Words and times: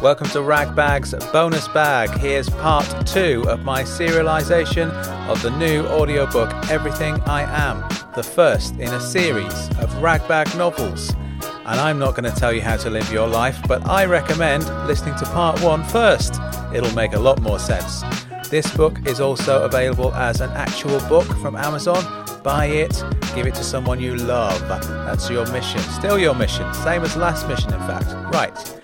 Welcome 0.00 0.28
to 0.28 0.42
Ragbag's 0.42 1.12
bonus 1.32 1.66
bag. 1.66 2.10
Here's 2.20 2.48
part 2.48 2.86
two 3.04 3.44
of 3.48 3.64
my 3.64 3.82
serialization 3.82 4.92
of 5.28 5.42
the 5.42 5.50
new 5.50 5.84
audiobook 5.86 6.52
Everything 6.70 7.20
I 7.22 7.42
Am, 7.42 7.80
the 8.14 8.22
first 8.22 8.74
in 8.74 8.94
a 8.94 9.00
series 9.00 9.68
of 9.80 9.92
Ragbag 10.00 10.56
novels. 10.56 11.10
And 11.40 11.80
I'm 11.80 11.98
not 11.98 12.14
going 12.14 12.32
to 12.32 12.38
tell 12.38 12.52
you 12.52 12.60
how 12.60 12.76
to 12.76 12.88
live 12.88 13.10
your 13.12 13.26
life, 13.26 13.60
but 13.66 13.84
I 13.88 14.04
recommend 14.04 14.66
listening 14.86 15.16
to 15.16 15.24
part 15.24 15.60
one 15.64 15.82
first. 15.82 16.40
It'll 16.72 16.94
make 16.94 17.14
a 17.14 17.18
lot 17.18 17.40
more 17.40 17.58
sense. 17.58 18.04
This 18.48 18.72
book 18.76 19.04
is 19.04 19.20
also 19.20 19.64
available 19.64 20.14
as 20.14 20.40
an 20.40 20.50
actual 20.50 21.00
book 21.08 21.26
from 21.38 21.56
Amazon. 21.56 22.04
Buy 22.44 22.66
it, 22.66 23.02
give 23.34 23.48
it 23.48 23.54
to 23.56 23.64
someone 23.64 23.98
you 23.98 24.14
love. 24.14 24.60
That's 24.68 25.28
your 25.28 25.50
mission. 25.50 25.80
Still 25.80 26.20
your 26.20 26.36
mission. 26.36 26.72
Same 26.72 27.02
as 27.02 27.16
last 27.16 27.48
mission, 27.48 27.74
in 27.74 27.80
fact. 27.80 28.12
Right. 28.32 28.77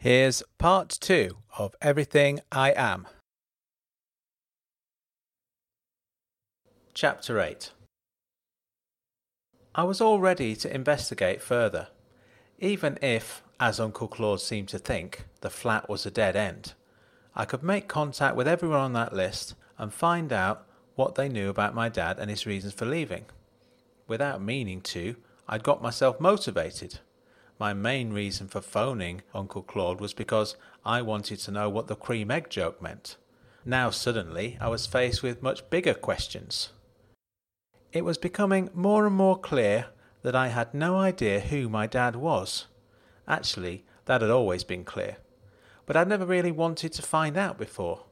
Here's 0.00 0.44
part 0.58 0.90
two 0.90 1.38
of 1.58 1.74
Everything 1.82 2.38
I 2.52 2.72
Am. 2.76 3.08
Chapter 6.94 7.40
8 7.40 7.72
I 9.74 9.82
was 9.82 10.00
all 10.00 10.20
ready 10.20 10.54
to 10.54 10.72
investigate 10.72 11.42
further, 11.42 11.88
even 12.60 12.96
if, 13.02 13.42
as 13.58 13.80
Uncle 13.80 14.06
Claude 14.06 14.40
seemed 14.40 14.68
to 14.68 14.78
think, 14.78 15.24
the 15.40 15.50
flat 15.50 15.88
was 15.88 16.06
a 16.06 16.12
dead 16.12 16.36
end. 16.36 16.74
I 17.34 17.44
could 17.44 17.64
make 17.64 17.88
contact 17.88 18.36
with 18.36 18.46
everyone 18.46 18.78
on 18.78 18.92
that 18.92 19.12
list 19.12 19.56
and 19.78 19.92
find 19.92 20.32
out 20.32 20.64
what 20.94 21.16
they 21.16 21.28
knew 21.28 21.48
about 21.48 21.74
my 21.74 21.88
dad 21.88 22.20
and 22.20 22.30
his 22.30 22.46
reasons 22.46 22.72
for 22.72 22.86
leaving. 22.86 23.24
Without 24.06 24.40
meaning 24.40 24.80
to, 24.82 25.16
I'd 25.48 25.64
got 25.64 25.82
myself 25.82 26.20
motivated. 26.20 27.00
My 27.58 27.74
main 27.74 28.12
reason 28.12 28.46
for 28.46 28.60
phoning 28.60 29.22
Uncle 29.34 29.62
Claude 29.62 30.00
was 30.00 30.14
because 30.14 30.54
I 30.84 31.02
wanted 31.02 31.40
to 31.40 31.50
know 31.50 31.68
what 31.68 31.88
the 31.88 31.96
cream 31.96 32.30
egg 32.30 32.50
joke 32.50 32.80
meant. 32.80 33.16
Now 33.64 33.90
suddenly 33.90 34.56
I 34.60 34.68
was 34.68 34.86
faced 34.86 35.24
with 35.24 35.42
much 35.42 35.68
bigger 35.68 35.94
questions. 35.94 36.70
It 37.92 38.04
was 38.04 38.16
becoming 38.16 38.70
more 38.74 39.06
and 39.06 39.16
more 39.16 39.36
clear 39.36 39.86
that 40.22 40.36
I 40.36 40.48
had 40.48 40.72
no 40.72 40.98
idea 40.98 41.40
who 41.40 41.68
my 41.68 41.86
dad 41.86 42.14
was. 42.14 42.66
Actually, 43.26 43.84
that 44.04 44.20
had 44.20 44.30
always 44.30 44.62
been 44.62 44.84
clear, 44.84 45.16
but 45.84 45.96
I'd 45.96 46.08
never 46.08 46.26
really 46.26 46.52
wanted 46.52 46.92
to 46.92 47.02
find 47.02 47.36
out 47.36 47.58
before. 47.58 48.04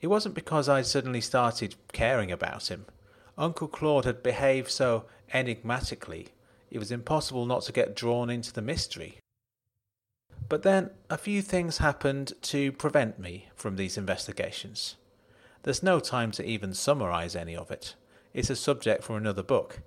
It 0.00 0.08
wasn't 0.08 0.34
because 0.34 0.68
I'd 0.68 0.86
suddenly 0.86 1.20
started 1.20 1.76
caring 1.92 2.30
about 2.30 2.68
him. 2.68 2.84
Uncle 3.36 3.68
Claude 3.68 4.04
had 4.04 4.22
behaved 4.22 4.70
so 4.70 5.06
enigmatically 5.32 6.28
it 6.70 6.78
was 6.78 6.90
impossible 6.90 7.46
not 7.46 7.62
to 7.62 7.72
get 7.72 7.96
drawn 7.96 8.30
into 8.30 8.52
the 8.52 8.62
mystery. 8.62 9.18
But 10.48 10.62
then 10.62 10.90
a 11.10 11.18
few 11.18 11.42
things 11.42 11.78
happened 11.78 12.32
to 12.42 12.72
prevent 12.72 13.18
me 13.18 13.48
from 13.54 13.76
these 13.76 13.98
investigations. 13.98 14.96
There's 15.62 15.82
no 15.82 16.00
time 16.00 16.30
to 16.32 16.44
even 16.44 16.72
summarize 16.74 17.36
any 17.36 17.56
of 17.56 17.70
it. 17.70 17.94
It's 18.32 18.50
a 18.50 18.56
subject 18.56 19.02
for 19.04 19.16
another 19.16 19.42
book. 19.42 19.80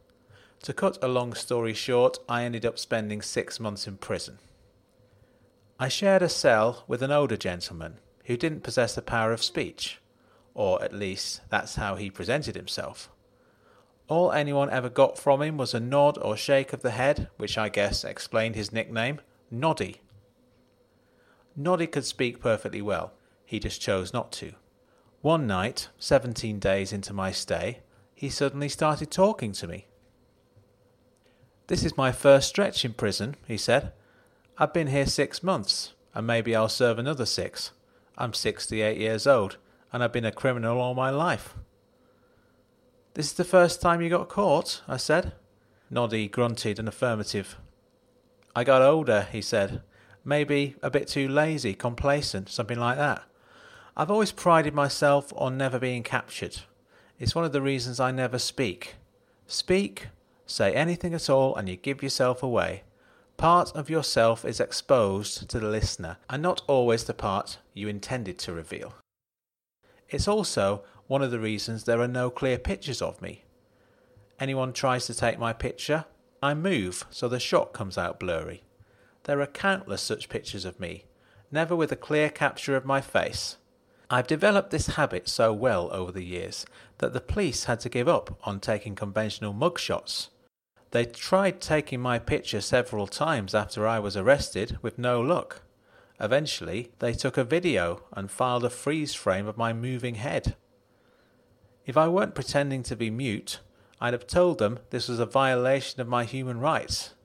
To 0.64 0.74
cut 0.74 0.98
a 1.02 1.08
long 1.08 1.34
story 1.34 1.74
short, 1.74 2.20
I 2.30 2.44
ended 2.44 2.66
up 2.66 2.78
spending 2.78 3.22
six 3.22 3.60
months 3.60 3.88
in 3.88 3.98
prison. 3.98 4.38
I 5.80 5.88
shared 5.88 6.22
a 6.22 6.30
cell 6.30 6.84
with 6.88 7.02
an 7.02 7.12
older 7.12 7.38
gentleman 7.38 7.98
who 8.26 8.38
didn't 8.38 8.62
possess 8.64 8.94
the 8.94 9.02
power 9.02 9.34
of 9.34 9.42
speech, 9.42 10.00
or 10.54 10.84
at 10.84 10.94
least 10.94 11.42
that's 11.50 11.76
how 11.76 11.96
he 11.96 12.12
presented 12.12 12.56
himself. 12.56 13.10
All 14.12 14.34
anyone 14.34 14.70
ever 14.70 14.90
got 14.90 15.18
from 15.18 15.42
him 15.42 15.56
was 15.56 15.74
a 15.74 15.80
nod 15.80 16.18
or 16.18 16.36
shake 16.36 16.74
of 16.74 16.82
the 16.82 16.92
head, 16.92 17.30
which 17.38 17.58
I 17.58 17.70
guess 17.70 18.04
explained 18.04 18.56
his 18.56 18.74
nickname, 18.74 19.22
Noddy. 19.50 20.02
Noddy 21.56 21.88
could 21.88 22.04
speak 22.04 22.42
perfectly 22.42 22.82
well, 22.82 23.14
he 23.46 23.58
just 23.58 23.80
chose 23.80 24.12
not 24.12 24.34
to. 24.34 24.52
One 25.22 25.48
night, 25.48 25.88
seventeen 25.98 26.60
days 26.60 26.92
into 26.92 27.14
my 27.14 27.32
stay, 27.32 27.84
he 28.14 28.30
suddenly 28.30 28.68
started 28.68 29.12
talking 29.12 29.54
to 29.54 29.66
me. 29.66 29.88
This 31.68 31.86
is 31.86 31.96
my 31.96 32.12
first 32.12 32.50
stretch 32.50 32.84
in 32.84 32.92
prison, 32.92 33.38
he 33.48 33.56
said. 33.56 33.94
I've 34.58 34.74
been 34.74 34.88
here 34.88 35.06
six 35.06 35.42
months, 35.42 35.94
and 36.14 36.28
maybe 36.28 36.54
I'll 36.54 36.68
serve 36.68 37.00
another 37.00 37.26
six. 37.26 37.72
I'm 38.18 38.34
68 38.34 38.98
years 38.98 39.26
old, 39.26 39.56
and 39.94 40.04
I've 40.04 40.12
been 40.12 40.26
a 40.26 40.34
criminal 40.34 40.82
all 40.82 40.96
my 40.96 41.12
life. 41.12 41.56
This 43.14 43.26
is 43.26 43.34
the 43.34 43.44
first 43.44 43.82
time 43.82 44.02
you 44.02 44.10
got 44.10 44.30
caught? 44.30 44.82
I 44.88 44.96
said. 44.96 45.34
Noddy 45.90 46.30
grunted 46.30 46.80
an 46.80 46.88
affirmative. 46.88 47.58
I 48.56 48.64
got 48.64 48.82
older, 48.82 49.28
he 49.32 49.42
said. 49.42 49.82
Maybe 50.24 50.76
a 50.82 50.90
bit 50.90 51.10
too 51.10 51.28
lazy, 51.28 51.74
complacent, 51.74 52.48
something 52.48 52.80
like 52.80 52.98
that. 52.98 53.24
I've 53.98 54.12
always 54.12 54.32
prided 54.32 54.74
myself 54.74 55.34
on 55.36 55.58
never 55.58 55.78
being 55.78 56.04
captured. 56.04 56.60
It's 57.20 57.36
one 57.36 57.44
of 57.44 57.52
the 57.52 57.62
reasons 57.62 58.00
I 58.00 58.12
never 58.12 58.40
speak. 58.40 58.96
Speak, 59.46 60.08
say 60.46 60.74
anything 60.74 61.14
at 61.14 61.30
all, 61.30 61.54
and 61.56 61.68
you 61.68 61.76
give 61.76 62.02
yourself 62.02 62.42
away. 62.42 62.84
Part 63.36 63.76
of 63.76 63.90
yourself 63.90 64.46
is 64.46 64.62
exposed 64.62 65.50
to 65.50 65.60
the 65.60 65.68
listener, 65.68 66.18
and 66.30 66.42
not 66.42 66.62
always 66.68 67.04
the 67.04 67.14
part 67.14 67.58
you 67.74 67.90
intended 67.90 68.38
to 68.40 68.54
reveal. 68.54 68.94
It's 70.08 70.28
also 70.28 70.84
one 71.12 71.22
of 71.22 71.30
the 71.30 71.40
reasons 71.42 71.84
there 71.84 72.00
are 72.00 72.08
no 72.08 72.30
clear 72.30 72.58
pictures 72.58 73.02
of 73.02 73.22
me. 73.22 73.44
Anyone 74.40 74.72
tries 74.72 75.08
to 75.08 75.14
take 75.14 75.38
my 75.38 75.52
picture, 75.52 76.06
I 76.42 76.54
move 76.54 77.06
so 77.10 77.28
the 77.28 77.38
shot 77.38 77.74
comes 77.74 77.98
out 77.98 78.18
blurry. 78.18 78.64
There 79.26 79.42
are 79.42 79.46
countless 79.46 80.02
such 80.02 80.30
pictures 80.30 80.64
of 80.64 80.80
me, 80.80 81.04
never 81.52 81.76
with 81.76 81.92
a 81.92 81.98
clear 81.98 82.30
capture 82.30 82.78
of 82.78 82.86
my 82.86 83.02
face. 83.02 83.58
I've 84.10 84.26
developed 84.26 84.72
this 84.72 84.96
habit 84.96 85.28
so 85.28 85.52
well 85.52 85.90
over 85.92 86.14
the 86.14 86.24
years 86.24 86.66
that 87.00 87.12
the 87.12 87.20
police 87.20 87.66
had 87.66 87.82
to 87.82 87.90
give 87.90 88.08
up 88.08 88.40
on 88.46 88.62
taking 88.62 88.96
conventional 88.96 89.54
mugshots. 89.54 90.30
They 90.92 91.04
tried 91.04 91.60
taking 91.60 92.00
my 92.00 92.20
picture 92.20 92.62
several 92.62 93.06
times 93.06 93.54
after 93.54 93.86
I 93.86 94.00
was 94.00 94.16
arrested 94.16 94.78
with 94.82 94.98
no 94.98 95.20
luck. 95.20 95.64
Eventually, 96.22 96.94
they 97.00 97.12
took 97.12 97.38
a 97.38 97.44
video 97.44 98.04
and 98.14 98.32
filed 98.32 98.64
a 98.64 98.70
freeze 98.70 99.14
frame 99.14 99.46
of 99.46 99.58
my 99.58 99.74
moving 99.74 100.16
head. 100.16 100.56
If 101.92 101.98
I 101.98 102.08
weren't 102.08 102.36
pretending 102.36 102.84
to 102.84 102.96
be 102.96 103.10
mute, 103.10 103.60
I'd 104.00 104.14
have 104.14 104.26
told 104.26 104.60
them 104.60 104.80
this 104.92 105.10
was 105.10 105.20
a 105.20 105.26
violation 105.26 106.00
of 106.00 106.08
my 106.08 106.24
human 106.24 106.62
rights. 106.62 107.16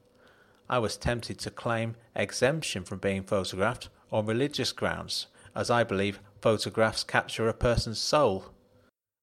I 0.69 0.81
was 0.81 0.97
tempted 0.97 1.39
to 1.39 1.53
claim 1.53 1.95
exemption 2.17 2.83
from 2.83 2.99
being 2.99 3.23
photographed 3.23 3.91
on 4.11 4.27
religious 4.27 4.73
grounds, 4.73 5.29
as 5.55 5.71
I 5.71 5.85
believe 5.85 6.19
photographs 6.41 7.05
capture 7.05 7.49
a 7.49 7.55
person's 7.55 8.01
soul. 8.01 8.47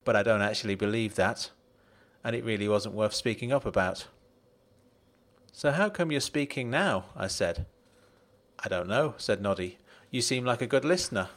But 0.05 0.15
I 0.15 0.23
don't 0.23 0.41
actually 0.41 0.75
believe 0.75 1.15
that, 1.15 1.51
and 2.23 2.37
it 2.37 2.45
really 2.45 2.69
wasn't 2.69 2.95
worth 2.95 3.13
speaking 3.13 3.51
up 3.51 3.65
about. 3.65 4.07
So 5.51 5.73
how 5.73 5.89
come 5.89 6.09
you're 6.09 6.21
speaking 6.21 6.69
now? 6.69 7.07
I 7.17 7.27
said. 7.27 7.65
I 8.59 8.69
don't 8.69 8.87
know, 8.87 9.15
said 9.17 9.41
Noddy. 9.41 9.77
You 10.09 10.21
seem 10.21 10.45
like 10.45 10.61
a 10.61 10.67
good 10.67 10.85
listener. 10.85 11.27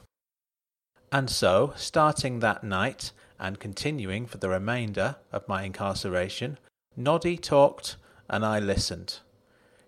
And 1.10 1.28
so, 1.28 1.72
starting 1.74 2.38
that 2.38 2.62
night, 2.62 3.10
and 3.38 3.60
continuing 3.60 4.26
for 4.26 4.38
the 4.38 4.48
remainder 4.48 5.16
of 5.32 5.48
my 5.48 5.62
incarceration, 5.62 6.58
Noddy 6.96 7.36
talked 7.36 7.96
and 8.28 8.44
I 8.44 8.58
listened. 8.58 9.20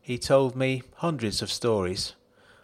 He 0.00 0.18
told 0.18 0.56
me 0.56 0.82
hundreds 0.96 1.42
of 1.42 1.50
stories. 1.52 2.14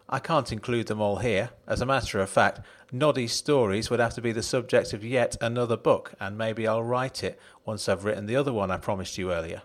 I 0.08 0.18
can't 0.18 0.52
include 0.52 0.86
them 0.86 1.00
all 1.00 1.16
here. 1.16 1.50
As 1.66 1.80
a 1.80 1.86
matter 1.86 2.20
of 2.20 2.30
fact, 2.30 2.60
Noddy's 2.92 3.32
stories 3.32 3.90
would 3.90 4.00
have 4.00 4.14
to 4.14 4.22
be 4.22 4.32
the 4.32 4.42
subject 4.42 4.92
of 4.92 5.04
yet 5.04 5.36
another 5.40 5.76
book, 5.76 6.14
and 6.20 6.38
maybe 6.38 6.66
I'll 6.68 6.82
write 6.82 7.24
it 7.24 7.38
once 7.64 7.88
I've 7.88 8.04
written 8.04 8.26
the 8.26 8.36
other 8.36 8.52
one 8.52 8.70
I 8.70 8.76
promised 8.76 9.18
you 9.18 9.32
earlier. 9.32 9.62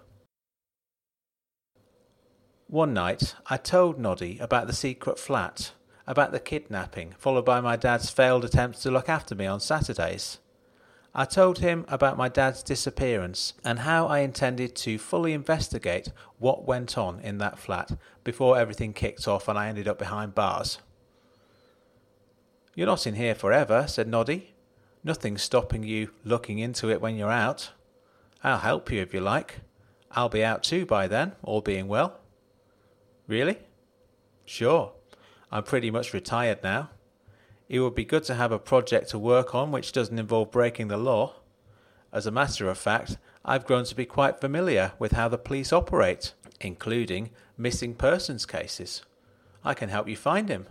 One 2.68 2.94
night, 2.94 3.36
I 3.48 3.58
told 3.58 4.00
Noddy 4.00 4.40
about 4.40 4.68
the 4.68 4.74
secret 4.74 5.20
flat, 5.20 5.72
about 6.06 6.32
the 6.32 6.40
kidnapping, 6.40 7.16
followed 7.18 7.46
by 7.46 7.62
my 7.62 7.76
dad's 7.76 8.10
failed 8.10 8.46
attempts 8.46 8.82
to 8.84 8.92
look 8.92 9.10
after 9.10 9.36
me 9.36 9.46
on 9.46 9.60
Saturdays. 9.60 10.40
I 11.20 11.26
told 11.26 11.60
him 11.60 11.84
about 11.90 12.16
my 12.16 12.30
dad's 12.30 12.64
disappearance 12.64 13.54
and 13.66 13.80
how 13.80 14.08
I 14.08 14.20
intended 14.20 14.74
to 14.78 14.98
fully 14.98 15.34
investigate 15.34 16.14
what 16.38 16.66
went 16.66 16.98
on 16.98 17.20
in 17.20 17.40
that 17.40 17.60
flat 17.60 17.98
before 18.24 18.58
everything 18.58 18.94
kicked 18.94 19.28
off 19.28 19.50
and 19.50 19.60
I 19.60 19.68
ended 19.68 19.86
up 19.86 20.00
behind 20.00 20.34
bars. 20.34 20.78
You're 22.74 22.88
not 22.88 23.06
in 23.06 23.16
here 23.16 23.36
forever, 23.36 23.84
said 23.86 24.08
Noddy. 24.08 24.54
Nothing's 25.04 25.42
stopping 25.42 25.84
you 25.84 26.12
looking 26.24 26.58
into 26.58 26.90
it 26.90 27.02
when 27.02 27.18
you're 27.18 27.30
out. 27.30 27.72
I'll 28.42 28.60
help 28.60 28.90
you 28.90 29.02
if 29.02 29.14
you 29.14 29.20
like. 29.20 29.60
I'll 30.12 30.30
be 30.30 30.46
out 30.46 30.64
too 30.64 30.86
by 30.86 31.08
then, 31.08 31.34
all 31.44 31.60
being 31.60 31.90
well. 31.90 32.18
Really? 33.28 33.60
Sure. 34.46 34.94
I'm 35.52 35.64
pretty 35.64 35.92
much 35.92 36.14
retired 36.14 36.64
now. 36.64 36.92
It 37.70 37.80
would 37.80 37.94
be 37.94 38.04
good 38.04 38.24
to 38.24 38.34
have 38.34 38.52
a 38.52 38.58
project 38.58 39.10
to 39.12 39.20
work 39.20 39.54
on 39.54 39.72
which 39.72 39.92
doesn't 39.92 40.18
involve 40.18 40.52
breaking 40.52 40.88
the 40.88 40.98
law. 40.98 41.36
As 42.12 42.26
a 42.26 42.32
matter 42.32 42.68
of 42.68 42.80
fact, 42.80 43.18
I've 43.46 43.66
grown 43.66 43.86
to 43.86 43.96
be 43.96 44.06
quite 44.06 44.42
familiar 44.42 44.94
with 44.98 45.12
how 45.12 45.28
the 45.28 45.38
police 45.38 45.72
operate, 45.72 46.34
including 46.60 47.30
missing 47.58 47.94
persons 47.94 48.48
cases. 48.48 49.04
I 49.64 49.76
can 49.76 49.90
help 49.90 50.10
you 50.10 50.18
find 50.18 50.50
him. 50.50 50.66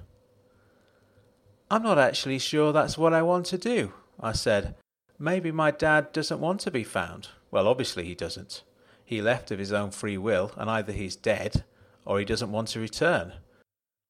I'm 1.70 1.84
not 1.84 1.98
actually 1.98 2.40
sure 2.40 2.72
that's 2.72 2.98
what 2.98 3.14
I 3.14 3.22
want 3.22 3.46
to 3.46 3.58
do, 3.58 3.92
I 4.18 4.32
said. 4.32 4.74
Maybe 5.18 5.52
my 5.52 5.70
dad 5.70 6.12
doesn't 6.12 6.40
want 6.40 6.60
to 6.60 6.70
be 6.70 6.82
found. 6.82 7.28
Well, 7.52 7.68
obviously 7.68 8.04
he 8.04 8.14
doesn't. 8.16 8.62
He 9.04 9.22
left 9.22 9.50
of 9.50 9.58
his 9.58 9.72
own 9.72 9.90
free 9.92 10.18
will, 10.18 10.52
and 10.56 10.68
either 10.68 10.92
he's 10.92 11.14
dead 11.14 11.64
or 12.04 12.18
he 12.18 12.24
doesn't 12.24 12.50
want 12.50 12.68
to 12.68 12.80
return. 12.80 13.34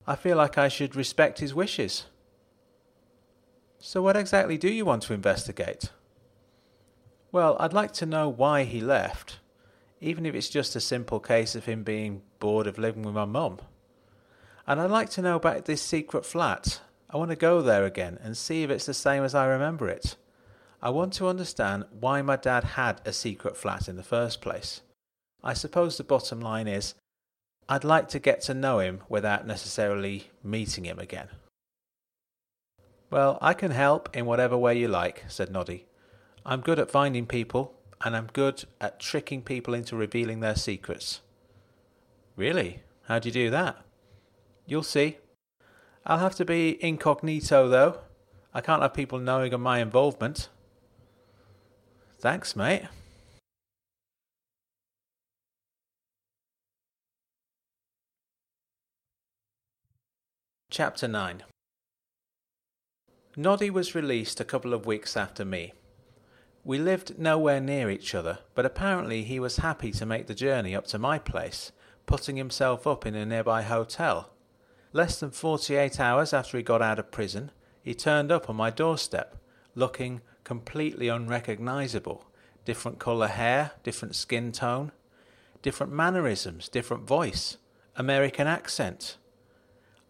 I 0.07 0.17
feel 0.17 0.37
like 0.37 0.57
I 0.57 0.69
should 0.69 0.97
respect 0.97 1.41
his 1.41 1.55
wishes. 1.55 2.07
So, 3.81 4.03
what 4.03 4.17
exactly 4.17 4.59
do 4.59 4.69
you 4.69 4.85
want 4.85 5.05
to 5.05 5.15
investigate? 5.15 5.91
Well, 7.31 7.57
I'd 7.61 7.73
like 7.73 7.93
to 7.95 8.07
know 8.07 8.29
why 8.29 8.65
he 8.65 8.81
left, 8.81 9.39
even 10.01 10.27
if 10.27 10.35
it's 10.35 10.49
just 10.49 10.75
a 10.75 10.81
simple 10.81 11.21
case 11.21 11.55
of 11.55 11.67
him 11.67 11.85
being 11.85 12.23
bored 12.41 12.67
of 12.67 12.79
living 12.79 13.03
with 13.03 13.15
my 13.15 13.25
mum. 13.25 13.61
And 14.67 14.81
I'd 14.81 14.91
like 14.91 15.11
to 15.11 15.23
know 15.23 15.37
about 15.37 15.67
this 15.67 15.81
secret 15.81 16.27
flat. 16.27 16.81
I 17.09 17.17
want 17.17 17.31
to 17.31 17.37
go 17.37 17.63
there 17.63 17.85
again 17.85 18.19
and 18.23 18.37
see 18.37 18.63
if 18.63 18.71
it's 18.71 18.87
the 18.87 18.95
same 18.95 19.23
as 19.23 19.35
I 19.35 19.47
remember 19.47 19.89
it. 19.89 20.17
I 20.83 20.91
want 20.91 21.13
to 21.15 21.29
understand 21.29 21.85
why 21.99 22.21
my 22.23 22.37
dad 22.37 22.65
had 22.65 23.01
a 23.05 23.13
secret 23.13 23.57
flat 23.57 23.89
in 23.89 23.97
the 23.97 24.03
first 24.03 24.41
place. 24.41 24.81
I 25.43 25.55
suppose 25.55 25.97
the 25.97 26.05
bottom 26.05 26.41
line 26.41 26.67
is 26.67 26.95
I'd 27.69 27.85
like 27.85 28.09
to 28.09 28.19
get 28.19 28.41
to 28.43 28.55
know 28.55 28.81
him 28.81 29.03
without 29.09 29.47
necessarily 29.47 30.31
meeting 30.43 30.85
him 30.85 30.99
again. 30.99 31.29
Well, 33.11 33.39
I 33.41 33.55
can 33.55 33.71
help 33.71 34.15
in 34.15 34.27
whatever 34.27 34.57
way 34.57 34.79
you 34.79 34.89
like, 34.89 35.25
said 35.29 35.51
Noddy. 35.51 35.87
I'm 36.45 36.61
good 36.61 36.79
at 36.79 36.91
finding 36.91 37.27
people, 37.27 37.75
and 38.03 38.15
I'm 38.15 38.29
good 38.33 38.65
at 38.81 39.01
tricking 39.01 39.43
people 39.43 39.73
into 39.73 39.97
revealing 39.97 40.41
their 40.41 40.57
secrets. 40.57 41.21
Really? 42.37 42.83
How 43.05 43.19
do 43.19 43.29
you 43.29 43.33
do 43.33 43.51
that? 43.51 43.77
You'll 44.67 44.83
see. 44.83 45.19
I'll 46.05 46.19
have 46.19 46.35
to 46.37 46.45
be 46.45 46.83
incognito, 46.85 47.69
though. 47.69 48.01
I 48.53 48.61
can't 48.61 48.83
have 48.83 48.95
people 48.95 49.19
knowing 49.19 49.55
of 49.55 49.61
my 49.61 49.79
involvement. 49.81 50.49
Thanks, 52.21 52.55
mate. 52.55 52.83
Chapter 60.71 61.09
9 61.09 61.43
Noddy 63.41 63.71
was 63.71 63.95
released 63.95 64.41
a 64.41 64.45
couple 64.45 64.75
of 64.75 64.85
weeks 64.85 65.17
after 65.17 65.45
me. 65.45 65.73
We 66.65 66.77
lived 66.77 67.21
nowhere 67.21 67.61
near 67.61 67.89
each 67.89 68.13
other, 68.13 68.41
but 68.57 68.67
apparently 68.67 69.23
he 69.23 69.39
was 69.39 69.59
happy 69.59 69.93
to 69.93 70.05
make 70.05 70.27
the 70.27 70.35
journey 70.35 70.75
up 70.75 70.89
to 70.89 70.99
my 70.99 71.21
place, 71.21 71.71
putting 72.05 72.35
himself 72.35 72.85
up 72.85 73.07
in 73.07 73.15
a 73.15 73.25
nearby 73.25 73.63
hotel. 73.63 74.33
Less 74.93 75.21
than 75.21 75.31
forty 75.31 75.77
eight 75.77 76.01
hours 76.01 76.33
after 76.33 76.57
he 76.57 76.65
got 76.65 76.83
out 76.83 76.99
of 76.99 77.13
prison, 77.13 77.53
he 77.81 77.95
turned 77.95 78.33
up 78.33 78.51
on 78.51 78.57
my 78.57 78.71
doorstep, 78.71 79.37
looking 79.77 80.21
completely 80.43 81.07
unrecognizable. 81.07 82.27
Different 82.65 82.99
colour 82.99 83.29
hair, 83.29 83.71
different 83.85 84.17
skin 84.17 84.51
tone, 84.51 84.91
different 85.63 85.93
mannerisms, 85.93 86.69
different 86.69 87.07
voice, 87.07 87.57
American 87.95 88.49
accent. 88.49 89.17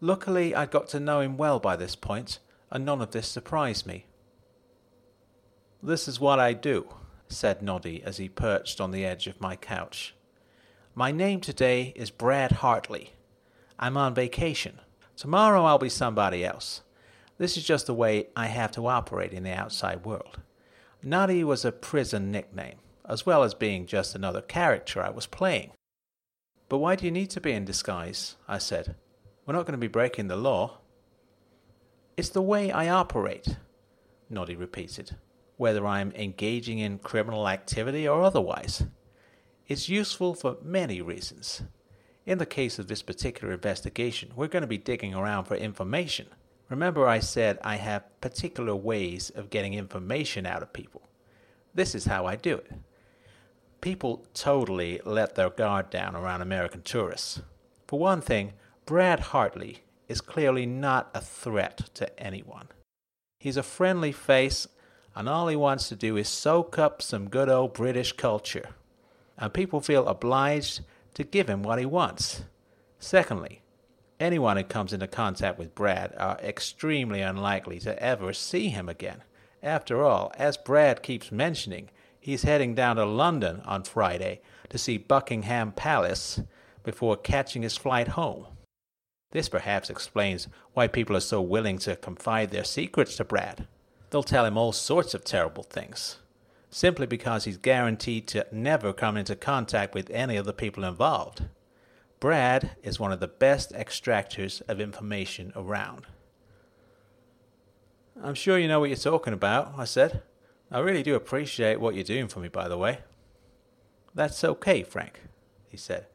Luckily, 0.01 0.55
I'd 0.55 0.71
got 0.71 0.89
to 0.89 0.99
know 0.99 1.21
him 1.21 1.37
well 1.37 1.61
by 1.61 1.77
this 1.77 1.95
point, 1.95 2.39
and 2.71 2.85
none 2.85 3.01
of 3.01 3.11
this 3.11 3.29
surprised 3.29 3.87
me. 3.87 4.07
This 5.83 6.09
is 6.09 6.21
what 6.21 6.41
I 6.41 6.53
do, 6.53 6.89
said 7.29 7.63
Noddy 7.63 8.03
as 8.05 8.17
he 8.17 8.29
perched 8.29 8.81
on 8.81 8.91
the 8.91 9.05
edge 9.05 9.27
of 9.27 9.41
my 9.41 9.57
couch. 9.57 10.15
My 10.95 11.13
name 11.13 11.41
today 11.41 11.93
is 11.95 12.11
Brad 12.11 12.53
Hartley. 12.53 13.13
I'm 13.79 13.97
on 13.97 14.15
vacation. 14.15 14.81
Tomorrow 15.17 15.65
I'll 15.65 15.79
be 15.79 15.89
somebody 15.89 16.45
else. 16.45 16.83
This 17.39 17.57
is 17.57 17.65
just 17.65 17.87
the 17.87 17.95
way 17.95 18.27
I 18.35 18.47
have 18.47 18.73
to 18.73 18.87
operate 18.89 19.33
in 19.33 19.45
the 19.45 19.53
outside 19.53 20.05
world. 20.05 20.41
Noddy 21.03 21.45
was 21.45 21.65
a 21.65 21.71
prison 21.71 22.33
nickname, 22.33 22.79
as 23.09 23.25
well 23.25 23.45
as 23.45 23.55
being 23.55 23.87
just 23.87 24.17
another 24.17 24.41
character 24.43 25.01
I 25.01 25.11
was 25.11 25.27
playing. 25.27 25.71
But 26.69 26.79
why 26.79 26.97
do 26.97 27.05
you 27.05 27.13
need 27.13 27.31
to 27.31 27.41
be 27.41 27.53
in 27.53 27.65
disguise? 27.65 28.35
I 28.49 28.59
said. 28.59 28.97
We're 29.47 29.55
not 29.55 29.65
going 29.65 29.73
to 29.73 29.79
be 29.79 29.87
breaking 29.87 30.27
the 30.27 30.37
law. 30.37 30.79
It's 32.19 32.31
the 32.31 32.43
way 32.43 32.73
I 32.73 32.89
operate, 32.89 33.59
Noddy 34.29 34.57
repeated 34.57 35.15
whether 35.57 35.87
I'm 35.87 36.11
engaging 36.17 36.81
in 36.81 36.99
criminal 36.99 37.49
activity 37.49 38.09
or 38.09 38.23
otherwise. 38.23 38.85
It's 39.69 39.89
useful 39.89 40.35
for 40.35 40.57
many 40.61 41.01
reasons. 41.01 41.63
In 42.27 42.39
the 42.39 42.45
case 42.47 42.81
of 42.81 42.89
this 42.89 43.03
particular 43.03 43.55
investigation, 43.55 44.33
we're 44.35 44.49
going 44.49 44.63
to 44.63 44.67
be 44.67 44.79
digging 44.79 45.15
around 45.15 45.45
for 45.45 45.55
information. 45.55 46.27
Remember, 46.69 47.07
I 47.07 47.21
said 47.21 47.61
I 47.63 47.77
have 47.77 48.21
particular 48.21 48.75
ways 48.75 49.31
of 49.31 49.51
getting 49.51 49.75
information 49.75 50.45
out 50.45 50.63
of 50.63 50.73
people. 50.73 51.03
This 51.73 51.95
is 51.95 52.07
how 52.07 52.27
I 52.27 52.35
do 52.35 52.57
it. 52.57 52.73
People 53.81 54.27
totally 54.35 55.01
let 55.05 55.37
their 55.37 55.51
guard 55.51 55.89
down 55.89 56.17
around 56.17 56.43
American 56.43 56.83
tourists. 56.83 57.43
For 57.87 58.01
one 58.01 58.21
thing, 58.21 58.55
Brad 58.87 59.21
Hartley 59.21 59.83
is 60.09 60.21
clearly 60.21 60.67
not 60.67 61.11
a 61.15 61.21
threat 61.21 61.91
to 61.95 62.19
anyone. 62.21 62.69
He's 63.39 63.57
a 63.57 63.63
friendly 63.63 64.13
face 64.13 64.67
and 65.15 65.29
all 65.29 65.49
he 65.49 65.57
wants 65.57 65.89
to 65.89 65.97
do 65.97 66.17
is 66.17 66.29
soak 66.29 66.79
up 66.79 67.03
some 67.03 67.29
good 67.29 67.49
old 67.49 67.75
British 67.75 68.13
culture. 68.13 68.71
And 69.37 69.53
people 69.53 69.81
feel 69.81 70.07
obliged 70.07 70.83
to 71.15 71.25
give 71.25 71.49
him 71.49 71.65
what 71.65 71.81
he 71.81 71.87
wants. 71.87 72.45
Secondly, 73.01 73.63
anyone 74.21 74.57
who 74.57 74.63
comes 74.63 74.93
into 74.93 75.09
contact 75.09 75.59
with 75.59 75.75
Brad 75.75 76.15
are 76.19 76.39
extremely 76.39 77.21
unlikely 77.21 77.81
to 77.81 78.01
ever 78.01 78.33
see 78.33 78.69
him 78.69 78.89
again. 78.89 79.23
After 79.61 80.05
all, 80.05 80.33
as 80.37 80.57
Brad 80.57 81.03
keeps 81.03 81.33
mentioning, 81.33 81.91
he's 82.21 82.43
heading 82.43 82.77
down 82.77 82.95
to 82.97 83.05
London 83.05 83.61
on 83.65 83.83
Friday 83.83 84.41
to 84.69 84.79
see 84.79 84.99
Buckingham 84.99 85.73
Palace 85.73 86.41
before 86.85 87.17
catching 87.17 87.63
his 87.63 87.77
flight 87.77 88.09
home. 88.09 88.47
This 89.31 89.49
perhaps 89.49 89.91
explains 89.91 90.49
why 90.73 90.87
people 90.87 91.17
are 91.17 91.21
so 91.21 91.41
willing 91.43 91.79
to 91.79 91.97
confide 91.97 92.51
their 92.51 92.65
secrets 92.65 93.17
to 93.17 93.25
Brad. 93.25 93.67
They'll 94.11 94.23
tell 94.23 94.47
him 94.47 94.57
all 94.57 94.73
sorts 94.73 95.13
of 95.13 95.25
terrible 95.25 95.65
things, 95.65 96.19
simply 96.71 97.07
because 97.07 97.45
he's 97.45 97.59
guaranteed 97.59 98.27
to 98.29 98.47
never 98.51 98.93
come 98.93 99.19
into 99.19 99.37
contact 99.37 99.95
with 99.95 100.11
any 100.11 100.37
of 100.37 100.47
the 100.47 100.55
people 100.55 100.83
involved. 100.83 101.45
Brad 102.21 102.71
is 102.83 102.99
one 102.99 103.13
of 103.13 103.21
the 103.21 103.29
best 103.29 103.73
extractors 103.73 104.63
of 104.67 104.81
information 104.81 105.53
around. 105.55 106.07
I'm 108.23 108.35
sure 108.35 108.59
you 108.59 108.67
know 108.67 108.81
what 108.81 108.89
you're 108.89 108.97
talking 108.97 109.35
about, 109.35 109.75
I 109.77 109.85
said. 109.85 110.23
I 110.71 110.81
really 110.81 111.03
do 111.03 111.15
appreciate 111.15 111.81
what 111.81 111.95
you're 111.95 112.03
doing 112.03 112.29
for 112.29 112.41
me, 112.41 112.49
by 112.49 112.67
the 112.67 112.79
way. 112.79 113.01
That's 114.15 114.43
okay, 114.43 114.83
Frank, 114.83 115.21
he 115.69 115.77
said. 115.77 116.07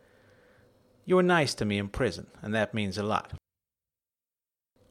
You 1.05 1.17
were 1.17 1.24
nice 1.24 1.53
to 1.55 1.65
me 1.65 1.77
in 1.77 1.89
prison, 1.89 2.27
and 2.41 2.53
that 2.55 2.74
means 2.74 2.98
a 2.98 3.03
lot. 3.03 3.33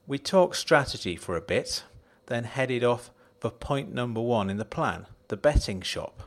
We 0.07 0.19
talked 0.19 0.57
strategy 0.57 1.17
for 1.17 1.37
a 1.37 1.41
bit, 1.41 1.85
then 2.27 2.45
headed 2.45 2.85
off 2.85 3.11
for 3.41 3.51
point 3.51 3.93
number 3.93 4.21
one 4.21 4.51
in 4.51 4.57
the 4.57 4.65
plan 4.65 5.07
the 5.29 5.37
betting 5.39 5.81
shop. 5.81 6.25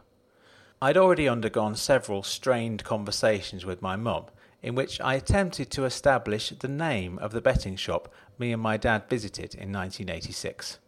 I'd 0.82 0.98
already 0.98 1.30
undergone 1.30 1.76
several 1.76 2.24
strained 2.24 2.84
conversations 2.84 3.66
with 3.66 3.84
my 3.84 3.96
mum, 3.96 4.26
in 4.64 4.74
which 4.74 5.00
I 5.00 5.14
attempted 5.14 5.70
to 5.72 5.86
establish 5.86 6.50
the 6.50 6.68
name 6.68 7.20
of 7.20 7.32
the 7.32 7.42
betting 7.42 7.76
shop 7.76 8.12
me 8.40 8.52
and 8.52 8.62
my 8.62 8.78
dad 8.78 9.04
visited 9.08 9.54
in 9.54 9.72
1986. 9.72 10.80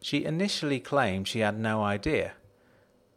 She 0.00 0.24
initially 0.24 0.78
claimed 0.78 1.26
she 1.26 1.40
had 1.40 1.58
no 1.58 1.82
idea, 1.82 2.34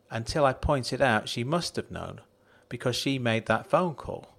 until 0.10 0.44
I 0.44 0.54
pointed 0.54 1.02
out 1.02 1.30
she 1.30 1.44
must 1.44 1.76
have 1.76 1.92
known, 1.92 2.22
because 2.70 2.96
she 2.96 3.20
made 3.20 3.46
that 3.46 3.70
phone 3.70 3.94
call. 3.94 4.37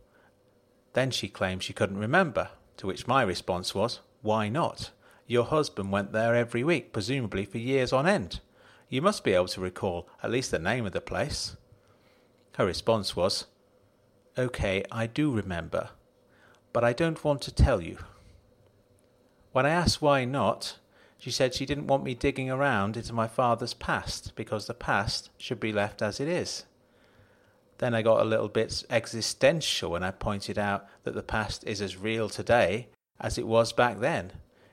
Then 0.99 1.12
she 1.12 1.28
claimed 1.28 1.62
she 1.62 1.73
couldn't 1.73 1.99
remember, 1.99 2.49
to 2.78 2.88
which 2.88 3.07
my 3.07 3.23
response 3.23 3.73
was, 3.73 4.00
Why 4.21 4.49
not? 4.49 4.90
Your 5.28 5.45
husband 5.45 5.93
went 5.93 6.11
there 6.11 6.35
every 6.35 6.64
week, 6.64 6.93
presumably 6.93 7.45
for 7.45 7.59
years 7.59 7.93
on 7.93 8.09
end. 8.09 8.40
You 8.88 9.00
must 9.00 9.23
be 9.23 9.33
able 9.33 9.47
to 9.47 9.61
recall 9.61 10.09
at 10.25 10.33
least 10.33 10.50
the 10.50 10.59
name 10.59 10.87
of 10.87 10.90
the 10.90 11.00
place. 11.00 11.57
Her 12.57 12.67
response 12.67 13.14
was, 13.14 13.47
OK, 14.37 14.83
I 14.90 15.07
do 15.07 15.31
remember, 15.31 15.90
but 16.73 16.83
I 16.83 16.95
don't 16.95 17.23
want 17.23 17.43
to 17.43 17.55
tell 17.55 17.81
you. 17.81 17.99
When 19.52 19.67
I 19.67 19.71
asked 19.71 20.02
why 20.02 20.25
not, 20.25 20.78
she 21.17 21.31
said 21.31 21.55
she 21.55 21.64
didn't 21.64 21.87
want 21.87 22.02
me 22.02 22.14
digging 22.14 22.50
around 22.50 22.97
into 22.97 23.12
my 23.12 23.28
father's 23.28 23.73
past 23.73 24.33
because 24.35 24.67
the 24.67 24.75
past 24.75 25.31
should 25.38 25.61
be 25.61 25.73
left 25.73 26.02
as 26.02 26.19
it 26.19 26.26
is. 26.26 26.64
Then 27.78 27.94
I 27.94 28.02
got 28.02 28.20
a 28.20 28.25
little 28.25 28.49
bit 28.49 28.85
existential 28.90 29.92
when 29.92 30.02
I 30.02 30.11
pointed 30.11 30.58
out 30.58 30.87
that 31.04 31.14
the 31.14 31.23
past 31.23 31.64
is 31.64 31.80
as 31.80 31.97
real 31.97 32.28
today 32.28 32.88
as 33.20 33.38
it 33.38 33.47
was 33.47 33.73
back 33.73 34.00
then. 34.00 34.32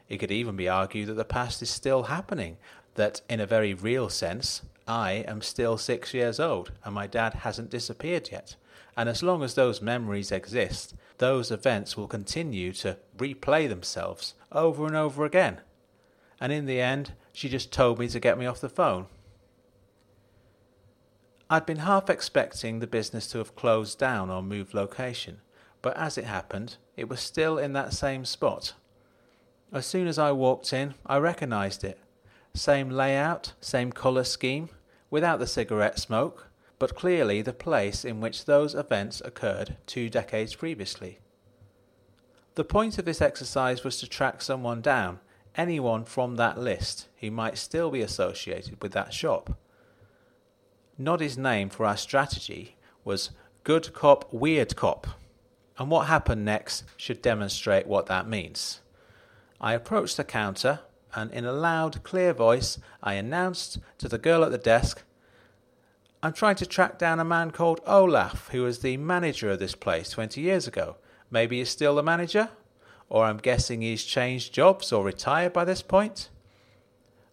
It 0.10 0.18
could 0.18 0.32
even 0.32 0.56
be 0.56 0.70
argued 0.70 1.08
that 1.08 1.14
the 1.14 1.26
past 1.26 1.62
is 1.62 1.70
still 1.70 2.04
happening, 2.04 2.58
that 2.96 3.22
in 3.30 3.40
a 3.40 3.46
very 3.46 3.74
real 3.74 4.10
sense, 4.10 4.62
I 4.88 5.24
am 5.28 5.42
still 5.42 5.78
six 5.78 6.14
years 6.14 6.40
old 6.40 6.72
and 6.84 6.94
my 6.94 7.08
dad 7.08 7.36
hasn't 7.36 7.72
disappeared 7.72 8.30
yet. 8.32 8.56
And 8.98 9.10
as 9.10 9.24
long 9.24 9.44
as 9.44 9.56
those 9.56 9.82
memories 9.82 10.32
exist, 10.32 10.96
those 11.18 11.52
events 11.52 11.98
will 11.98 12.08
continue 12.08 12.72
to 12.74 12.98
replay 13.18 13.68
themselves 13.68 14.36
over 14.52 14.86
and 14.86 14.96
over 14.96 15.26
again. 15.26 15.62
and 16.40 16.52
in 16.52 16.66
the 16.66 16.82
end, 16.82 17.14
she 17.32 17.48
just 17.50 17.72
told 17.72 17.98
me 17.98 18.08
to 18.10 18.20
get 18.20 18.38
me 18.38 18.46
off 18.46 18.60
the 18.60 18.70
phone. 18.70 19.08
I'd 21.48 21.68
been 21.68 21.78
half 21.78 22.10
expecting 22.10 22.80
the 22.80 22.88
business 22.88 23.28
to 23.28 23.38
have 23.38 23.56
closed 23.56 24.00
down 24.00 24.32
or 24.32 24.42
moved 24.42 24.74
location, 24.74 25.42
but 25.84 25.96
as 25.96 26.18
it 26.18 26.26
happened, 26.26 26.78
it 26.98 27.08
was 27.08 27.20
still 27.20 27.60
in 27.60 27.74
that 27.74 27.94
same 27.94 28.26
spot. 28.26 28.74
As 29.72 29.86
soon 29.86 30.08
as 30.08 30.18
I 30.18 30.32
walked 30.32 30.74
in, 30.74 30.96
I 31.06 31.18
recognized 31.18 31.84
it. 31.84 32.00
Same 32.56 32.90
layout, 32.90 33.54
same 33.62 33.92
colour 33.92 34.24
scheme, 34.24 34.70
without 35.12 35.38
the 35.38 35.46
cigarette 35.46 36.00
smoke, 36.00 36.48
but 36.80 36.96
clearly 36.96 37.44
the 37.44 37.54
place 37.54 38.04
in 38.04 38.22
which 38.22 38.46
those 38.46 38.74
events 38.74 39.22
occurred 39.24 39.78
two 39.86 40.10
decades 40.10 40.56
previously. 40.56 41.20
The 42.56 42.64
point 42.64 42.98
of 42.98 43.06
this 43.06 43.22
exercise 43.22 43.84
was 43.84 43.98
to 44.00 44.08
track 44.08 44.42
someone 44.42 44.82
down, 44.82 45.20
anyone 45.56 46.06
from 46.06 46.38
that 46.38 46.58
list 46.58 47.08
who 47.20 47.30
might 47.30 47.60
still 47.60 47.92
be 47.92 48.02
associated 48.02 48.82
with 48.82 48.94
that 48.94 49.14
shop. 49.14 49.56
Noddy's 50.98 51.38
name 51.38 51.70
for 51.70 51.86
our 51.86 51.98
strategy 51.98 52.78
was 53.04 53.32
Good 53.64 53.94
Cop, 53.94 54.32
Weird 54.34 54.76
Cop, 54.76 55.08
and 55.78 55.90
what 55.90 56.08
happened 56.08 56.46
next 56.46 56.84
should 56.98 57.22
demonstrate 57.22 57.88
what 57.88 58.06
that 58.06 58.28
means. 58.28 58.82
I 59.60 59.74
approached 59.74 60.18
the 60.18 60.24
counter 60.24 60.80
and, 61.14 61.32
in 61.32 61.46
a 61.46 61.52
loud, 61.52 62.04
clear 62.04 62.34
voice, 62.34 62.78
I 63.04 63.14
announced 63.14 63.80
to 63.98 64.08
the 64.08 64.18
girl 64.18 64.44
at 64.44 64.52
the 64.52 64.58
desk 64.58 65.04
I'm 66.26 66.34
trying 66.34 66.56
to 66.56 66.66
track 66.66 66.98
down 66.98 67.20
a 67.20 67.24
man 67.24 67.52
called 67.52 67.82
Olaf, 67.86 68.50
who 68.50 68.64
was 68.64 68.80
the 68.80 68.98
manager 68.98 69.52
of 69.52 69.60
this 69.60 69.76
place 69.76 70.10
20 70.10 70.42
years 70.42 70.68
ago. 70.68 70.96
Maybe 71.30 71.60
he's 71.60 71.70
still 71.70 71.94
the 71.94 72.02
manager? 72.02 72.50
Or 73.10 73.26
I'm 73.26 73.38
guessing 73.38 73.84
he's 73.84 74.04
changed 74.04 74.52
jobs 74.52 74.92
or 74.92 75.04
retired 75.04 75.54
by 75.54 75.66
this 75.66 75.84
point? 75.84 76.30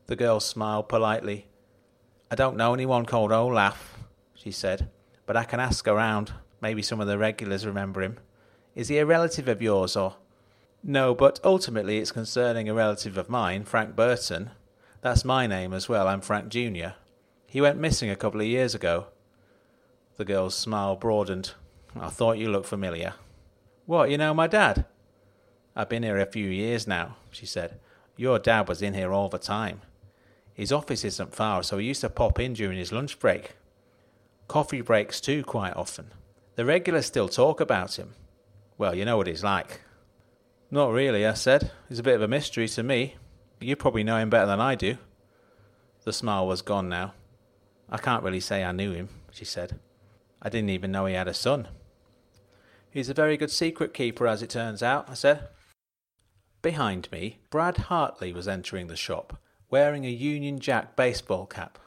The 0.09 0.17
girl 0.17 0.41
smiled 0.41 0.91
politely. 0.91 1.47
I 2.33 2.35
don't 2.35 2.57
know 2.57 2.73
anyone 2.73 3.05
called 3.05 3.31
Olaf, 3.31 3.99
she 4.33 4.51
said, 4.51 4.89
but 5.27 5.37
I 5.37 5.45
can 5.45 5.61
ask 5.61 5.87
around. 5.87 6.33
Maybe 6.63 6.81
some 6.81 6.99
of 6.99 7.07
the 7.07 7.19
regulars 7.19 7.67
remember 7.67 8.01
him. 8.01 8.17
Is 8.75 8.89
he 8.89 8.97
a 8.97 9.05
relative 9.05 9.49
of 9.49 9.61
yours, 9.61 9.97
or? 9.97 10.17
No, 10.83 11.15
but 11.15 11.41
ultimately 11.45 11.99
it's 11.99 12.11
concerning 12.11 12.71
a 12.71 12.75
relative 12.75 13.19
of 13.19 13.29
mine, 13.29 13.65
Frank 13.65 13.95
Burton. 13.95 14.49
That's 15.03 15.27
my 15.27 15.47
name 15.47 15.75
as 15.75 15.91
well, 15.91 16.09
I'm 16.09 16.23
Frank 16.23 16.49
Jr. 16.49 16.95
He 17.47 17.61
went 17.61 17.79
missing 17.79 18.09
a 18.09 18.17
couple 18.17 18.41
of 18.41 18.47
years 18.47 18.75
ago. 18.75 19.09
The 20.17 20.25
girl's 20.25 20.55
smile 20.55 20.97
broadened. 20.97 21.53
I 22.01 22.09
thought 22.09 22.39
you 22.39 22.51
looked 22.51 22.65
familiar. 22.65 23.13
What, 23.85 24.09
you 24.09 24.17
know 24.17 24.33
my 24.33 24.47
dad? 24.47 24.87
I've 25.77 25.91
been 25.91 26.03
here 26.03 26.19
a 26.19 26.25
few 26.25 26.49
years 26.49 26.87
now, 26.87 27.17
she 27.31 27.45
said. 27.45 27.79
Your 28.17 28.39
dad 28.39 28.71
was 28.71 28.81
in 28.81 28.95
here 28.95 29.13
all 29.13 29.29
the 29.29 29.37
time. 29.37 29.83
His 30.55 30.73
office 30.73 31.05
isn't 31.05 31.35
far, 31.35 31.63
so 31.63 31.79
he 31.79 31.87
used 31.87 32.03
to 32.03 32.11
pop 32.11 32.39
in 32.39 32.53
during 32.53 32.79
his 32.79 32.93
lunch 32.93 33.19
break. 33.19 33.57
Coffee 34.49 34.81
breaks 34.81 35.21
too, 35.21 35.43
quite 35.45 35.75
often. 35.77 36.13
The 36.57 36.65
regulars 36.65 37.07
still 37.07 37.29
talk 37.29 37.61
about 37.61 37.99
him. 37.99 38.15
Well, 38.77 38.95
you 38.95 39.05
know 39.05 39.17
what 39.17 39.27
he's 39.27 39.45
like. 39.45 39.81
Not 40.71 40.93
really, 40.93 41.27
I 41.27 41.35
said. 41.35 41.71
He's 41.89 41.99
a 41.99 42.03
bit 42.03 42.17
of 42.17 42.23
a 42.23 42.29
mystery 42.29 42.69
to 42.69 42.83
me. 42.83 43.17
You 43.61 43.77
probably 43.77 44.05
know 44.05 44.17
him 44.17 44.31
better 44.31 44.47
than 44.47 44.61
I 44.61 44.75
do. 44.75 44.99
The 46.05 46.13
smile 46.13 46.47
was 46.47 46.63
gone 46.63 46.89
now. 46.89 47.15
I 47.89 47.99
can't 47.99 48.23
really 48.23 48.41
say 48.41 48.65
I 48.65 48.73
knew 48.73 48.93
him, 48.93 49.09
she 49.31 49.45
said. 49.45 49.79
I 50.41 50.49
didn't 50.49 50.71
even 50.71 50.91
know 50.91 51.07
he 51.07 51.15
had 51.15 51.29
a 51.29 51.35
son. 51.35 51.69
He's 52.91 53.09
a 53.09 53.15
very 53.15 53.37
good 53.37 53.51
secret 53.51 53.95
keeper, 53.95 54.27
as 54.27 54.43
it 54.43 54.51
turns 54.51 54.83
out, 54.83 55.09
I 55.09 55.15
said. 55.15 55.49
Behind 56.61 57.11
me, 57.11 57.39
Brad 57.51 57.77
Hartley 57.77 58.33
was 58.33 58.49
entering 58.49 58.87
the 58.87 58.97
shop, 58.97 59.39
wearing 59.73 60.05
a 60.05 60.11
Union 60.11 60.61
Jack 60.61 60.95
baseball 60.95 61.47
cap. 61.47 61.79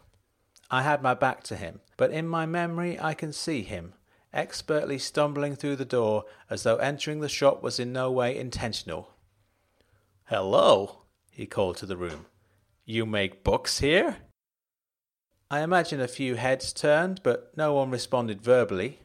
I 0.72 0.82
had 0.82 1.04
my 1.04 1.14
back 1.14 1.44
to 1.44 1.56
him, 1.56 1.82
but 1.98 2.10
in 2.10 2.28
my 2.28 2.48
memory 2.48 3.00
I 3.00 3.14
can 3.14 3.32
see 3.32 3.62
him, 3.62 3.94
expertly 4.34 4.98
stumbling 4.98 5.56
through 5.56 5.76
the 5.76 5.86
door 5.86 6.26
as 6.50 6.64
though 6.64 6.78
entering 6.78 7.20
the 7.20 7.30
shop 7.30 7.62
was 7.62 7.80
in 7.80 7.94
no 7.94 8.12
way 8.12 8.36
intentional. 8.36 9.14
Hello, 10.26 11.04
he 11.30 11.46
called 11.46 11.78
to 11.78 11.86
the 11.86 11.96
room. 11.96 12.26
You 12.86 13.06
make 13.06 13.44
books 13.44 13.80
here? 13.80 14.18
I 15.52 15.62
imagine 15.62 16.02
a 16.02 16.08
few 16.08 16.36
heads 16.36 16.74
turned, 16.74 17.22
but 17.22 17.56
no 17.56 17.76
one 17.76 17.92
responded 17.92 18.42
verbally. 18.42 19.00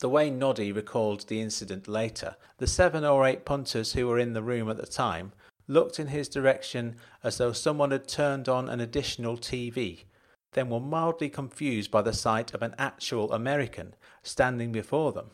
The 0.00 0.08
way 0.08 0.28
Noddy 0.28 0.72
recalled 0.72 1.28
the 1.28 1.40
incident 1.40 1.86
later, 1.86 2.34
the 2.56 2.66
seven 2.66 3.04
or 3.04 3.24
eight 3.24 3.44
punters 3.44 3.92
who 3.92 4.08
were 4.08 4.18
in 4.18 4.32
the 4.32 4.42
room 4.42 4.68
at 4.68 4.76
the 4.76 4.86
time 4.86 5.32
looked 5.68 6.00
in 6.00 6.08
his 6.08 6.28
direction 6.28 6.96
as 7.22 7.38
though 7.38 7.52
someone 7.52 7.90
had 7.90 8.08
turned 8.08 8.48
on 8.48 8.68
an 8.68 8.80
additional 8.80 9.36
TV, 9.36 10.04
then 10.52 10.70
were 10.70 10.80
mildly 10.80 11.28
confused 11.28 11.90
by 11.90 12.02
the 12.02 12.12
sight 12.12 12.54
of 12.54 12.62
an 12.62 12.74
actual 12.78 13.32
American 13.32 13.94
standing 14.22 14.72
before 14.72 15.12
them. 15.12 15.30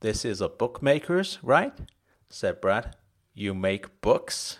This 0.00 0.24
is 0.24 0.40
a 0.40 0.48
bookmaker's, 0.48 1.38
right? 1.42 1.74
said 2.30 2.60
Brad. 2.60 2.96
You 3.34 3.54
make 3.54 4.00
books? 4.00 4.58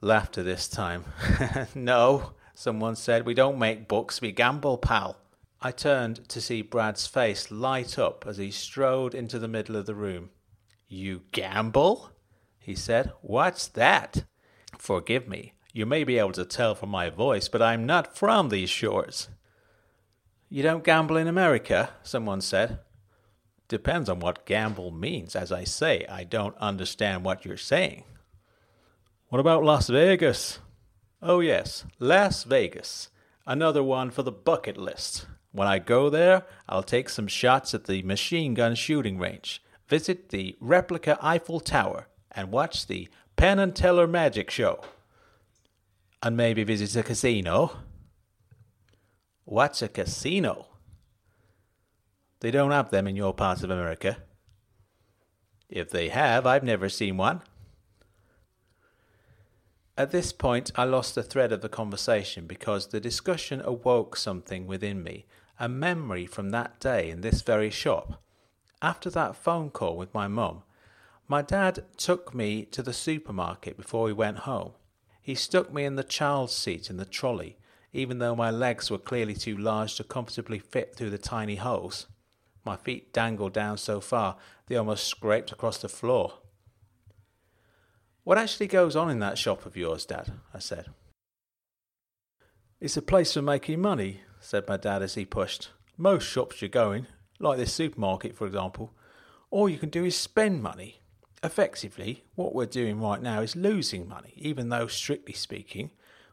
Laughter 0.00 0.42
this 0.42 0.68
time. 0.68 1.04
no, 1.74 2.32
someone 2.54 2.96
said. 2.96 3.26
We 3.26 3.34
don't 3.34 3.58
make 3.58 3.88
books, 3.88 4.20
we 4.20 4.32
gamble, 4.32 4.78
pal. 4.78 5.16
I 5.60 5.72
turned 5.72 6.26
to 6.30 6.40
see 6.40 6.62
Brad's 6.62 7.06
face 7.06 7.50
light 7.50 7.98
up 7.98 8.24
as 8.26 8.38
he 8.38 8.50
strode 8.50 9.14
into 9.14 9.38
the 9.38 9.48
middle 9.48 9.76
of 9.76 9.84
the 9.84 9.94
room. 9.94 10.30
You 10.88 11.22
gamble? 11.32 12.10
He 12.70 12.76
said. 12.76 13.12
What's 13.20 13.66
that? 13.66 14.24
Forgive 14.78 15.28
me. 15.28 15.52
You 15.72 15.86
may 15.86 16.04
be 16.04 16.18
able 16.18 16.32
to 16.32 16.44
tell 16.44 16.74
from 16.74 16.88
my 16.88 17.10
voice, 17.10 17.48
but 17.48 17.60
I'm 17.60 17.84
not 17.84 18.16
from 18.16 18.48
these 18.48 18.70
shores. 18.70 19.28
You 20.48 20.62
don't 20.62 20.84
gamble 20.84 21.16
in 21.16 21.28
America? 21.28 21.90
someone 22.02 22.40
said. 22.40 22.78
Depends 23.68 24.08
on 24.08 24.20
what 24.20 24.46
gamble 24.46 24.90
means. 24.90 25.36
As 25.36 25.52
I 25.52 25.64
say, 25.64 26.06
I 26.08 26.24
don't 26.24 26.56
understand 26.58 27.24
what 27.24 27.44
you're 27.44 27.56
saying. 27.56 28.04
What 29.28 29.38
about 29.38 29.62
Las 29.62 29.88
Vegas? 29.88 30.58
Oh, 31.22 31.40
yes, 31.40 31.84
Las 31.98 32.44
Vegas. 32.44 33.10
Another 33.46 33.82
one 33.82 34.10
for 34.10 34.22
the 34.22 34.32
bucket 34.32 34.76
list. 34.76 35.26
When 35.52 35.68
I 35.68 35.78
go 35.78 36.08
there, 36.10 36.44
I'll 36.68 36.82
take 36.82 37.08
some 37.08 37.26
shots 37.26 37.74
at 37.74 37.84
the 37.84 38.02
machine 38.02 38.54
gun 38.54 38.74
shooting 38.74 39.18
range, 39.18 39.62
visit 39.88 40.28
the 40.28 40.56
replica 40.60 41.18
Eiffel 41.20 41.60
Tower, 41.60 42.06
and 42.32 42.50
watch 42.50 42.86
the 42.86 43.08
Penn 43.36 43.58
and 43.58 43.74
Teller 43.74 44.06
Magic 44.06 44.50
Show. 44.50 44.82
And 46.22 46.36
maybe 46.36 46.64
visit 46.64 46.94
a 46.98 47.02
casino. 47.02 47.78
What's 49.44 49.82
a 49.82 49.88
casino? 49.88 50.66
They 52.40 52.50
don't 52.50 52.70
have 52.70 52.90
them 52.90 53.06
in 53.06 53.16
your 53.16 53.34
part 53.34 53.62
of 53.62 53.70
America. 53.70 54.18
If 55.68 55.90
they 55.90 56.08
have, 56.08 56.46
I've 56.46 56.64
never 56.64 56.88
seen 56.88 57.16
one. 57.16 57.42
At 59.96 60.10
this 60.10 60.32
point, 60.32 60.70
I 60.76 60.84
lost 60.84 61.14
the 61.14 61.22
thread 61.22 61.52
of 61.52 61.60
the 61.60 61.68
conversation 61.68 62.46
because 62.46 62.86
the 62.86 63.00
discussion 63.00 63.60
awoke 63.62 64.16
something 64.16 64.66
within 64.66 65.02
me, 65.02 65.26
a 65.58 65.68
memory 65.68 66.26
from 66.26 66.50
that 66.50 66.80
day 66.80 67.10
in 67.10 67.20
this 67.20 67.42
very 67.42 67.70
shop. 67.70 68.22
After 68.80 69.10
that 69.10 69.36
phone 69.36 69.68
call 69.70 69.96
with 69.96 70.14
my 70.14 70.26
mum, 70.26 70.62
my 71.30 71.42
dad 71.42 71.84
took 71.96 72.34
me 72.34 72.64
to 72.64 72.82
the 72.82 72.92
supermarket 72.92 73.76
before 73.76 74.02
we 74.02 74.12
went 74.12 74.38
home. 74.38 74.72
He 75.22 75.36
stuck 75.36 75.72
me 75.72 75.84
in 75.84 75.94
the 75.94 76.02
child's 76.02 76.52
seat 76.52 76.90
in 76.90 76.96
the 76.96 77.04
trolley, 77.04 77.56
even 77.92 78.18
though 78.18 78.34
my 78.34 78.50
legs 78.50 78.90
were 78.90 78.98
clearly 78.98 79.34
too 79.34 79.56
large 79.56 79.94
to 79.94 80.02
comfortably 80.02 80.58
fit 80.58 80.96
through 80.96 81.10
the 81.10 81.18
tiny 81.18 81.54
holes. 81.54 82.08
My 82.64 82.74
feet 82.74 83.12
dangled 83.12 83.52
down 83.52 83.78
so 83.78 84.00
far 84.00 84.38
they 84.66 84.74
almost 84.74 85.06
scraped 85.06 85.52
across 85.52 85.78
the 85.78 85.88
floor. 85.88 86.32
What 88.24 88.36
actually 88.36 88.66
goes 88.66 88.96
on 88.96 89.08
in 89.08 89.20
that 89.20 89.38
shop 89.38 89.64
of 89.64 89.76
yours, 89.76 90.04
Dad? 90.04 90.32
I 90.52 90.58
said. 90.58 90.86
It's 92.80 92.96
a 92.96 93.02
place 93.02 93.34
for 93.34 93.42
making 93.42 93.80
money, 93.80 94.22
said 94.40 94.66
my 94.66 94.76
dad 94.76 95.00
as 95.00 95.14
he 95.14 95.24
pushed. 95.24 95.70
Most 95.96 96.26
shops 96.26 96.60
you 96.60 96.68
go 96.68 96.90
in, 96.90 97.06
like 97.38 97.56
this 97.56 97.72
supermarket, 97.72 98.34
for 98.34 98.48
example, 98.48 98.92
all 99.52 99.68
you 99.68 99.78
can 99.78 99.90
do 99.90 100.04
is 100.04 100.16
spend 100.16 100.60
money 100.60 100.99
effectively, 101.42 102.24
what 102.34 102.54
we're 102.54 102.66
doing 102.66 103.00
right 103.00 103.22
now 103.22 103.40
is 103.40 103.56
losing 103.56 104.08
money, 104.08 104.34
even 104.36 104.68
though, 104.68 104.86
strictly 104.86 105.34
speaking, 105.34 105.90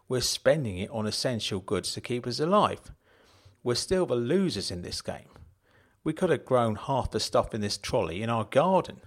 we're 0.09 0.21
spending 0.21 0.77
it 0.77 0.89
on 0.91 1.05
essential 1.05 1.59
goods 1.59 1.93
to 1.93 2.01
keep 2.01 2.25
us 2.27 2.39
alive. 2.39 2.91
We're 3.63 3.75
still 3.75 4.05
the 4.05 4.15
losers 4.15 4.71
in 4.71 4.81
this 4.81 5.01
game. 5.01 5.29
We 6.03 6.13
could 6.13 6.29
have 6.29 6.45
grown 6.45 6.75
half 6.75 7.11
the 7.11 7.19
stuff 7.19 7.53
in 7.53 7.61
this 7.61 7.77
trolley 7.77 8.21
in 8.21 8.29
our 8.29 8.45
garden, 8.45 9.01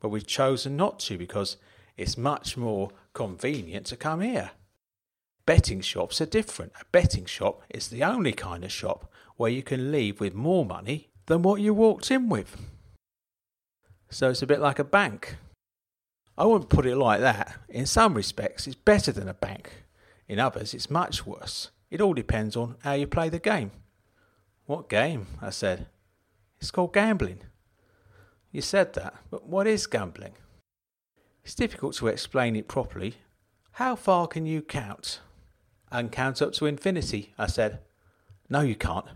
but 0.00 0.10
we've 0.10 0.26
chosen 0.26 0.76
not 0.76 0.98
to 1.00 1.16
because 1.16 1.56
it's 1.96 2.18
much 2.18 2.56
more 2.56 2.90
convenient 3.12 3.86
to 3.86 3.96
come 3.96 4.20
here. 4.20 4.50
Betting 5.46 5.80
shops 5.80 6.20
are 6.20 6.26
different. 6.26 6.72
A 6.80 6.84
betting 6.92 7.24
shop 7.24 7.62
is 7.70 7.88
the 7.88 8.04
only 8.04 8.32
kind 8.32 8.64
of 8.64 8.72
shop 8.72 9.10
where 9.36 9.50
you 9.50 9.62
can 9.62 9.90
leave 9.90 10.20
with 10.20 10.34
more 10.34 10.64
money 10.64 11.08
than 11.26 11.42
what 11.42 11.60
you 11.60 11.72
walked 11.72 12.10
in 12.10 12.28
with. 12.28 12.56
So 14.10 14.30
it's 14.30 14.42
a 14.42 14.46
bit 14.46 14.60
like 14.60 14.78
a 14.78 14.84
bank. 14.84 15.36
I 16.36 16.44
wouldn't 16.44 16.70
put 16.70 16.86
it 16.86 16.96
like 16.96 17.20
that. 17.20 17.56
In 17.68 17.86
some 17.86 18.14
respects, 18.14 18.66
it's 18.66 18.76
better 18.76 19.12
than 19.12 19.28
a 19.28 19.34
bank. 19.34 19.84
In 20.28 20.38
others, 20.38 20.74
it's 20.74 20.90
much 20.90 21.26
worse. 21.26 21.70
It 21.90 22.00
all 22.00 22.14
depends 22.14 22.56
on 22.56 22.76
how 22.82 22.92
you 22.92 23.06
play 23.06 23.28
the 23.28 23.38
game. 23.38 23.70
What 24.66 24.88
game? 24.88 25.26
I 25.40 25.50
said. 25.50 25.86
It's 26.60 26.70
called 26.70 26.92
gambling. 26.92 27.40
You 28.52 28.62
said 28.62 28.94
that, 28.94 29.14
but 29.30 29.46
what 29.46 29.66
is 29.66 29.86
gambling? 29.86 30.34
It's 31.44 31.54
difficult 31.54 31.94
to 31.96 32.08
explain 32.08 32.56
it 32.56 32.68
properly. 32.68 33.16
How 33.72 33.96
far 33.96 34.26
can 34.26 34.46
you 34.46 34.62
count? 34.62 35.20
And 35.90 36.12
count 36.12 36.42
up 36.42 36.52
to 36.54 36.66
infinity, 36.66 37.32
I 37.38 37.46
said. 37.46 37.80
No, 38.48 38.60
you 38.60 38.76
can't. 38.76 39.06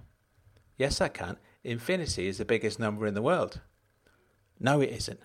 Yes, 0.77 1.01
I 1.01 1.09
can. 1.09 1.37
Infinity 1.63 2.29
is 2.29 2.39
the 2.39 2.45
biggest 2.45 2.79
number 2.79 3.07
in 3.07 3.15
the 3.15 3.23
world. 3.23 3.61
No, 4.61 4.81
it 4.81 4.91
isn't. 4.91 5.21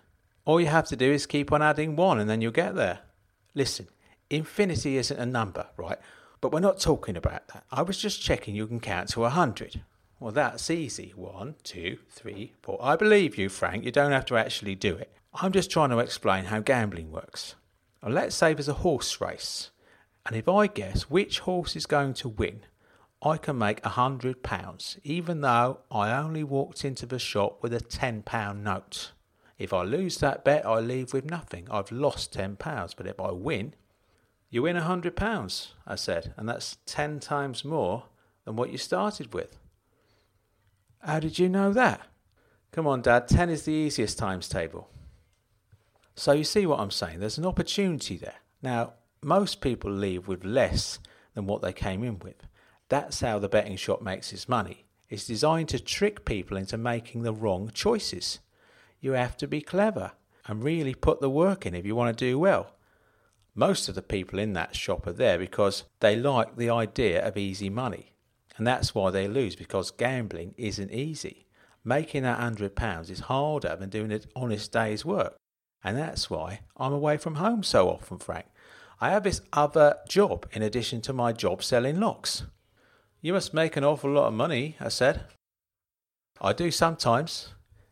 All 0.46 0.60
you 0.60 0.68
have 0.68 0.88
to 0.88 0.96
do 0.96 1.12
is 1.12 1.26
keep 1.26 1.52
on 1.52 1.62
adding 1.62 1.96
one 1.96 2.20
and 2.20 2.30
then 2.30 2.42
you'll 2.42 2.52
get 2.52 2.76
there. 2.76 3.00
Listen, 3.54 3.88
infinity 4.30 4.98
isn't 4.98 5.20
a 5.20 5.26
number, 5.26 5.68
right? 5.78 5.98
But 6.42 6.52
we're 6.52 6.60
not 6.60 6.80
talking 6.80 7.18
about 7.18 7.48
that. 7.50 7.66
I 7.72 7.82
was 7.82 7.98
just 7.98 8.22
checking 8.22 8.56
you 8.56 8.68
can 8.68 8.80
count 8.80 9.10
to 9.10 9.26
a 9.26 9.30
hundred. 9.30 9.82
Well, 10.20 10.32
that's 10.32 10.70
easy. 10.70 11.14
One, 11.16 11.56
two, 11.64 12.00
three, 12.10 12.54
four. 12.62 12.78
I 12.82 12.96
believe 12.96 13.38
you, 13.38 13.50
Frank. 13.50 13.86
You 13.86 13.92
don't 13.92 14.12
have 14.12 14.26
to 14.26 14.38
actually 14.38 14.76
do 14.76 14.96
it. 14.96 15.12
I'm 15.34 15.52
just 15.52 15.72
trying 15.72 15.92
to 15.92 16.00
explain 16.00 16.46
how 16.46 16.60
gambling 16.60 17.12
works. 17.12 17.56
Now, 18.02 18.10
let's 18.10 18.36
say 18.36 18.54
there's 18.54 18.68
a 18.68 18.74
horse 18.74 19.22
race, 19.22 19.72
and 20.26 20.36
if 20.36 20.50
I 20.50 20.68
guess 20.68 21.04
which 21.04 21.40
horse 21.40 21.76
is 21.76 21.86
going 21.86 22.14
to 22.16 22.30
win, 22.30 22.62
I 23.22 23.38
can 23.38 23.58
make 23.58 23.86
a 23.86 23.90
hundred 23.90 24.44
pounds, 24.44 24.98
even 25.04 25.42
though 25.42 25.80
I 25.92 26.12
only 26.12 26.44
walked 26.44 26.84
into 26.84 27.06
the 27.06 27.20
shop 27.20 27.62
with 27.62 27.74
a 27.74 27.82
ten 27.82 28.22
pound 28.22 28.64
note. 28.64 29.12
If 29.60 29.74
I 29.74 29.84
lose 29.84 30.18
that 30.18 30.44
bet, 30.44 30.66
I 30.66 30.80
leave 30.80 31.14
with 31.14 31.30
nothing. 31.30 31.68
I've 31.70 31.92
lost 31.92 32.34
ten 32.34 32.56
pounds, 32.56 32.96
but 32.96 33.06
if 33.06 33.20
I 33.20 33.32
win, 33.32 33.76
you 34.50 34.64
win 34.64 34.78
a 34.78 34.82
hundred 34.82 35.16
pounds, 35.16 35.76
I 35.86 35.96
said, 35.96 36.34
and 36.38 36.50
that's 36.50 36.78
ten 36.86 37.20
times 37.20 37.64
more 37.64 38.06
than 38.46 38.56
what 38.56 38.72
you 38.72 38.78
started 38.78 39.34
with. 39.34 39.60
How 41.02 41.20
did 41.20 41.38
you 41.38 41.50
know 41.50 41.72
that? 41.74 42.02
Come 42.72 42.88
on, 42.88 43.02
Dad, 43.02 43.28
10 43.28 43.50
is 43.50 43.64
the 43.64 43.72
easiest 43.72 44.18
times 44.18 44.48
table. 44.48 44.90
So 46.16 46.34
you 46.34 46.44
see 46.44 46.66
what 46.66 46.80
I'm 46.80 46.92
saying? 46.92 47.20
There's 47.20 47.38
an 47.38 47.46
opportunity 47.46 48.18
there. 48.18 48.36
Now, 48.62 48.94
most 49.24 49.62
people 49.62 49.92
leave 49.92 50.28
with 50.28 50.44
less 50.44 51.00
than 51.34 51.48
what 51.48 51.62
they 51.62 51.74
came 51.74 52.04
in 52.04 52.20
with. 52.20 52.46
That's 52.90 53.22
how 53.22 53.40
the 53.40 53.50
betting 53.50 53.78
shop 53.78 54.02
makes 54.02 54.34
its 54.34 54.50
money. 54.50 54.86
It's 55.10 55.26
designed 55.26 55.70
to 55.70 55.80
trick 55.80 56.26
people 56.26 56.58
into 56.58 56.78
making 56.78 57.24
the 57.24 57.34
wrong 57.34 57.72
choices. 57.74 58.40
You 59.00 59.14
have 59.14 59.38
to 59.38 59.48
be 59.48 59.62
clever 59.62 60.12
and 60.48 60.64
really 60.64 60.94
put 60.94 61.22
the 61.22 61.30
work 61.30 61.66
in 61.66 61.76
if 61.76 61.86
you 61.86 61.96
want 61.96 62.18
to 62.18 62.26
do 62.26 62.40
well. 62.40 62.74
Most 63.56 63.90
of 63.90 63.96
the 63.96 64.02
people 64.02 64.40
in 64.40 64.54
that 64.54 64.76
shop 64.76 65.06
are 65.08 65.14
there 65.14 65.38
because 65.38 65.84
they 66.00 66.16
like 66.16 66.56
the 66.56 66.70
idea 66.70 67.26
of 67.26 67.38
easy 67.38 67.70
money. 67.70 68.14
And 68.58 68.68
that's 68.68 68.94
why 68.94 69.10
they 69.12 69.28
lose 69.28 69.56
because 69.56 69.92
gambling 69.92 70.54
isn't 70.58 70.92
easy. 70.92 71.46
Making 71.84 72.24
that 72.24 72.40
hundred 72.40 72.76
pounds 72.76 73.10
is 73.10 73.22
harder 73.22 73.76
than 73.76 73.90
doing 73.90 74.12
an 74.12 74.22
honest 74.36 74.72
day's 74.72 75.06
work. 75.06 75.36
And 75.84 75.98
that's 75.98 76.30
why 76.30 76.62
I'm 76.76 76.94
away 76.94 77.18
from 77.18 77.36
home 77.36 77.64
so 77.64 77.90
often, 77.90 78.18
Frank. 78.18 78.48
I 79.00 79.12
have 79.12 79.24
this 79.24 79.42
other 79.54 79.98
job 80.10 80.46
in 80.52 80.62
addition 80.62 81.00
to 81.02 81.14
my 81.14 81.32
job 81.32 81.64
selling 81.64 82.00
locks. 82.00 82.44
You 83.22 83.34
must 83.34 83.54
make 83.54 83.78
an 83.78 83.86
awful 83.86 84.12
lot 84.12 84.28
of 84.28 84.34
money, 84.34 84.76
I 84.80 84.90
said. 84.90 85.26
I 86.42 86.54
do 86.54 86.70
sometimes, 86.70 87.50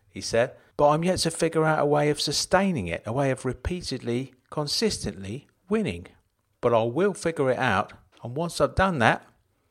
he 0.09 0.21
said, 0.21 0.53
but 0.77 0.89
I'm 0.89 1.03
yet 1.03 1.19
to 1.19 1.31
figure 1.31 1.65
out 1.65 1.79
a 1.79 1.85
way 1.85 2.09
of 2.09 2.21
sustaining 2.21 2.87
it, 2.87 3.03
a 3.05 3.11
way 3.11 3.31
of 3.31 3.45
repeatedly, 3.45 4.33
consistently 4.51 5.47
winning. 5.67 6.07
But 6.61 6.73
I 6.73 6.83
will 6.83 7.13
figure 7.13 7.51
it 7.51 7.57
out, 7.57 7.93
and 8.23 8.35
once 8.35 8.61
I've 8.61 8.75
done 8.75 8.99
that, 8.99 9.25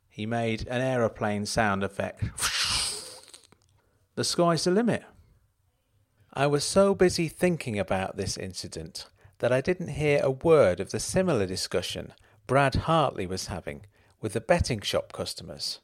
he 0.08 0.26
made 0.26 0.66
an 0.68 0.80
aeroplane 0.80 1.46
sound 1.46 1.84
effect. 1.84 2.24
the 4.16 4.24
sky's 4.24 4.64
the 4.64 4.70
limit. 4.70 5.04
I 6.32 6.46
was 6.46 6.64
so 6.64 6.94
busy 6.94 7.28
thinking 7.28 7.78
about 7.78 8.16
this 8.16 8.36
incident 8.36 9.06
that 9.38 9.52
I 9.52 9.60
didn't 9.60 9.88
hear 9.88 10.20
a 10.22 10.30
word 10.30 10.80
of 10.80 10.90
the 10.90 11.00
similar 11.00 11.46
discussion 11.46 12.12
Brad 12.46 12.74
Hartley 12.74 13.26
was 13.26 13.46
having 13.46 13.86
with 14.20 14.32
the 14.32 14.40
betting 14.40 14.80
shop 14.80 15.12
customers. 15.12 15.80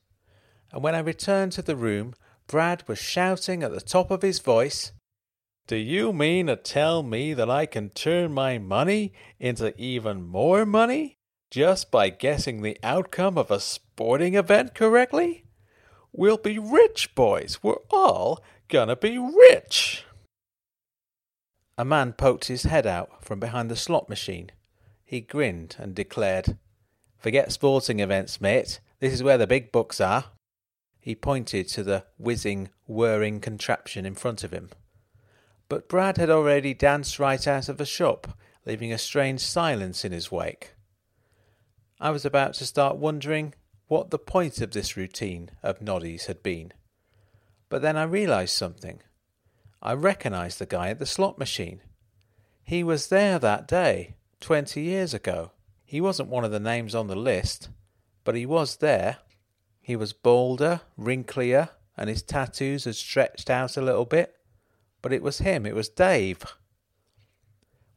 And 0.73 0.83
when 0.83 0.95
I 0.95 1.01
returned 1.01 1.53
to 1.53 1.63
the 1.63 1.77
room, 1.77 2.15
Brad 2.47 2.87
was 2.89 2.99
shouting 2.99 3.63
at 3.63 3.73
the 3.73 3.81
top 3.81 4.11
of 4.11 4.23
his 4.23 4.39
voice, 4.39 4.93
Do 5.73 5.79
you 5.79 6.13
mean 6.13 6.49
to 6.49 6.57
tell 6.57 7.03
me 7.03 7.33
that 7.33 7.49
I 7.49 7.65
can 7.65 7.89
turn 7.89 8.35
my 8.35 8.59
money 8.59 9.15
into 9.41 9.75
even 9.81 10.23
more 10.23 10.67
money? 10.67 11.17
just 11.51 11.91
by 11.91 12.11
guessing 12.11 12.61
the 12.61 12.77
outcome 12.83 13.39
of 13.39 13.51
a 13.51 13.59
sporting 13.59 14.35
event 14.35 14.75
correctly? 14.75 15.47
We'll 16.13 16.37
be 16.37 16.59
rich, 16.59 17.15
boys. 17.15 17.63
We're 17.63 17.81
all 17.91 18.45
gonna 18.69 18.97
be 18.97 19.17
rich. 19.17 20.05
A 21.79 21.87
man 21.87 22.13
poked 22.13 22.49
his 22.49 22.65
head 22.65 22.87
out 22.87 23.25
from 23.25 23.41
behind 23.41 23.71
the 23.71 23.75
slot 23.75 24.11
machine. 24.11 24.51
He 25.07 25.23
grinned 25.23 25.77
and 25.79 25.95
declared, 25.95 26.59
Forget 27.17 27.51
sporting 27.51 28.01
events, 28.01 28.43
mate. 28.43 28.81
This 29.01 29.15
is 29.15 29.23
where 29.23 29.39
the 29.39 29.47
big 29.47 29.73
bucks 29.73 30.03
are. 30.03 30.25
He 31.01 31.15
pointed 31.15 31.67
to 31.69 31.83
the 31.83 32.05
whizzing, 32.19 32.69
whirring 32.87 33.41
contraption 33.41 34.05
in 34.05 34.15
front 34.15 34.45
of 34.45 34.53
him. 34.53 34.69
But 35.73 35.89
Brad 35.89 36.19
had 36.19 36.29
already 36.29 36.75
danced 36.75 37.19
right 37.19 37.49
out 37.49 37.71
of 37.71 37.79
the 37.79 37.87
shop, 37.87 38.37
leaving 38.67 38.93
a 38.93 38.99
strange 38.99 39.41
silence 39.41 40.05
in 40.05 40.13
his 40.13 40.31
wake. 40.31 40.75
I 41.99 42.11
was 42.11 42.27
about 42.27 42.53
to 42.57 42.67
start 42.67 42.99
wondering 42.99 43.55
what 43.89 44.11
the 44.11 44.19
point 44.19 44.61
of 44.61 44.73
this 44.73 44.99
routine 44.99 45.51
of 45.63 45.81
Noddy's 45.81 46.27
had 46.27 46.43
been. 46.43 46.75
But 47.71 47.81
then 47.81 47.97
I 47.97 48.03
realised 48.03 48.55
something. 48.55 49.01
I 49.81 49.95
recognised 49.95 50.59
the 50.59 50.67
guy 50.67 50.91
at 50.91 50.99
the 50.99 51.07
slot 51.07 51.39
machine. 51.39 51.81
He 52.63 52.85
was 52.85 53.07
there 53.07 53.39
that 53.39 53.67
day, 53.67 54.17
twenty 54.41 54.83
years 54.83 55.15
ago. 55.15 55.53
He 55.87 56.03
wasn't 56.03 56.29
one 56.29 56.45
of 56.45 56.51
the 56.51 56.61
names 56.61 56.95
on 56.95 57.07
the 57.07 57.17
list, 57.17 57.71
but 58.25 58.35
he 58.35 58.45
was 58.45 58.77
there. 58.77 59.21
He 59.81 59.97
was 59.97 60.13
balder, 60.13 60.83
wrinklier, 60.99 61.71
and 61.97 62.11
his 62.11 62.21
tattoos 62.21 62.85
had 62.85 62.97
stretched 62.97 63.49
out 63.49 63.79
a 63.79 63.81
little 63.81 64.05
bit. 64.05 64.37
But 65.03 65.13
it 65.13 65.23
was 65.23 65.39
him, 65.39 65.67
it 65.67 65.75
was 65.75 65.89
Dave. 65.89 66.45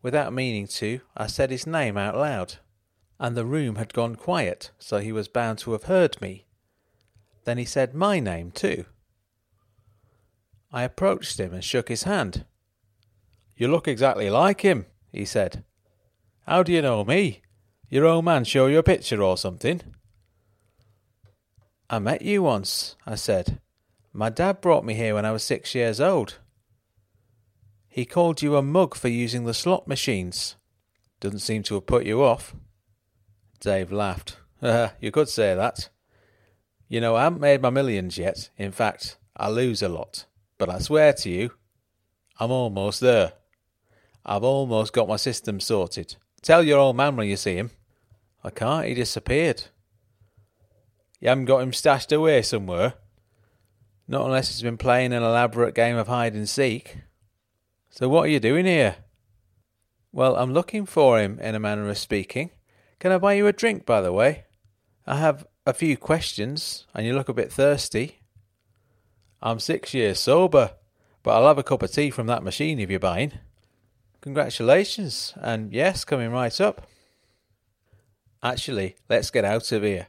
Without 0.02 0.34
meaning 0.34 0.68
to, 0.68 1.02
I 1.15 1.28
said 1.28 1.52
his 1.52 1.65
name 1.65 1.98
out 1.98 2.18
loud 2.18 2.56
and 3.20 3.36
the 3.36 3.46
room 3.46 3.76
had 3.76 3.94
gone 3.94 4.15
quiet, 4.15 4.72
so 4.78 4.98
he 4.98 5.12
was 5.12 5.28
bound 5.28 5.60
to 5.60 5.72
have 5.72 5.84
heard 5.84 6.20
me. 6.22 6.46
Then 7.46 7.58
he 7.58 7.65
said 7.65 7.94
my 7.94 8.20
name 8.20 8.52
too. 8.52 8.86
I 10.72 10.84
approached 10.84 11.39
him 11.39 11.54
and 11.54 11.63
shook 11.63 11.88
his 11.88 12.04
hand. 12.04 12.46
You 13.56 13.70
look 13.70 13.88
exactly 13.88 14.30
like 14.30 14.62
him, 14.62 14.86
he 15.12 15.24
said. 15.24 15.63
How 16.46 16.63
do 16.63 16.74
you 16.74 16.82
know 16.82 17.06
me? 17.06 17.41
Your 17.89 18.06
old 18.06 18.26
man 18.26 18.44
show 18.44 18.68
you 18.68 18.80
a 18.80 18.84
picture 18.84 19.24
or 19.24 19.38
something? 19.38 19.82
I 21.89 22.00
met 22.00 22.22
you 22.22 22.44
once, 22.44 22.96
I 23.06 23.15
said. 23.15 23.62
My 24.12 24.30
dad 24.30 24.60
brought 24.60 24.84
me 24.84 24.96
here 24.96 25.13
when 25.13 25.26
I 25.26 25.32
was 25.32 25.44
six 25.44 25.74
years 25.76 26.02
old. 26.02 26.39
He 27.95 28.03
called 28.03 28.41
you 28.41 28.58
a 28.58 28.62
mug 28.62 28.93
for 28.93 29.08
using 29.08 29.45
the 29.45 29.53
slot 29.53 29.88
machines. 29.88 30.58
Doesn't 31.21 31.39
seem 31.39 31.63
to 31.63 31.75
have 31.75 31.86
put 31.86 32.05
you 32.05 32.21
off. 32.21 32.53
Dave 33.62 33.89
laughed. 33.89 34.36
You 34.99 35.12
could 35.13 35.29
say 35.29 35.55
that. 35.55 35.88
You 36.89 36.99
know, 36.99 37.15
I 37.15 37.23
haven't 37.23 37.39
made 37.39 37.62
my 37.62 37.69
millions 37.69 38.17
yet. 38.17 38.49
In 38.58 38.73
fact, 38.73 39.15
I 39.38 39.47
lose 39.47 39.81
a 39.81 39.88
lot. 39.88 40.25
But 40.58 40.69
I 40.69 40.79
swear 40.79 41.13
to 41.13 41.29
you, 41.29 41.51
I'm 42.38 42.51
almost 42.51 42.99
there. 42.99 43.31
I've 44.25 44.43
almost 44.43 44.91
got 44.91 45.08
my 45.08 45.15
system 45.15 45.62
sorted. 45.62 46.17
Tell 46.41 46.63
your 46.63 46.79
old 46.79 46.97
man 46.97 47.15
when 47.15 47.29
you 47.29 47.38
see 47.38 47.55
him. 47.55 47.71
I 48.43 48.49
can't, 48.49 48.88
he 48.88 48.93
disappeared. 48.93 49.63
You 51.21 51.29
haven't 51.29 51.45
got 51.45 51.62
him 51.62 51.71
stashed 51.71 52.12
away 52.12 52.41
somewhere? 52.41 52.95
Not 54.05 54.25
unless 54.25 54.49
he's 54.49 54.62
been 54.63 54.77
playing 54.77 55.13
an 55.13 55.23
elaborate 55.23 55.73
game 55.73 55.95
of 55.95 56.10
hide 56.10 56.34
and 56.34 56.49
seek. 56.49 56.97
So 57.95 58.10
what 58.10 58.25
are 58.25 58.27
you 58.27 58.41
doing 58.41 58.65
here? 58.65 58.97
Well, 60.12 60.36
I'm 60.36 60.53
looking 60.53 60.86
for 60.86 61.17
him, 61.17 61.39
in 61.39 61.55
a 61.55 61.62
manner 61.62 61.88
of 61.88 61.97
speaking. 61.97 62.49
Can 62.99 63.13
I 63.13 63.17
buy 63.17 63.36
you 63.36 63.47
a 63.47 63.53
drink, 63.53 63.86
by 63.86 64.01
the 64.01 64.12
way? 64.12 64.43
I 65.08 65.15
have 65.15 65.47
a 65.65 65.73
few 65.73 65.95
questions, 65.95 66.86
and 66.93 67.05
you 67.05 67.15
look 67.15 67.29
a 67.29 67.34
bit 67.34 67.53
thirsty. 67.53 68.19
I'm 69.41 69.60
six 69.60 69.93
years 69.93 70.19
sober, 70.19 70.71
but 71.23 71.36
I'll 71.36 71.47
have 71.47 71.58
a 71.58 71.63
cup 71.63 71.84
of 71.84 71.91
tea 71.93 72.10
from 72.10 72.27
that 72.27 72.43
machine 72.43 72.81
if 72.81 72.89
you're 72.89 72.99
buying. 72.99 73.31
Congratulations, 74.19 75.34
and 75.38 75.71
yes, 75.71 76.03
coming 76.03 76.31
right 76.31 76.60
up. 76.60 76.89
Actually, 78.43 78.97
let's 79.08 79.31
get 79.31 79.45
out 79.45 79.71
of 79.71 79.84
here. 79.84 80.08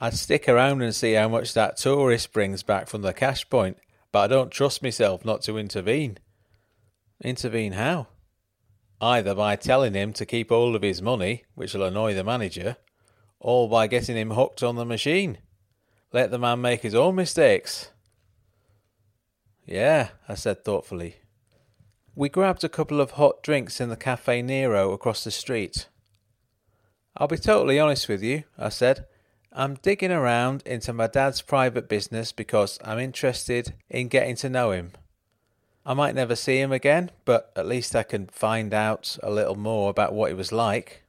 I'd 0.00 0.14
stick 0.14 0.48
around 0.48 0.80
and 0.80 0.94
see 0.94 1.12
how 1.12 1.28
much 1.28 1.52
that 1.52 1.76
tourist 1.76 2.32
brings 2.32 2.62
back 2.62 2.88
from 2.88 3.02
the 3.02 3.12
cash 3.12 3.46
point, 3.50 3.76
but 4.10 4.20
I 4.20 4.26
don't 4.26 4.50
trust 4.50 4.82
myself 4.82 5.22
not 5.22 5.42
to 5.42 5.58
intervene. 5.58 6.16
Intervene 7.24 7.72
how? 7.72 8.06
either 9.04 9.34
by 9.34 9.54
telling 9.56 9.94
him 9.94 10.12
to 10.14 10.26
keep 10.26 10.48
hold 10.48 10.74
of 10.74 10.82
his 10.82 11.02
money, 11.02 11.44
which 11.54 11.74
will 11.74 11.84
annoy 11.84 12.14
the 12.14 12.24
manager, 12.24 12.76
or 13.38 13.68
by 13.68 13.86
getting 13.86 14.16
him 14.16 14.30
hooked 14.30 14.62
on 14.62 14.76
the 14.76 14.84
machine. 14.84 15.38
Let 16.12 16.30
the 16.30 16.38
man 16.38 16.60
make 16.60 16.82
his 16.82 16.94
own 16.94 17.16
mistakes. 17.16 17.90
Yeah, 19.66 20.08
I 20.28 20.34
said 20.34 20.64
thoughtfully. 20.64 21.16
We 22.14 22.28
grabbed 22.28 22.64
a 22.64 22.68
couple 22.68 23.00
of 23.00 23.12
hot 23.12 23.42
drinks 23.42 23.80
in 23.80 23.88
the 23.88 23.96
Caffè 23.96 24.42
Nero 24.42 24.92
across 24.92 25.24
the 25.24 25.30
street. 25.30 25.88
I'll 27.16 27.28
be 27.28 27.36
totally 27.36 27.78
honest 27.78 28.08
with 28.08 28.22
you, 28.22 28.44
I 28.56 28.68
said. 28.68 29.06
I'm 29.52 29.74
digging 29.74 30.12
around 30.12 30.62
into 30.64 30.92
my 30.92 31.06
dad's 31.08 31.42
private 31.42 31.88
business 31.88 32.32
because 32.32 32.78
I'm 32.84 32.98
interested 32.98 33.74
in 33.88 34.08
getting 34.08 34.36
to 34.36 34.48
know 34.48 34.70
him. 34.70 34.92
I 35.86 35.94
might 35.94 36.14
never 36.14 36.34
see 36.34 36.60
him 36.60 36.72
again, 36.72 37.10
but 37.24 37.52
at 37.56 37.66
least 37.66 37.94
I 37.94 38.02
can 38.02 38.26
find 38.28 38.72
out 38.72 39.18
a 39.22 39.30
little 39.30 39.56
more 39.56 39.90
about 39.90 40.14
what 40.14 40.30
he 40.30 40.34
was 40.34 40.50
like. 40.50 41.02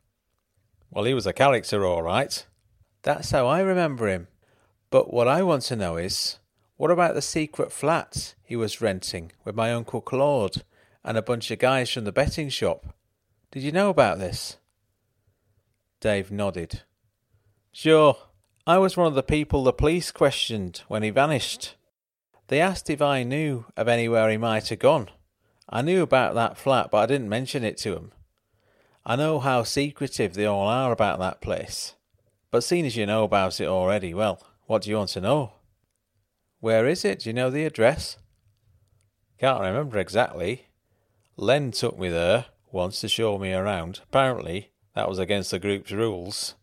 Well, 0.91 1.05
he 1.05 1.13
was 1.13 1.25
a 1.25 1.33
character, 1.33 1.85
all 1.85 2.01
right. 2.01 2.45
That's 3.03 3.31
how 3.31 3.47
I 3.47 3.61
remember 3.61 4.07
him. 4.07 4.27
But 4.89 5.13
what 5.13 5.27
I 5.27 5.43
want 5.43 5.63
to 5.63 5.75
know 5.75 5.95
is 5.95 6.39
what 6.77 6.91
about 6.91 7.15
the 7.15 7.21
secret 7.21 7.71
flat 7.71 8.35
he 8.43 8.55
was 8.55 8.81
renting 8.81 9.31
with 9.45 9.55
my 9.55 9.71
Uncle 9.71 10.01
Claude 10.01 10.63
and 11.03 11.17
a 11.17 11.21
bunch 11.21 11.51
of 11.51 11.59
guys 11.59 11.89
from 11.89 12.03
the 12.03 12.11
betting 12.11 12.49
shop? 12.49 12.93
Did 13.51 13.63
you 13.63 13.71
know 13.71 13.89
about 13.89 14.19
this? 14.19 14.57
Dave 16.01 16.31
nodded. 16.31 16.81
Sure. 17.71 18.17
I 18.67 18.77
was 18.77 18.97
one 18.97 19.07
of 19.07 19.15
the 19.15 19.23
people 19.23 19.63
the 19.63 19.71
police 19.71 20.11
questioned 20.11 20.81
when 20.87 21.03
he 21.03 21.11
vanished. 21.11 21.75
They 22.47 22.61
asked 22.61 22.89
if 22.89 23.01
I 23.01 23.23
knew 23.23 23.65
of 23.75 23.87
anywhere 23.87 24.29
he 24.29 24.37
might 24.37 24.69
have 24.69 24.79
gone. 24.79 25.09
I 25.67 25.81
knew 25.81 26.01
about 26.01 26.35
that 26.35 26.57
flat, 26.57 26.91
but 26.91 26.97
I 26.97 27.05
didn't 27.07 27.29
mention 27.29 27.63
it 27.63 27.77
to 27.79 27.95
them. 27.95 28.11
I 29.05 29.15
know 29.15 29.39
how 29.39 29.63
secretive 29.63 30.33
they 30.33 30.45
all 30.45 30.67
are 30.67 30.91
about 30.91 31.19
that 31.19 31.41
place. 31.41 31.95
But 32.51 32.63
seeing 32.63 32.85
as 32.85 32.95
you 32.95 33.05
know 33.05 33.23
about 33.23 33.59
it 33.59 33.67
already, 33.67 34.13
well, 34.13 34.41
what 34.67 34.83
do 34.83 34.89
you 34.89 34.97
want 34.97 35.09
to 35.11 35.21
know? 35.21 35.53
Where 36.59 36.87
is 36.87 37.03
it? 37.03 37.19
Do 37.19 37.29
you 37.29 37.33
know 37.33 37.49
the 37.49 37.65
address? 37.65 38.17
Can't 39.39 39.61
remember 39.61 39.99
exactly. 39.99 40.67
Len 41.37 41.71
took 41.71 41.99
me 41.99 42.09
there 42.09 42.45
once 42.71 43.01
to 43.01 43.07
show 43.07 43.37
me 43.37 43.53
around. 43.53 43.99
Apparently, 44.03 44.71
that 44.95 45.09
was 45.09 45.19
against 45.19 45.51
the 45.51 45.59
group's 45.59 45.91
rules. 45.91 46.55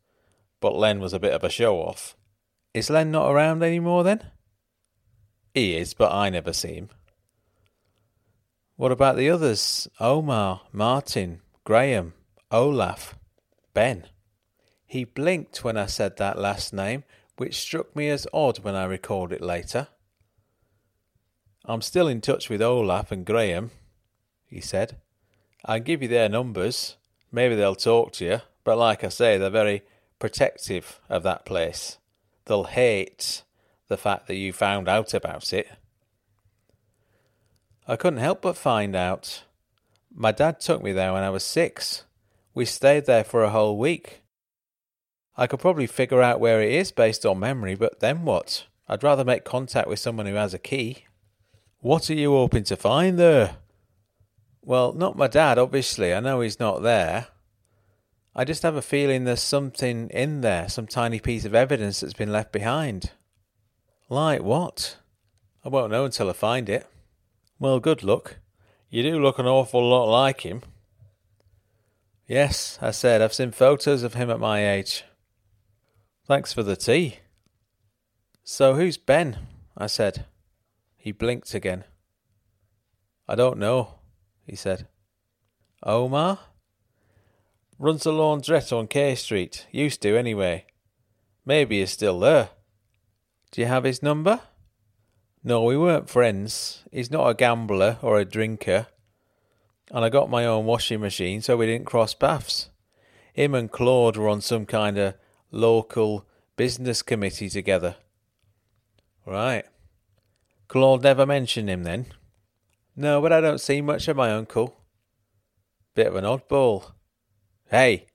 But 0.61 0.77
Len 0.77 0.99
was 0.99 1.13
a 1.13 1.21
bit 1.21 1.35
of 1.35 1.45
a 1.45 1.51
show 1.51 1.77
off. 1.77 2.17
Is 2.73 2.91
Len 2.91 3.11
not 3.11 3.31
around 3.31 3.63
any 3.63 3.79
more 3.79 4.03
then? 4.03 4.32
He 5.55 5.77
is, 5.77 5.95
but 5.95 6.13
I 6.13 6.31
never 6.31 6.53
see 6.53 6.75
him. 6.75 6.89
What 8.77 8.93
about 8.93 9.17
the 9.17 9.31
others? 9.31 9.87
Omar, 10.01 10.63
Martin, 10.73 11.41
Graham, 11.65 12.15
Olaf, 12.51 13.17
Ben. 13.75 14.07
He 14.87 15.05
blinked 15.05 15.63
when 15.63 15.77
I 15.77 15.87
said 15.87 16.17
that 16.17 16.39
last 16.39 16.73
name, 16.73 17.05
which 17.37 17.61
struck 17.61 17.95
me 17.95 18.09
as 18.09 18.27
odd 18.33 18.61
when 18.61 18.75
I 18.75 18.85
recalled 18.85 19.33
it 19.33 19.43
later. 19.43 19.89
I'm 21.65 21.83
still 21.83 22.09
in 22.09 22.21
touch 22.21 22.49
with 22.49 22.61
Olaf 22.61 23.13
and 23.13 23.25
Graham, 23.25 23.71
he 24.47 24.61
said. 24.61 24.97
I'll 25.65 25.81
give 25.81 26.03
you 26.03 26.09
their 26.09 26.29
numbers. 26.29 26.97
Maybe 27.31 27.55
they'll 27.55 27.75
talk 27.75 28.13
to 28.15 28.25
you, 28.25 28.41
but 28.65 28.77
like 28.77 29.05
I 29.05 29.09
say, 29.09 29.39
they're 29.39 29.51
very 29.51 29.83
protective 30.19 31.01
of 31.09 31.23
that 31.23 31.45
place. 31.45 31.99
They'll 32.47 32.65
hate 32.65 33.43
the 33.93 33.99
fact 33.99 34.27
that 34.27 34.37
you 34.37 34.55
found 34.55 34.89
out 34.89 35.13
about 35.13 35.53
it. 35.53 35.69
I 37.87 37.97
couldn't 37.97 38.21
help 38.21 38.41
but 38.41 38.57
find 38.57 38.97
out. 38.97 39.45
My 40.11 40.33
dad 40.33 40.61
took 40.61 40.83
me 40.83 40.93
there 40.93 41.13
when 41.13 41.23
I 41.23 41.29
was 41.29 41.45
six. 41.45 42.05
We 42.55 42.65
stayed 42.65 43.05
there 43.05 43.23
for 43.23 43.45
a 43.45 43.51
whole 43.51 43.77
week. 43.77 44.23
I 45.37 45.47
could 45.47 45.61
probably 45.61 45.87
figure 45.87 46.23
out 46.23 46.41
where 46.41 46.63
it 46.63 46.73
is 46.73 46.91
based 46.91 47.27
on 47.27 47.39
memory, 47.39 47.75
but 47.75 48.01
then 48.01 48.25
what? 48.25 48.65
I'd 48.89 49.03
rather 49.03 49.27
make 49.27 49.45
contact 49.45 49.89
with 49.89 49.99
someone 49.99 50.25
who 50.25 50.37
has 50.37 50.55
a 50.55 50.59
key. 50.59 51.05
What 51.81 52.09
are 52.09 52.15
you 52.15 52.33
hoping 52.33 52.65
to 52.65 52.77
find 52.77 53.19
there? 53.19 53.57
Well, 54.63 54.95
not 54.95 55.19
my 55.19 55.27
dad, 55.27 55.59
obviously. 55.59 56.15
I 56.15 56.21
know 56.21 56.41
he's 56.41 56.61
not 56.61 56.83
there. 56.83 57.27
I 58.35 58.45
just 58.45 58.63
have 58.63 58.77
a 58.77 58.83
feeling 58.83 59.25
there's 59.25 59.43
something 59.43 60.09
in 60.09 60.41
there, 60.41 60.71
some 60.71 60.87
tiny 60.87 61.21
piece 61.21 61.45
of 61.45 61.55
evidence 61.55 62.01
that's 62.01 62.15
been 62.15 62.33
left 62.33 62.53
behind. 62.53 63.11
Like 64.13 64.43
what? 64.43 64.99
I 65.65 65.71
won't 65.71 65.91
know 65.91 66.05
until 66.05 66.29
I 66.29 66.35
find 66.35 66.69
it. 66.69 66.87
Well, 67.59 67.81
good 67.81 68.03
luck. 68.03 68.37
You 68.91 69.03
do 69.03 69.19
look 69.19 69.39
an 69.39 69.47
awful 69.47 69.89
lot 69.89 70.05
like 70.05 70.43
him. 70.43 70.61
Yes, 72.27 72.79
I 72.83 72.91
said, 72.91 73.23
I've 73.23 73.33
seen 73.33 73.53
photos 73.53 74.03
of 74.03 74.13
him 74.13 74.29
at 74.29 74.39
my 74.39 74.71
age. 74.71 75.05
Thanks 76.27 76.53
for 76.53 76.63
the 76.63 76.77
tea. 76.77 77.21
So 78.45 78.75
who's 78.75 78.99
Ben? 78.99 79.39
I 79.79 79.87
said. 79.87 80.27
He 80.99 81.11
blinked 81.11 81.55
again. 81.55 81.85
I 83.27 83.35
don't 83.35 83.57
know 83.57 83.95
he 84.47 84.55
said. 84.55 84.89
Omar? 85.83 86.39
Runs 87.79 88.05
a 88.05 88.11
laundrette 88.11 88.77
on 88.77 88.89
K 88.89 89.15
Street. 89.15 89.67
Used 89.71 90.03
to, 90.03 90.19
anyway. 90.19 90.67
Maybe 91.47 91.81
he's 91.81 91.93
still 91.93 92.21
there. 92.21 92.51
Do 93.53 93.61
you 93.61 93.67
have 93.67 93.85
his 93.85 94.03
number? 94.03 94.41
No, 95.45 95.63
we 95.63 95.77
weren't 95.77 96.09
friends. 96.09 96.85
He's 96.91 97.11
not 97.11 97.29
a 97.29 97.35
gambler 97.35 97.99
or 98.01 98.19
a 98.19 98.25
drinker. 98.25 98.87
And 99.91 100.05
I 100.05 100.09
got 100.09 100.31
my 100.31 100.47
own 100.47 100.65
washing 100.65 101.01
machine, 101.01 101.43
so 101.43 101.59
we 101.59 101.67
didn't 101.67 101.87
cross 101.87 102.15
paths. 102.15 102.71
Him 103.35 103.55
and 103.55 103.71
Claude 103.71 104.17
were 104.17 104.31
on 104.31 104.41
some 104.41 104.65
kind 104.65 104.97
of 104.97 105.15
local 105.51 106.27
business 106.57 107.03
committee 107.03 107.51
together. 107.51 107.97
Right. 109.27 109.67
Claude 110.69 111.03
never 111.03 111.27
mentioned 111.27 111.69
him 111.69 111.83
then? 111.83 112.07
No, 112.97 113.21
but 113.21 113.35
I 113.35 113.43
don't 113.43 113.61
see 113.61 113.83
much 113.83 114.09
of 114.09 114.17
my 114.17 114.33
uncle. 114.33 114.77
Bit 115.95 116.07
of 116.07 116.17
an 116.17 116.25
oddball. 116.25 116.93
Hey, 117.71 118.07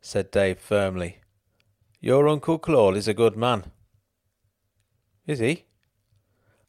said 0.00 0.30
Dave 0.30 0.58
firmly. 0.58 1.18
Your 2.00 2.28
Uncle 2.28 2.58
Claude 2.58 2.96
is 2.96 3.08
a 3.08 3.14
good 3.14 3.36
man. 3.36 3.72
Is 5.26 5.40
he? 5.40 5.64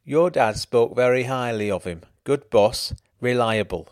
Your 0.04 0.30
dad 0.30 0.58
spoke 0.58 0.96
very 0.96 1.24
highly 1.24 1.70
of 1.70 1.84
him. 1.84 2.02
Good 2.24 2.50
boss, 2.50 2.94
reliable, 3.22 3.90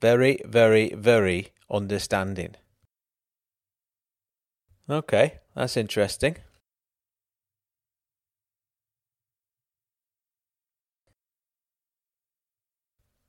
very, 0.00 0.40
very, 0.44 0.94
very 0.94 1.48
understanding. 1.70 2.54
Okay, 4.88 5.40
that's 5.54 5.76
interesting. 5.76 6.36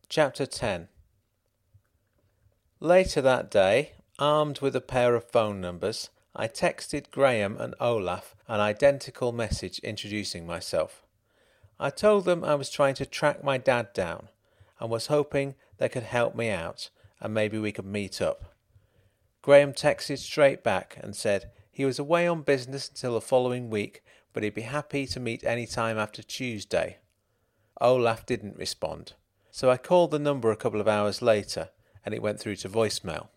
Chapter 0.10 0.46
10 0.46 0.88
Later 2.80 3.22
that 3.22 3.52
day, 3.52 3.92
armed 4.20 4.60
with 4.60 4.76
a 4.76 4.82
pair 4.82 5.16
of 5.16 5.30
phone 5.30 5.60
numbers, 5.60 6.10
I 6.38 6.48
texted 6.48 7.12
Graham 7.12 7.58
and 7.60 7.76
Olaf 7.82 8.36
an 8.48 8.62
identical 8.62 9.34
message 9.34 9.80
introducing 9.80 10.46
myself. 10.46 11.04
I 11.80 11.90
told 11.90 12.24
them 12.24 12.46
I 12.46 12.56
was 12.56 12.70
trying 12.70 12.94
to 12.96 13.06
track 13.06 13.44
my 13.44 13.58
dad 13.58 13.92
down 13.92 14.30
and 14.80 14.90
was 14.90 15.08
hoping 15.08 15.56
they 15.80 15.90
could 15.90 16.04
help 16.04 16.34
me 16.36 16.50
out 16.50 16.90
and 17.20 17.34
maybe 17.34 17.58
we 17.58 17.74
could 17.74 17.86
meet 17.86 18.22
up. 18.22 18.54
Graham 19.42 19.74
texted 19.74 20.20
straight 20.20 20.64
back 20.64 20.98
and 21.02 21.16
said 21.16 21.50
he 21.72 21.84
was 21.84 22.00
away 22.00 22.28
on 22.28 22.44
business 22.44 22.88
until 22.88 23.16
the 23.16 23.22
following 23.22 23.70
week, 23.70 24.04
but 24.32 24.44
he'd 24.44 24.54
be 24.54 24.62
happy 24.62 25.08
to 25.08 25.20
meet 25.20 25.44
any 25.44 25.66
time 25.66 25.98
after 25.98 26.22
Tuesday. 26.22 27.00
Olaf 27.82 28.26
didn't 28.26 28.58
respond 28.58 29.14
so 29.58 29.72
I 29.72 29.78
called 29.78 30.12
the 30.12 30.20
number 30.20 30.52
a 30.52 30.56
couple 30.56 30.80
of 30.80 30.88
hours 30.88 31.20
later 31.20 31.70
and 32.06 32.14
it 32.14 32.22
went 32.22 32.40
through 32.40 32.58
to 32.58 32.70
voicemail. 32.70 33.30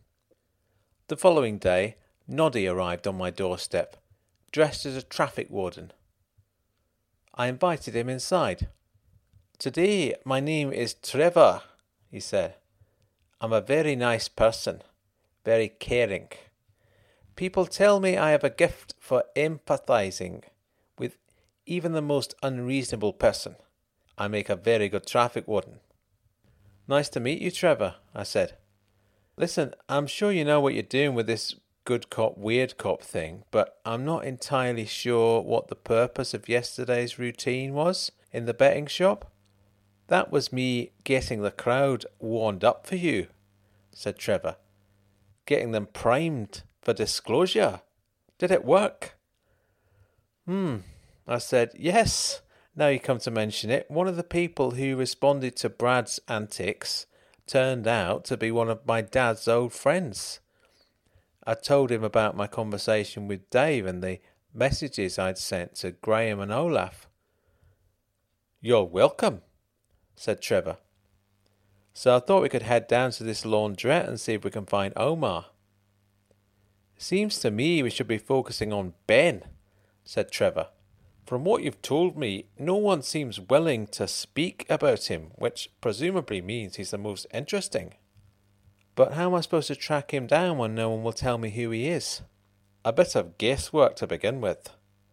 The 1.08 1.16
following 1.16 1.56
day, 1.56 1.96
Noddy 2.32 2.68
arrived 2.68 3.08
on 3.08 3.18
my 3.18 3.30
doorstep, 3.30 3.96
dressed 4.52 4.86
as 4.86 4.94
a 4.94 5.02
traffic 5.02 5.50
warden. 5.50 5.90
I 7.34 7.48
invited 7.48 7.96
him 7.96 8.08
inside. 8.08 8.68
Today, 9.58 10.14
my 10.24 10.38
name 10.38 10.72
is 10.72 10.94
Trevor, 10.94 11.62
he 12.08 12.20
said. 12.20 12.54
I'm 13.40 13.52
a 13.52 13.60
very 13.60 13.96
nice 13.96 14.28
person, 14.28 14.82
very 15.44 15.68
caring. 15.68 16.28
People 17.34 17.66
tell 17.66 17.98
me 17.98 18.16
I 18.16 18.30
have 18.30 18.44
a 18.44 18.50
gift 18.50 18.94
for 19.00 19.24
empathizing 19.34 20.44
with 20.96 21.16
even 21.66 21.94
the 21.94 22.00
most 22.00 22.36
unreasonable 22.44 23.12
person. 23.12 23.56
I 24.16 24.28
make 24.28 24.48
a 24.48 24.54
very 24.54 24.88
good 24.88 25.04
traffic 25.04 25.48
warden. 25.48 25.80
Nice 26.86 27.08
to 27.08 27.18
meet 27.18 27.42
you, 27.42 27.50
Trevor, 27.50 27.96
I 28.14 28.22
said. 28.22 28.56
Listen, 29.36 29.74
I'm 29.88 30.06
sure 30.06 30.30
you 30.30 30.44
know 30.44 30.60
what 30.60 30.74
you're 30.74 30.84
doing 30.84 31.14
with 31.14 31.26
this 31.26 31.56
good 31.90 32.08
cop, 32.08 32.38
weird 32.38 32.78
cop 32.78 33.02
thing, 33.02 33.42
but 33.50 33.80
I'm 33.84 34.04
not 34.04 34.24
entirely 34.24 34.86
sure 34.86 35.42
what 35.42 35.66
the 35.66 35.74
purpose 35.74 36.32
of 36.34 36.48
yesterday's 36.48 37.18
routine 37.18 37.74
was 37.74 38.12
in 38.30 38.44
the 38.44 38.54
betting 38.54 38.86
shop. 38.86 39.32
That 40.06 40.30
was 40.30 40.52
me 40.52 40.92
getting 41.02 41.42
the 41.42 41.50
crowd 41.50 42.06
warmed 42.20 42.62
up 42.62 42.86
for 42.86 42.94
you, 42.94 43.26
said 43.90 44.18
Trevor. 44.18 44.54
getting 45.46 45.72
them 45.72 45.88
primed 45.92 46.62
for 46.80 46.92
disclosure. 46.92 47.80
Did 48.38 48.52
it 48.52 48.64
work? 48.64 49.18
Hmm. 50.46 50.76
I 51.26 51.38
said, 51.38 51.72
Yes. 51.74 52.40
Now 52.76 52.86
you 52.86 53.00
come 53.00 53.18
to 53.18 53.32
mention 53.32 53.68
it, 53.68 53.90
one 53.90 54.06
of 54.06 54.14
the 54.14 54.22
people 54.22 54.70
who 54.70 54.94
responded 54.94 55.56
to 55.56 55.68
Brad's 55.68 56.20
antics 56.28 57.06
turned 57.48 57.88
out 57.88 58.24
to 58.26 58.36
be 58.36 58.52
one 58.52 58.68
of 58.68 58.86
my 58.86 59.00
dad's 59.00 59.48
old 59.48 59.72
friends. 59.72 60.38
I 61.50 61.54
told 61.54 61.90
him 61.90 62.04
about 62.04 62.36
my 62.36 62.46
conversation 62.46 63.26
with 63.26 63.50
Dave 63.50 63.84
and 63.84 64.04
the 64.04 64.20
messages 64.54 65.18
I'd 65.18 65.36
sent 65.36 65.74
to 65.78 65.90
Graham 65.90 66.38
and 66.38 66.52
Olaf. 66.52 67.08
You're 68.60 68.84
welcome, 68.84 69.42
said 70.14 70.40
Trevor. 70.40 70.76
So 71.92 72.14
I 72.14 72.20
thought 72.20 72.42
we 72.42 72.48
could 72.48 72.62
head 72.62 72.86
down 72.86 73.10
to 73.10 73.24
this 73.24 73.42
laundrette 73.42 74.06
and 74.06 74.20
see 74.20 74.34
if 74.34 74.44
we 74.44 74.52
can 74.52 74.64
find 74.64 74.92
Omar. 74.94 75.46
Seems 76.96 77.40
to 77.40 77.50
me 77.50 77.82
we 77.82 77.90
should 77.90 78.06
be 78.06 78.16
focusing 78.16 78.72
on 78.72 78.94
Ben, 79.08 79.42
said 80.04 80.30
Trevor. 80.30 80.68
From 81.26 81.42
what 81.42 81.64
you've 81.64 81.82
told 81.82 82.16
me, 82.16 82.44
no 82.60 82.76
one 82.76 83.02
seems 83.02 83.40
willing 83.40 83.88
to 83.88 84.06
speak 84.06 84.66
about 84.70 85.10
him, 85.10 85.32
which 85.34 85.68
presumably 85.80 86.40
means 86.40 86.76
he's 86.76 86.92
the 86.92 86.96
most 86.98 87.26
interesting. 87.34 87.94
But 88.94 89.14
how 89.14 89.26
am 89.26 89.34
I 89.34 89.40
supposed 89.40 89.68
to 89.68 89.76
track 89.76 90.12
him 90.12 90.26
down 90.26 90.58
when 90.58 90.74
no 90.74 90.90
one 90.90 91.02
will 91.02 91.12
tell 91.12 91.38
me 91.38 91.50
who 91.50 91.70
he 91.70 91.88
is? 91.88 92.22
A 92.84 92.92
bit 92.92 93.14
of 93.14 93.38
guesswork 93.38 93.96
to 93.96 94.06
begin 94.06 94.40
with. 94.40 94.70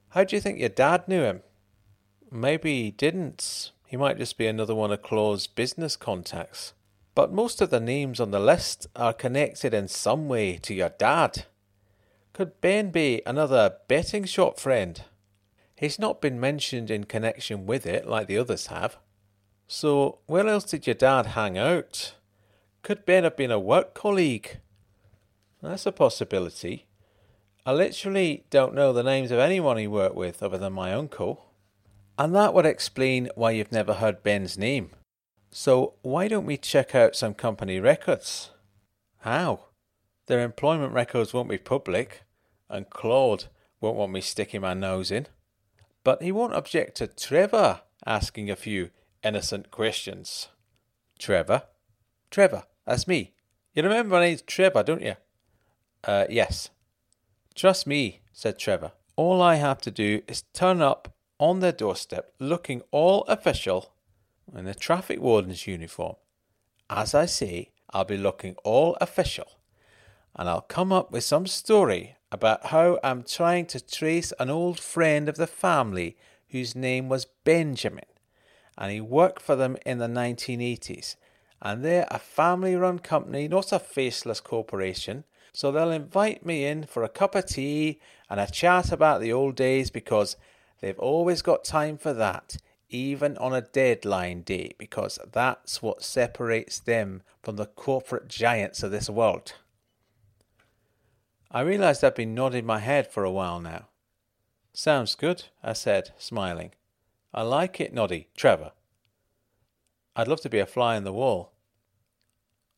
How 0.10 0.24
do 0.24 0.36
you 0.36 0.42
think 0.42 0.60
your 0.60 0.70
dad 0.70 1.08
knew 1.08 1.22
him? 1.22 1.42
Maybe 2.32 2.84
he 2.84 2.92
didn't. 2.92 3.72
He 3.86 3.98
might 3.98 4.18
just 4.18 4.38
be 4.38 4.48
another 4.48 4.76
one 4.76 4.92
of 4.92 5.02
Claude's 5.02 5.48
business 5.48 5.96
contacts. 5.96 6.74
But 7.16 7.34
most 7.34 7.62
of 7.62 7.70
the 7.70 7.80
names 7.80 8.20
on 8.20 8.32
the 8.32 8.40
list 8.40 8.88
are 8.96 9.14
connected 9.14 9.74
in 9.74 9.88
some 9.88 10.28
way 10.28 10.58
to 10.58 10.74
your 10.74 10.90
dad. 10.90 11.46
Could 12.34 12.62
Ben 12.62 12.92
be 12.92 13.22
another 13.26 13.78
betting 13.88 14.26
shop 14.26 14.60
friend? 14.60 15.04
He's 15.76 15.98
not 15.98 16.22
been 16.22 16.40
mentioned 16.40 16.92
in 16.92 17.06
connection 17.06 17.66
with 17.66 17.86
it 17.86 18.08
like 18.08 18.28
the 18.28 18.38
others 18.38 18.68
have. 18.68 18.98
So, 19.68 20.20
where 20.28 20.48
else 20.48 20.66
did 20.66 20.86
your 20.86 20.94
dad 20.94 21.28
hang 21.28 21.58
out? 21.58 22.14
Could 22.88 23.06
Ben 23.06 23.26
have 23.26 23.36
been 23.36 23.52
a 23.52 23.60
work 23.60 23.94
colleague? 23.94 24.62
That's 25.62 25.86
a 25.86 25.92
possibility. 25.92 26.88
I 27.66 27.74
literally 27.74 28.46
don't 28.50 28.74
know 28.74 28.94
the 28.94 29.04
names 29.04 29.30
of 29.30 29.40
anyone 29.40 29.76
he 29.76 29.90
worked 29.90 30.16
with 30.16 30.42
other 30.42 30.58
than 30.58 30.72
my 30.72 30.94
uncle. 30.94 31.52
And 32.18 32.34
that 32.34 32.54
would 32.54 32.66
explain 32.66 33.28
why 33.36 33.52
you've 33.52 33.74
never 33.74 33.96
heard 33.96 34.24
Ben's 34.24 34.58
name. 34.58 34.92
So, 35.52 35.96
why 36.02 36.30
don't 36.30 36.46
we 36.46 36.56
check 36.56 36.96
out 36.96 37.14
some 37.14 37.34
company 37.34 37.82
records? 37.82 38.52
How? 39.18 39.66
Their 40.28 40.40
employment 40.40 40.94
records 40.94 41.34
won't 41.34 41.50
be 41.50 41.58
public, 41.58 42.24
and 42.70 42.90
Claude 42.90 43.48
won't 43.82 43.98
want 43.98 44.14
me 44.14 44.22
sticking 44.22 44.62
my 44.62 44.74
nose 44.74 45.12
in. 45.12 45.28
But 46.06 46.22
he 46.24 46.32
won't 46.32 46.56
object 46.56 46.96
to 47.00 47.08
Trevor 47.08 47.82
asking 48.06 48.50
a 48.50 48.56
few 48.56 48.92
innocent 49.26 49.72
questions. 49.72 50.48
Trevor? 51.20 51.64
Trevor, 52.32 52.64
that's 52.88 53.08
me. 53.08 53.34
You 53.76 53.84
remember 53.84 54.16
my 54.16 54.22
name's 54.22 54.42
Trevor, 54.42 54.82
don't 54.82 55.02
you? 55.02 55.16
Uh, 56.04 56.26
yes. 56.30 56.70
Trust 57.54 57.86
me, 57.86 58.22
said 58.32 58.58
Trevor. 58.58 58.94
All 59.18 59.42
I 59.42 59.56
have 59.56 59.82
to 59.82 59.92
do 59.92 60.22
is 60.28 60.44
turn 60.54 60.82
up 60.82 61.14
on 61.38 61.60
their 61.60 61.74
doorstep 61.74 62.34
looking 62.40 62.82
all 62.92 63.24
official 63.24 63.92
in 64.56 64.68
a 64.68 64.74
traffic 64.74 65.20
warden's 65.20 65.68
uniform. 65.68 66.16
As 66.90 67.14
I 67.14 67.26
say, 67.26 67.72
I'll 67.92 68.06
be 68.06 68.18
looking 68.18 68.56
all 68.64 68.98
official, 69.02 69.60
and 70.36 70.48
I'll 70.48 70.62
come 70.62 70.94
up 70.94 71.12
with 71.12 71.26
some 71.26 71.46
story 71.46 72.16
about 72.32 72.68
how 72.68 73.00
I'm 73.04 73.24
trying 73.24 73.66
to 73.68 73.86
trace 73.86 74.32
an 74.40 74.50
old 74.50 74.80
friend 74.80 75.28
of 75.28 75.36
the 75.36 75.48
family 75.48 76.16
whose 76.50 76.76
name 76.76 77.10
was 77.10 77.28
Benjamin, 77.44 78.06
and 78.78 78.92
he 78.92 79.02
worked 79.02 79.42
for 79.42 79.58
them 79.58 79.76
in 79.86 79.98
the 79.98 80.08
1980s. 80.08 81.16
And 81.62 81.84
they're 81.84 82.08
a 82.10 82.20
family 82.20 82.76
run 82.76 83.00
company, 83.00 83.48
not 83.48 83.72
a 83.72 83.80
faceless 83.80 84.40
corporation. 84.40 85.24
So 85.54 85.72
they'll 85.72 85.92
invite 85.92 86.46
me 86.46 86.66
in 86.66 86.84
for 86.84 87.04
a 87.04 87.10
cup 87.10 87.34
of 87.34 87.48
tea 87.48 88.00
and 88.30 88.40
a 88.40 88.46
chat 88.46 88.92
about 88.92 89.22
the 89.22 89.34
old 89.34 89.56
days 89.56 89.90
because 89.90 90.36
They've 90.80 91.00
always 91.00 91.42
got 91.42 91.64
time 91.64 91.98
for 91.98 92.14
that, 92.14 92.58
even 92.90 93.38
on 93.38 93.54
a 93.54 93.62
deadline 93.62 94.42
day, 94.42 94.74
because 94.78 95.18
that's 95.32 95.82
what 95.82 96.04
separates 96.04 96.80
them 96.80 97.24
from 97.42 97.56
the 97.56 97.66
corporate 97.66 98.28
giants 98.28 98.84
of 98.84 98.92
this 98.92 99.10
world. 99.10 99.54
I 101.50 101.62
realized 101.62 102.04
I'd 102.04 102.16
been 102.16 102.36
nodding 102.36 102.66
my 102.66 102.80
head 102.80 103.12
for 103.12 103.24
a 103.24 103.32
while 103.32 103.60
now. 103.60 103.88
Sounds 104.74 105.16
good, 105.16 105.46
I 105.64 105.74
said, 105.74 106.12
smiling. 106.18 106.72
I 107.34 107.42
like 107.42 107.82
it, 107.82 107.94
Noddy, 107.94 108.28
Trevor. 108.36 108.74
I'd 110.18 110.28
love 110.28 110.42
to 110.42 110.50
be 110.50 110.58
a 110.58 110.66
fly 110.66 110.98
in 110.98 111.04
the 111.04 111.14
wall. 111.14 111.54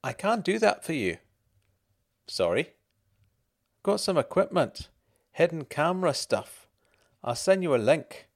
I 0.04 0.12
can't 0.12 0.43
do 0.43 0.60
that 0.60 0.84
for 0.84 0.91
you. 0.91 1.19
Sorry. 2.28 2.73
Got 3.82 4.02
some 4.02 4.17
equipment, 4.17 4.89
hidden 5.32 5.63
camera 5.63 6.13
stuff. 6.13 6.67
I'll 7.23 7.36
send 7.36 7.63
you 7.63 7.73
a 7.73 7.78
link. 7.78 8.28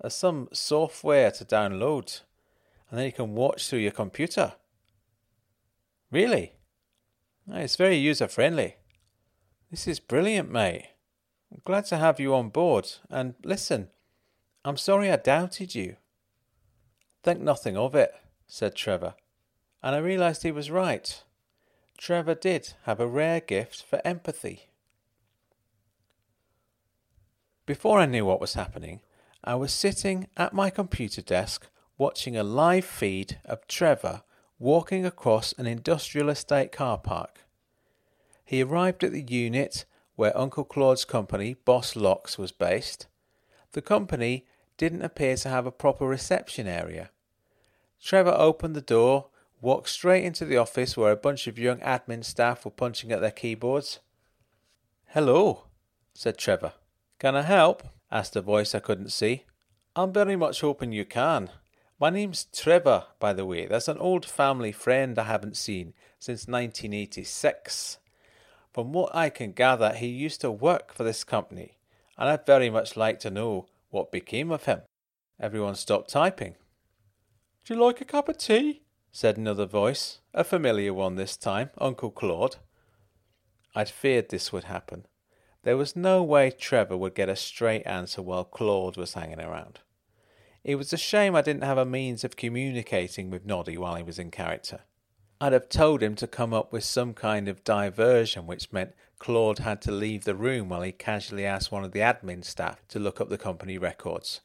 There's 0.00 0.14
some 0.14 0.48
software 0.52 1.32
to 1.32 1.44
download, 1.44 2.20
and 2.88 2.98
then 2.98 3.06
you 3.06 3.12
can 3.12 3.34
watch 3.34 3.68
through 3.68 3.80
your 3.80 3.90
computer. 3.90 4.52
Really? 6.12 6.52
It's 7.48 7.74
very 7.74 7.96
user 7.96 8.28
friendly. 8.28 8.76
This 9.72 9.88
is 9.88 9.98
brilliant, 9.98 10.52
mate. 10.52 10.90
I'm 11.52 11.60
glad 11.64 11.86
to 11.86 11.96
have 11.96 12.20
you 12.20 12.32
on 12.36 12.50
board. 12.50 12.92
And 13.10 13.34
listen, 13.44 13.88
I'm 14.64 14.76
sorry 14.76 15.10
I 15.10 15.16
doubted 15.16 15.74
you. 15.74 15.96
Think 17.24 17.40
nothing 17.40 17.76
of 17.76 17.96
it, 17.96 18.14
said 18.46 18.74
Trevor. 18.74 19.14
And 19.82 19.94
I 19.94 19.98
realized 19.98 20.42
he 20.42 20.52
was 20.52 20.70
right. 20.70 21.22
Trevor 21.98 22.34
did 22.34 22.74
have 22.84 23.00
a 23.00 23.06
rare 23.06 23.40
gift 23.40 23.82
for 23.82 24.00
empathy. 24.04 24.70
Before 27.66 27.98
I 27.98 28.06
knew 28.06 28.24
what 28.24 28.40
was 28.40 28.54
happening, 28.54 29.00
I 29.42 29.54
was 29.54 29.72
sitting 29.72 30.28
at 30.36 30.52
my 30.52 30.70
computer 30.70 31.22
desk 31.22 31.68
watching 31.96 32.36
a 32.36 32.42
live 32.42 32.84
feed 32.84 33.38
of 33.44 33.66
Trevor 33.66 34.22
walking 34.58 35.04
across 35.04 35.52
an 35.54 35.66
industrial 35.66 36.28
estate 36.28 36.72
car 36.72 36.98
park. 36.98 37.40
He 38.44 38.62
arrived 38.62 39.04
at 39.04 39.12
the 39.12 39.22
unit 39.22 39.84
where 40.16 40.36
Uncle 40.36 40.64
Claude's 40.64 41.04
company, 41.04 41.54
Boss 41.64 41.96
Locks, 41.96 42.38
was 42.38 42.52
based. 42.52 43.06
The 43.72 43.82
company 43.82 44.46
didn't 44.76 45.02
appear 45.02 45.36
to 45.36 45.48
have 45.48 45.66
a 45.66 45.72
proper 45.72 46.06
reception 46.06 46.66
area. 46.66 47.10
Trevor 48.04 48.34
opened 48.36 48.76
the 48.76 48.82
door, 48.82 49.28
walked 49.62 49.88
straight 49.88 50.24
into 50.24 50.44
the 50.44 50.58
office 50.58 50.94
where 50.94 51.10
a 51.10 51.16
bunch 51.16 51.46
of 51.46 51.58
young 51.58 51.78
admin 51.78 52.22
staff 52.22 52.66
were 52.66 52.70
punching 52.70 53.10
at 53.10 53.22
their 53.22 53.30
keyboards. 53.30 54.00
Hello, 55.06 55.64
said 56.12 56.36
Trevor. 56.36 56.74
Can 57.18 57.34
I 57.34 57.40
help? 57.40 57.82
asked 58.12 58.36
a 58.36 58.42
voice 58.42 58.74
I 58.74 58.80
couldn't 58.80 59.08
see. 59.08 59.44
I'm 59.96 60.12
very 60.12 60.36
much 60.36 60.60
hoping 60.60 60.92
you 60.92 61.06
can. 61.06 61.48
My 61.98 62.10
name's 62.10 62.44
Trevor, 62.44 63.04
by 63.18 63.32
the 63.32 63.46
way. 63.46 63.64
That's 63.64 63.88
an 63.88 63.96
old 63.96 64.26
family 64.26 64.70
friend 64.70 65.18
I 65.18 65.24
haven't 65.24 65.56
seen 65.56 65.94
since 66.18 66.46
1986. 66.46 67.96
From 68.74 68.92
what 68.92 69.14
I 69.14 69.30
can 69.30 69.52
gather, 69.52 69.94
he 69.94 70.08
used 70.08 70.42
to 70.42 70.50
work 70.50 70.92
for 70.92 71.04
this 71.04 71.24
company, 71.24 71.78
and 72.18 72.28
I'd 72.28 72.44
very 72.44 72.68
much 72.68 72.98
like 72.98 73.18
to 73.20 73.30
know 73.30 73.64
what 73.88 74.12
became 74.12 74.50
of 74.50 74.64
him. 74.64 74.82
Everyone 75.40 75.74
stopped 75.74 76.10
typing. 76.10 76.56
Do 77.64 77.72
you 77.72 77.80
like 77.80 78.02
a 78.02 78.04
cup 78.04 78.28
of 78.28 78.36
tea? 78.36 78.82
said 79.10 79.38
another 79.38 79.64
voice, 79.64 80.18
a 80.34 80.44
familiar 80.44 80.92
one 80.92 81.14
this 81.14 81.34
time, 81.34 81.70
Uncle 81.78 82.10
Claude. 82.10 82.56
I'd 83.74 83.88
feared 83.88 84.28
this 84.28 84.52
would 84.52 84.64
happen. 84.64 85.06
There 85.62 85.78
was 85.78 85.96
no 85.96 86.22
way 86.22 86.50
Trevor 86.50 86.98
would 86.98 87.14
get 87.14 87.30
a 87.30 87.36
straight 87.36 87.86
answer 87.86 88.20
while 88.20 88.44
Claude 88.44 88.98
was 88.98 89.14
hanging 89.14 89.40
around. 89.40 89.80
It 90.62 90.74
was 90.74 90.92
a 90.92 90.98
shame 90.98 91.34
I 91.34 91.40
didn't 91.40 91.64
have 91.64 91.78
a 91.78 91.86
means 91.86 92.22
of 92.22 92.36
communicating 92.36 93.30
with 93.30 93.46
Noddy 93.46 93.78
while 93.78 93.94
he 93.94 94.02
was 94.02 94.18
in 94.18 94.30
character. 94.30 94.80
I'd 95.40 95.54
have 95.54 95.70
told 95.70 96.02
him 96.02 96.16
to 96.16 96.26
come 96.26 96.52
up 96.52 96.70
with 96.70 96.84
some 96.84 97.14
kind 97.14 97.48
of 97.48 97.64
diversion, 97.64 98.46
which 98.46 98.72
meant 98.74 98.92
Claude 99.18 99.60
had 99.60 99.80
to 99.82 99.90
leave 99.90 100.24
the 100.24 100.34
room 100.34 100.68
while 100.68 100.82
he 100.82 100.92
casually 100.92 101.46
asked 101.46 101.72
one 101.72 101.82
of 101.84 101.92
the 101.92 102.00
admin 102.00 102.44
staff 102.44 102.86
to 102.88 102.98
look 102.98 103.22
up 103.22 103.30
the 103.30 103.38
company 103.38 103.78
records. 103.78 104.42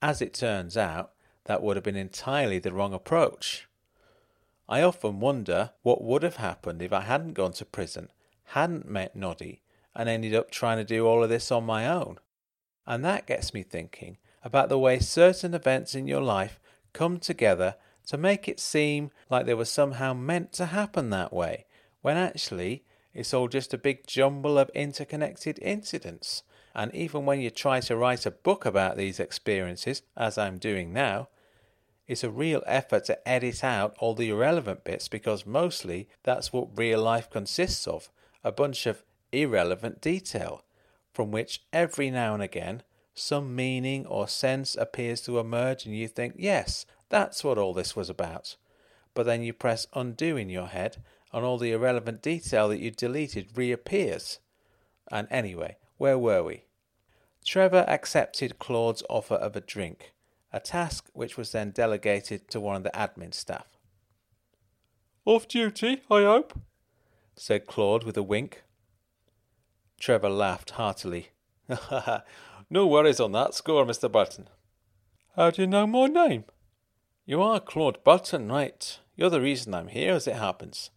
As 0.00 0.22
it 0.22 0.34
turns 0.34 0.76
out, 0.76 1.10
that 1.44 1.62
would 1.62 1.76
have 1.76 1.84
been 1.84 1.96
entirely 1.96 2.58
the 2.58 2.72
wrong 2.72 2.94
approach. 2.94 3.68
I 4.68 4.82
often 4.82 5.20
wonder 5.20 5.72
what 5.82 6.02
would 6.02 6.22
have 6.22 6.36
happened 6.36 6.80
if 6.80 6.92
I 6.92 7.02
hadn't 7.02 7.34
gone 7.34 7.52
to 7.54 7.64
prison, 7.64 8.10
hadn't 8.46 8.88
met 8.88 9.14
Noddy, 9.14 9.60
and 9.94 10.08
ended 10.08 10.34
up 10.34 10.50
trying 10.50 10.78
to 10.78 10.84
do 10.84 11.06
all 11.06 11.22
of 11.22 11.28
this 11.28 11.52
on 11.52 11.64
my 11.64 11.86
own. 11.86 12.18
And 12.86 13.04
that 13.04 13.26
gets 13.26 13.52
me 13.52 13.62
thinking 13.62 14.16
about 14.42 14.68
the 14.68 14.78
way 14.78 14.98
certain 14.98 15.54
events 15.54 15.94
in 15.94 16.06
your 16.06 16.22
life 16.22 16.58
come 16.92 17.18
together 17.18 17.76
to 18.06 18.16
make 18.16 18.48
it 18.48 18.60
seem 18.60 19.10
like 19.30 19.46
they 19.46 19.54
were 19.54 19.64
somehow 19.64 20.12
meant 20.12 20.52
to 20.52 20.66
happen 20.66 21.10
that 21.10 21.32
way, 21.32 21.66
when 22.02 22.16
actually 22.16 22.84
It's 23.14 23.32
all 23.32 23.46
just 23.46 23.72
a 23.72 23.78
big 23.78 24.06
jumble 24.06 24.58
of 24.58 24.70
interconnected 24.74 25.60
incidents. 25.62 26.42
And 26.74 26.92
even 26.92 27.24
when 27.24 27.40
you 27.40 27.50
try 27.50 27.78
to 27.80 27.96
write 27.96 28.26
a 28.26 28.32
book 28.32 28.66
about 28.66 28.96
these 28.96 29.20
experiences, 29.20 30.02
as 30.16 30.36
I'm 30.36 30.58
doing 30.58 30.92
now, 30.92 31.28
it's 32.06 32.24
a 32.24 32.30
real 32.30 32.62
effort 32.66 33.04
to 33.06 33.28
edit 33.28 33.64
out 33.64 33.96
all 33.98 34.14
the 34.14 34.28
irrelevant 34.28 34.84
bits 34.84 35.08
because 35.08 35.46
mostly 35.46 36.08
that's 36.22 36.52
what 36.52 36.78
real 36.78 37.02
life 37.02 37.30
consists 37.30 37.86
of 37.86 38.10
a 38.42 38.52
bunch 38.52 38.86
of 38.86 39.02
irrelevant 39.32 40.00
detail, 40.00 40.64
from 41.12 41.30
which 41.30 41.64
every 41.72 42.10
now 42.10 42.34
and 42.34 42.42
again 42.42 42.82
some 43.14 43.54
meaning 43.54 44.04
or 44.06 44.26
sense 44.26 44.74
appears 44.74 45.20
to 45.22 45.38
emerge 45.38 45.86
and 45.86 45.96
you 45.96 46.08
think, 46.08 46.34
yes, 46.36 46.84
that's 47.08 47.44
what 47.44 47.58
all 47.58 47.72
this 47.72 47.94
was 47.94 48.10
about. 48.10 48.56
But 49.14 49.24
then 49.24 49.42
you 49.42 49.52
press 49.52 49.86
undo 49.94 50.36
in 50.36 50.50
your 50.50 50.66
head 50.66 51.02
and 51.32 51.44
all 51.44 51.58
the 51.58 51.72
irrelevant 51.72 52.22
detail 52.22 52.68
that 52.68 52.80
you 52.80 52.90
deleted 52.90 53.56
reappears. 53.56 54.40
And 55.10 55.28
anyway, 55.30 55.76
where 55.96 56.18
were 56.18 56.42
we? 56.42 56.64
Trevor 57.44 57.84
accepted 57.86 58.58
Claude's 58.58 59.02
offer 59.08 59.34
of 59.34 59.54
a 59.54 59.60
drink, 59.60 60.13
a 60.54 60.60
task 60.60 61.10
which 61.12 61.36
was 61.36 61.52
then 61.52 61.70
delegated 61.70 62.48
to 62.48 62.60
one 62.60 62.76
of 62.76 62.84
the 62.84 62.90
admin 62.90 63.34
staff. 63.34 63.66
Off 65.24 65.48
duty, 65.48 66.02
I 66.10 66.22
hope, 66.22 66.58
said 67.34 67.66
Claude 67.66 68.04
with 68.04 68.16
a 68.16 68.22
wink. 68.22 68.62
Trevor 69.98 70.30
laughed 70.30 70.70
heartily. 70.70 71.30
No 72.70 72.86
worries 72.86 73.20
on 73.20 73.32
that 73.32 73.54
score, 73.54 73.84
Mr. 73.84 74.10
Burton. 74.10 74.48
How 75.36 75.50
do 75.50 75.62
you 75.62 75.68
know 75.68 75.86
my 75.86 76.06
name? 76.06 76.44
You 77.26 77.42
are 77.42 77.60
Claude 77.60 78.02
Burton, 78.02 78.50
right? 78.50 78.98
You're 79.16 79.30
the 79.30 79.40
reason 79.40 79.74
I'm 79.74 79.88
here, 79.88 80.14
as 80.14 80.26
it 80.26 80.36
happens. 80.36 80.90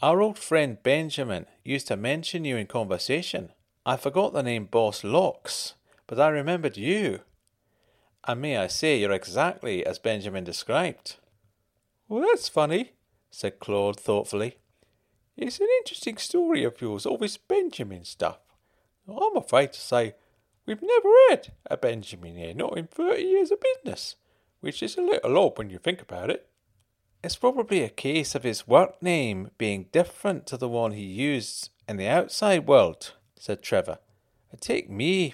Our 0.00 0.22
old 0.22 0.38
friend 0.38 0.78
Benjamin 0.82 1.46
used 1.64 1.88
to 1.88 1.96
mention 1.96 2.44
you 2.44 2.56
in 2.56 2.66
conversation. 2.66 3.50
I 3.84 3.96
forgot 3.96 4.32
the 4.32 4.42
name 4.42 4.66
Boss 4.66 5.02
Locks, 5.02 5.74
but 6.06 6.20
I 6.20 6.28
remembered 6.28 6.76
you. 6.76 7.20
And 8.26 8.40
may 8.42 8.56
I 8.56 8.66
say, 8.66 8.98
you're 8.98 9.12
exactly 9.12 9.86
as 9.86 9.98
Benjamin 9.98 10.44
described. 10.44 11.16
Well, 12.08 12.22
that's 12.22 12.48
funny, 12.48 12.92
said 13.30 13.58
Claude 13.58 13.98
thoughtfully. 13.98 14.58
It's 15.36 15.60
an 15.60 15.68
interesting 15.80 16.16
story 16.16 16.64
of 16.64 16.80
yours, 16.80 17.06
all 17.06 17.18
this 17.18 17.36
Benjamin 17.36 18.04
stuff. 18.04 18.38
I'm 19.08 19.36
afraid 19.36 19.72
to 19.72 19.80
say 19.80 20.14
We've 20.68 20.82
never 20.82 21.08
had 21.30 21.52
a 21.70 21.78
Benjamin 21.78 22.36
here, 22.36 22.52
not 22.52 22.76
in 22.76 22.88
30 22.88 23.22
years 23.22 23.50
of 23.50 23.58
business, 23.58 24.16
which 24.60 24.82
is 24.82 24.98
a 24.98 25.00
little 25.00 25.38
odd 25.38 25.56
when 25.56 25.70
you 25.70 25.78
think 25.78 26.02
about 26.02 26.28
it. 26.28 26.46
It's 27.24 27.36
probably 27.36 27.82
a 27.82 27.88
case 27.88 28.34
of 28.34 28.42
his 28.42 28.68
work 28.68 29.02
name 29.02 29.50
being 29.56 29.86
different 29.92 30.46
to 30.48 30.58
the 30.58 30.68
one 30.68 30.92
he 30.92 31.06
used 31.06 31.70
in 31.88 31.96
the 31.96 32.06
outside 32.06 32.66
world, 32.66 33.14
said 33.38 33.62
Trevor. 33.62 33.96
Take 34.60 34.90
me. 34.90 35.32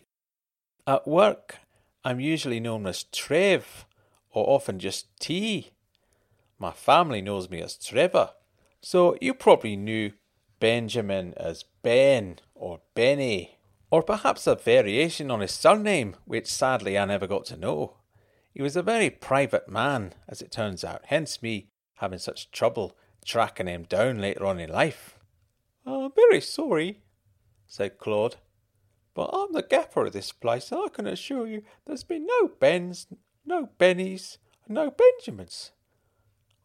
At 0.87 1.09
work, 1.09 1.57
I'm 2.05 2.21
usually 2.21 2.61
known 2.61 2.87
as 2.87 3.05
Trev, 3.05 3.87
or 4.31 4.49
often 4.49 4.79
just 4.79 5.07
T. 5.19 5.71
My 6.59 6.71
family 6.71 7.23
knows 7.23 7.49
me 7.49 7.62
as 7.62 7.77
Trevor, 7.77 8.31
so 8.81 9.17
you 9.21 9.33
probably 9.35 9.77
knew 9.77 10.12
Benjamin 10.61 11.35
as 11.37 11.64
Ben 11.83 12.38
or 12.55 12.81
Benny 12.95 13.59
or 13.95 14.03
perhaps 14.03 14.47
a 14.49 14.57
variation 14.57 15.31
on 15.31 15.38
his 15.38 15.53
surname, 15.53 16.17
which 16.25 16.49
sadly 16.49 16.99
I 16.99 17.05
never 17.05 17.29
got 17.29 17.45
to 17.45 17.57
know. 17.57 17.99
He 18.53 18.61
was 18.61 18.75
a 18.75 18.83
very 18.83 19.09
private 19.09 19.69
man, 19.69 20.14
as 20.27 20.43
it 20.43 20.51
turns 20.51 20.83
out, 20.83 21.03
hence 21.05 21.40
me 21.40 21.69
having 21.99 22.19
such 22.19 22.51
trouble 22.51 22.97
tracking 23.25 23.69
him 23.69 23.85
down 23.85 24.21
later 24.21 24.47
on 24.47 24.59
in 24.59 24.69
life. 24.69 25.17
I'm 25.87 26.11
very 26.12 26.40
sorry, 26.40 27.03
said 27.69 27.99
Claude, 27.99 28.35
but 29.14 29.31
I'm 29.33 29.53
the 29.53 29.62
gaffer 29.62 30.07
of 30.07 30.12
this 30.12 30.33
place, 30.33 30.70
and 30.72 30.81
I 30.85 30.88
can 30.88 31.07
assure 31.07 31.46
you 31.46 31.62
there's 31.87 32.05
been 32.05 32.27
no 32.27 32.48
Bens, 32.48 33.07
no 33.46 33.70
Bennies, 33.79 34.38
no 34.68 34.90
Benjamins. 34.90 35.72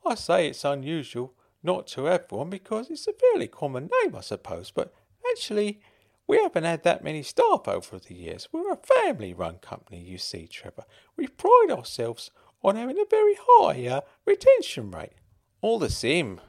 I 0.06 0.16
say 0.16 0.48
it's 0.48 0.66
unusual 0.66 1.34
not 1.62 1.88
to 1.88 2.06
have 2.06 2.26
one 2.30 2.50
because 2.50 2.90
it's 2.90 3.08
a 3.08 3.14
fairly 3.14 3.48
common 3.48 3.90
name, 4.04 4.16
I 4.16 4.22
suppose, 4.22 4.72
but 4.72 4.94
actually 5.32 5.82
we 6.28 6.38
haven't 6.38 6.64
had 6.64 6.84
that 6.84 7.04
many 7.04 7.24
staff 7.24 7.68
over 7.68 8.00
the 8.00 8.14
years. 8.14 8.48
We're 8.52 8.72
a 8.72 8.78
family 8.78 9.34
run 9.34 9.58
company, 9.58 10.00
you 10.02 10.18
see, 10.18 10.48
Trevor. 10.48 10.86
We 11.18 11.28
pride 11.28 11.70
ourselves 11.72 12.32
on 12.64 12.76
having 12.76 13.00
a 13.00 13.06
very 13.10 13.36
high 13.40 13.88
uh, 13.88 14.02
retention 14.26 14.92
rate. 14.92 15.14
All 15.62 15.80
the 15.80 15.90
same, 15.90 16.40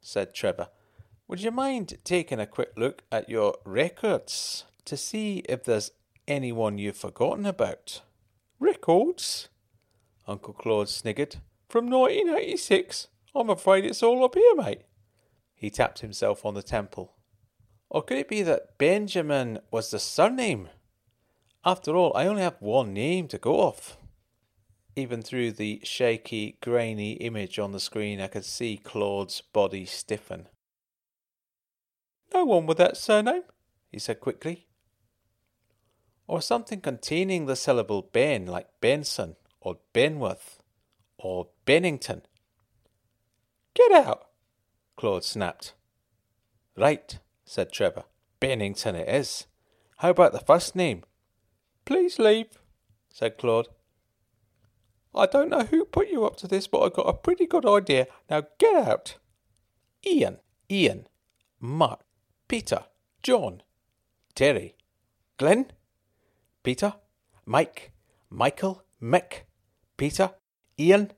said 0.00 0.34
Trevor, 0.34 0.68
would 1.26 1.40
you 1.40 1.50
mind 1.50 1.96
taking 2.04 2.40
a 2.40 2.46
quick 2.46 2.72
look 2.76 3.04
at 3.10 3.28
your 3.28 3.56
records 3.64 4.64
to 4.84 4.96
see 4.96 5.42
if 5.48 5.64
there's 5.64 5.90
anyone 6.26 6.78
you've 6.78 6.96
forgotten 6.96 7.46
about? 7.46 8.02
Records? 8.58 9.48
Uncle 10.26 10.54
Claude 10.54 10.88
sniggered. 10.88 11.36
From 11.68 11.90
1986? 11.90 13.08
I'm 13.34 13.50
afraid 13.50 13.84
it's 13.84 14.02
all 14.02 14.24
up 14.24 14.34
here, 14.34 14.54
mate. 14.54 14.82
He 15.54 15.70
tapped 15.70 16.00
himself 16.00 16.44
on 16.44 16.54
the 16.54 16.62
temple. 16.62 17.14
Or 17.88 18.02
could 18.02 18.18
it 18.18 18.28
be 18.28 18.42
that 18.42 18.78
Benjamin 18.78 19.58
was 19.70 19.90
the 19.90 19.98
surname? 19.98 20.68
After 21.64 21.96
all, 21.96 22.12
I 22.16 22.26
only 22.26 22.42
have 22.42 22.56
one 22.60 22.92
name 22.92 23.28
to 23.28 23.38
go 23.38 23.60
off. 23.60 23.96
Even 24.96 25.22
through 25.22 25.52
the 25.52 25.80
shaky, 25.84 26.58
grainy 26.60 27.12
image 27.12 27.58
on 27.58 27.72
the 27.72 27.80
screen, 27.80 28.20
I 28.20 28.26
could 28.26 28.44
see 28.44 28.76
Claude's 28.76 29.40
body 29.40 29.86
stiffen. 29.86 30.48
No 32.34 32.44
one 32.44 32.66
with 32.66 32.78
that 32.78 32.96
surname, 32.96 33.44
he 33.90 33.98
said 33.98 34.20
quickly. 34.20 34.66
Or 36.32 36.40
something 36.40 36.80
containing 36.80 37.44
the 37.44 37.54
syllable 37.54 38.08
Ben, 38.10 38.46
like 38.46 38.66
Benson, 38.80 39.36
or 39.60 39.80
Benworth, 39.92 40.60
or 41.18 41.48
Bennington. 41.66 42.22
Get 43.74 43.92
out, 43.92 44.28
Claude 44.96 45.24
snapped. 45.24 45.74
Right, 46.74 47.18
said 47.44 47.70
Trevor. 47.70 48.04
Bennington 48.40 48.96
it 48.96 49.10
is. 49.10 49.46
How 49.98 50.08
about 50.08 50.32
the 50.32 50.40
first 50.40 50.74
name? 50.74 51.04
Please 51.84 52.18
leave, 52.18 52.46
said 53.10 53.36
Claude. 53.36 53.68
I 55.14 55.26
don't 55.26 55.50
know 55.50 55.64
who 55.64 55.84
put 55.84 56.08
you 56.08 56.24
up 56.24 56.36
to 56.36 56.48
this, 56.48 56.66
but 56.66 56.80
I've 56.80 56.94
got 56.94 57.10
a 57.10 57.12
pretty 57.12 57.44
good 57.44 57.66
idea. 57.66 58.06
Now 58.30 58.44
get 58.58 58.88
out. 58.88 59.18
Ian, 60.06 60.38
Ian, 60.70 61.08
Mark, 61.60 62.00
Peter, 62.48 62.84
John, 63.22 63.62
Terry, 64.34 64.76
Glenn, 65.36 65.66
Peter, 66.62 66.94
Mike, 67.44 67.92
Michael, 68.30 68.84
Mick, 69.02 69.42
Peter, 69.96 70.30
Ian, 70.78 71.12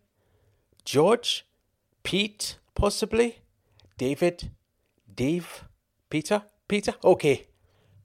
George, 0.85 1.47
Pete, 2.03 2.59
possibly, 2.75 3.39
David, 3.99 4.51
Dave, 5.15 5.65
Peter? 6.11 6.45
Peter? 6.69 6.95
Okay. 7.05 7.47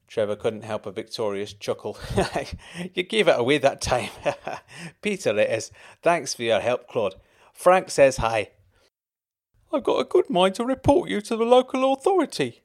Trevor 0.07 0.35
couldn't 0.35 0.63
help 0.63 0.85
a 0.85 0.91
victorious 0.91 1.53
chuckle. 1.53 1.97
you 2.93 3.03
gave 3.03 3.27
it 3.27 3.39
away 3.39 3.59
that 3.59 3.79
time. 3.79 4.09
Peter, 5.01 5.37
it 5.37 5.49
is. 5.49 5.71
Thanks 6.01 6.33
for 6.33 6.43
your 6.43 6.59
help, 6.59 6.87
Claude. 6.87 7.15
Frank 7.53 7.89
says 7.91 8.17
hi. 8.17 8.49
I've 9.71 9.83
got 9.83 9.99
a 9.99 10.05
good 10.05 10.29
mind 10.29 10.55
to 10.55 10.65
report 10.65 11.09
you 11.09 11.21
to 11.21 11.35
the 11.35 11.45
local 11.45 11.93
authority. 11.93 12.63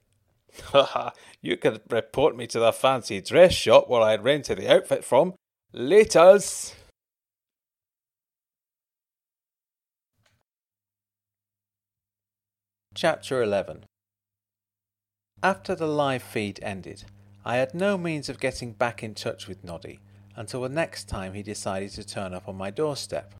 you 1.41 1.57
could 1.57 1.81
report 1.89 2.35
me 2.35 2.47
to 2.47 2.59
the 2.59 2.73
fancy 2.73 3.21
dress 3.21 3.53
shop 3.53 3.89
where 3.89 4.01
I 4.01 4.15
rented 4.15 4.59
the 4.59 4.73
outfit 4.73 5.03
from. 5.03 5.33
Laters. 5.73 6.73
Chapter 12.93 13.43
11 13.43 13.85
after 15.45 15.75
the 15.75 15.85
live 15.85 16.23
feed 16.23 16.59
ended, 16.63 17.03
I 17.45 17.57
had 17.57 17.75
no 17.75 17.99
means 17.99 18.29
of 18.29 18.39
getting 18.39 18.71
back 18.71 19.03
in 19.03 19.13
touch 19.13 19.47
with 19.47 19.63
Noddy 19.63 19.99
until 20.35 20.63
the 20.63 20.69
next 20.69 21.07
time 21.07 21.35
he 21.35 21.43
decided 21.43 21.91
to 21.91 22.03
turn 22.03 22.33
up 22.33 22.47
on 22.47 22.55
my 22.55 22.71
doorstep. 22.71 23.35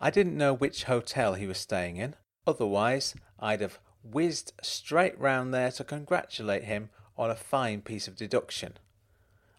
I 0.00 0.10
didn't 0.10 0.38
know 0.38 0.54
which 0.54 0.84
hotel 0.84 1.34
he 1.34 1.48
was 1.48 1.58
staying 1.58 1.96
in, 1.96 2.14
otherwise, 2.46 3.16
I'd 3.40 3.62
have 3.62 3.80
whizzed 4.04 4.52
straight 4.62 5.18
round 5.18 5.52
there 5.52 5.70
to 5.72 5.84
congratulate 5.84 6.64
him 6.64 6.90
on 7.16 7.30
a 7.30 7.36
fine 7.36 7.80
piece 7.82 8.08
of 8.08 8.16
deduction. 8.16 8.74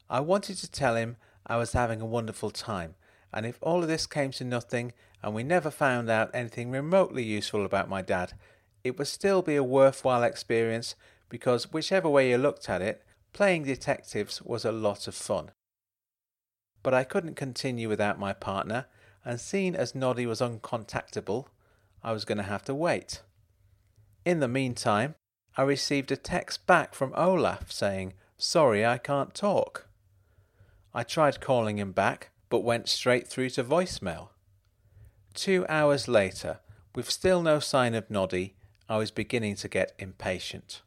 I 0.10 0.20
wanted 0.20 0.58
to 0.58 0.72
tell 0.72 0.96
him 0.96 1.18
I 1.48 1.58
was 1.58 1.74
having 1.74 2.02
a 2.02 2.06
wonderful 2.06 2.52
time, 2.52 2.96
and 3.34 3.46
if 3.46 3.58
all 3.62 3.82
of 3.82 3.88
this 3.88 4.06
came 4.06 4.32
to 4.32 4.44
nothing 4.44 4.94
and 5.22 5.34
we 5.34 5.44
never 5.44 5.72
found 5.72 6.10
out 6.10 6.30
anything 6.34 6.72
remotely 6.72 7.24
useful 7.24 7.66
about 7.66 7.90
my 7.90 8.02
dad, 8.02 8.34
it 8.84 8.98
would 8.98 9.08
still 9.08 9.42
be 9.42 9.56
a 9.56 9.64
worthwhile 9.64 10.24
experience 10.24 10.96
because 11.30 11.72
whichever 11.72 12.10
way 12.10 12.30
you 12.30 12.38
looked 12.38 12.70
at 12.70 12.82
it, 12.82 13.04
playing 13.32 13.64
detectives 13.64 14.42
was 14.42 14.66
a 14.66 14.72
lot 14.72 15.08
of 15.08 15.16
fun. 15.16 15.52
But 16.84 16.94
I 16.94 17.06
couldn't 17.06 17.36
continue 17.36 17.88
without 17.88 18.20
my 18.20 18.34
partner, 18.34 18.86
and 19.24 19.40
seeing 19.40 19.76
as 19.76 19.96
Noddy 19.96 20.26
was 20.26 20.42
uncontactable, 20.42 21.46
I 22.04 22.12
was 22.12 22.26
going 22.26 22.38
to 22.38 22.44
have 22.44 22.64
to 22.66 22.76
wait. 22.76 23.22
In 24.26 24.40
the 24.40 24.48
meantime, 24.48 25.16
I 25.58 25.64
received 25.64 26.12
a 26.12 26.18
text 26.18 26.66
back 26.66 26.96
from 26.96 27.14
Olaf 27.16 27.72
saying, 27.72 28.14
Sorry, 28.38 28.86
I 28.86 28.98
can't 28.98 29.34
talk. 29.34 29.88
I 30.94 31.04
tried 31.04 31.42
calling 31.42 31.78
him 31.78 31.92
back, 31.92 32.32
but 32.50 32.60
went 32.60 32.88
straight 32.88 33.28
through 33.28 33.50
to 33.52 33.64
voicemail. 33.64 34.30
Two 35.34 35.66
hours 35.68 36.08
later, 36.08 36.60
with 36.96 37.10
still 37.10 37.42
no 37.42 37.60
sign 37.60 37.96
of 37.96 38.10
Noddy, 38.10 38.56
I 38.88 38.98
was 38.98 39.12
beginning 39.12 39.56
to 39.58 39.68
get 39.68 39.94
impatient. 39.98 40.82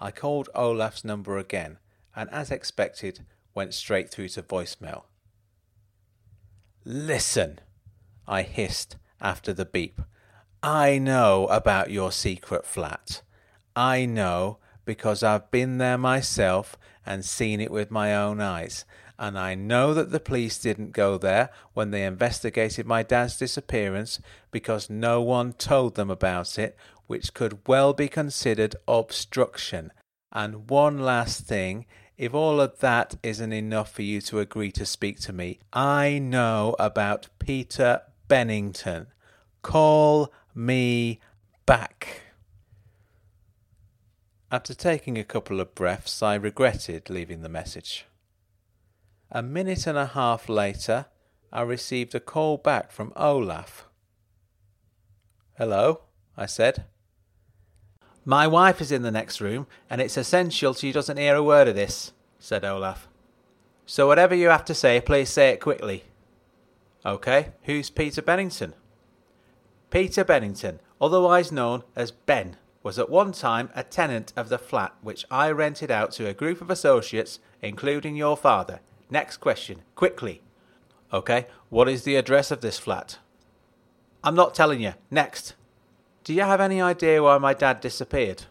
I 0.00 0.10
called 0.10 0.48
Olaf's 0.54 1.04
number 1.04 1.38
again, 1.38 1.78
and 2.16 2.30
as 2.30 2.50
expected, 2.50 3.24
went 3.54 3.74
straight 3.74 4.10
through 4.10 4.28
to 4.30 4.42
voicemail. 4.42 5.04
Listen, 6.84 7.60
I 8.26 8.42
hissed 8.42 8.96
after 9.20 9.52
the 9.52 9.64
beep. 9.64 10.00
I 10.66 10.96
know 10.96 11.46
about 11.48 11.90
your 11.90 12.10
secret 12.10 12.64
flat. 12.64 13.20
I 13.76 14.06
know 14.06 14.56
because 14.86 15.22
I've 15.22 15.50
been 15.50 15.76
there 15.76 15.98
myself 15.98 16.78
and 17.04 17.22
seen 17.22 17.60
it 17.60 17.70
with 17.70 17.90
my 17.90 18.16
own 18.16 18.40
eyes. 18.40 18.86
And 19.18 19.38
I 19.38 19.54
know 19.54 19.92
that 19.92 20.10
the 20.10 20.20
police 20.20 20.56
didn't 20.56 20.92
go 20.92 21.18
there 21.18 21.50
when 21.74 21.90
they 21.90 22.02
investigated 22.06 22.86
my 22.86 23.02
dad's 23.02 23.36
disappearance 23.36 24.20
because 24.50 24.88
no 24.88 25.20
one 25.20 25.52
told 25.52 25.96
them 25.96 26.08
about 26.08 26.58
it, 26.58 26.78
which 27.08 27.34
could 27.34 27.58
well 27.66 27.92
be 27.92 28.08
considered 28.08 28.74
obstruction. 28.88 29.92
And 30.32 30.70
one 30.70 30.98
last 30.98 31.42
thing 31.42 31.84
if 32.16 32.32
all 32.32 32.58
of 32.58 32.78
that 32.78 33.16
isn't 33.22 33.52
enough 33.52 33.92
for 33.92 34.00
you 34.00 34.22
to 34.22 34.40
agree 34.40 34.72
to 34.72 34.86
speak 34.86 35.20
to 35.20 35.32
me, 35.34 35.58
I 35.74 36.18
know 36.18 36.74
about 36.78 37.28
Peter 37.38 38.00
Bennington. 38.28 39.08
Call 39.60 40.32
me 40.54 41.20
back. 41.66 42.22
After 44.50 44.74
taking 44.74 45.18
a 45.18 45.24
couple 45.24 45.60
of 45.60 45.74
breaths, 45.74 46.22
I 46.22 46.34
regretted 46.36 47.10
leaving 47.10 47.42
the 47.42 47.48
message. 47.48 48.06
A 49.30 49.42
minute 49.42 49.86
and 49.86 49.98
a 49.98 50.06
half 50.06 50.48
later, 50.48 51.06
I 51.52 51.62
received 51.62 52.14
a 52.14 52.20
call 52.20 52.56
back 52.56 52.92
from 52.92 53.12
Olaf. 53.16 53.86
Hello, 55.58 56.02
I 56.36 56.46
said. 56.46 56.84
My 58.24 58.46
wife 58.46 58.80
is 58.80 58.92
in 58.92 59.02
the 59.02 59.10
next 59.10 59.40
room, 59.40 59.66
and 59.90 60.00
it's 60.00 60.16
essential 60.16 60.72
she 60.72 60.92
doesn't 60.92 61.16
hear 61.16 61.34
a 61.34 61.42
word 61.42 61.68
of 61.68 61.74
this, 61.74 62.12
said 62.38 62.64
Olaf. 62.64 63.08
So 63.86 64.06
whatever 64.06 64.34
you 64.34 64.48
have 64.48 64.64
to 64.66 64.74
say, 64.74 65.00
please 65.00 65.28
say 65.28 65.50
it 65.50 65.60
quickly. 65.60 66.04
OK, 67.04 67.52
who's 67.64 67.90
Peter 67.90 68.22
Bennington? 68.22 68.74
Peter 69.94 70.24
Bennington, 70.24 70.80
otherwise 71.00 71.52
known 71.52 71.84
as 71.94 72.10
Ben, 72.10 72.56
was 72.82 72.98
at 72.98 73.08
one 73.08 73.30
time 73.30 73.70
a 73.76 73.84
tenant 73.84 74.32
of 74.34 74.48
the 74.48 74.58
flat 74.58 74.92
which 75.02 75.24
I 75.30 75.52
rented 75.52 75.88
out 75.88 76.10
to 76.14 76.26
a 76.26 76.34
group 76.34 76.60
of 76.60 76.68
associates, 76.68 77.38
including 77.62 78.16
your 78.16 78.36
father. 78.36 78.80
Next 79.08 79.36
question, 79.36 79.82
quickly. 79.94 80.42
OK, 81.12 81.46
what 81.68 81.88
is 81.88 82.02
the 82.02 82.16
address 82.16 82.50
of 82.50 82.60
this 82.60 82.76
flat? 82.76 83.20
I'm 84.24 84.34
not 84.34 84.52
telling 84.52 84.80
you. 84.80 84.94
Next. 85.12 85.54
Do 86.24 86.34
you 86.34 86.42
have 86.42 86.60
any 86.60 86.82
idea 86.82 87.22
why 87.22 87.38
my 87.38 87.54
dad 87.54 87.80
disappeared? 87.80 88.46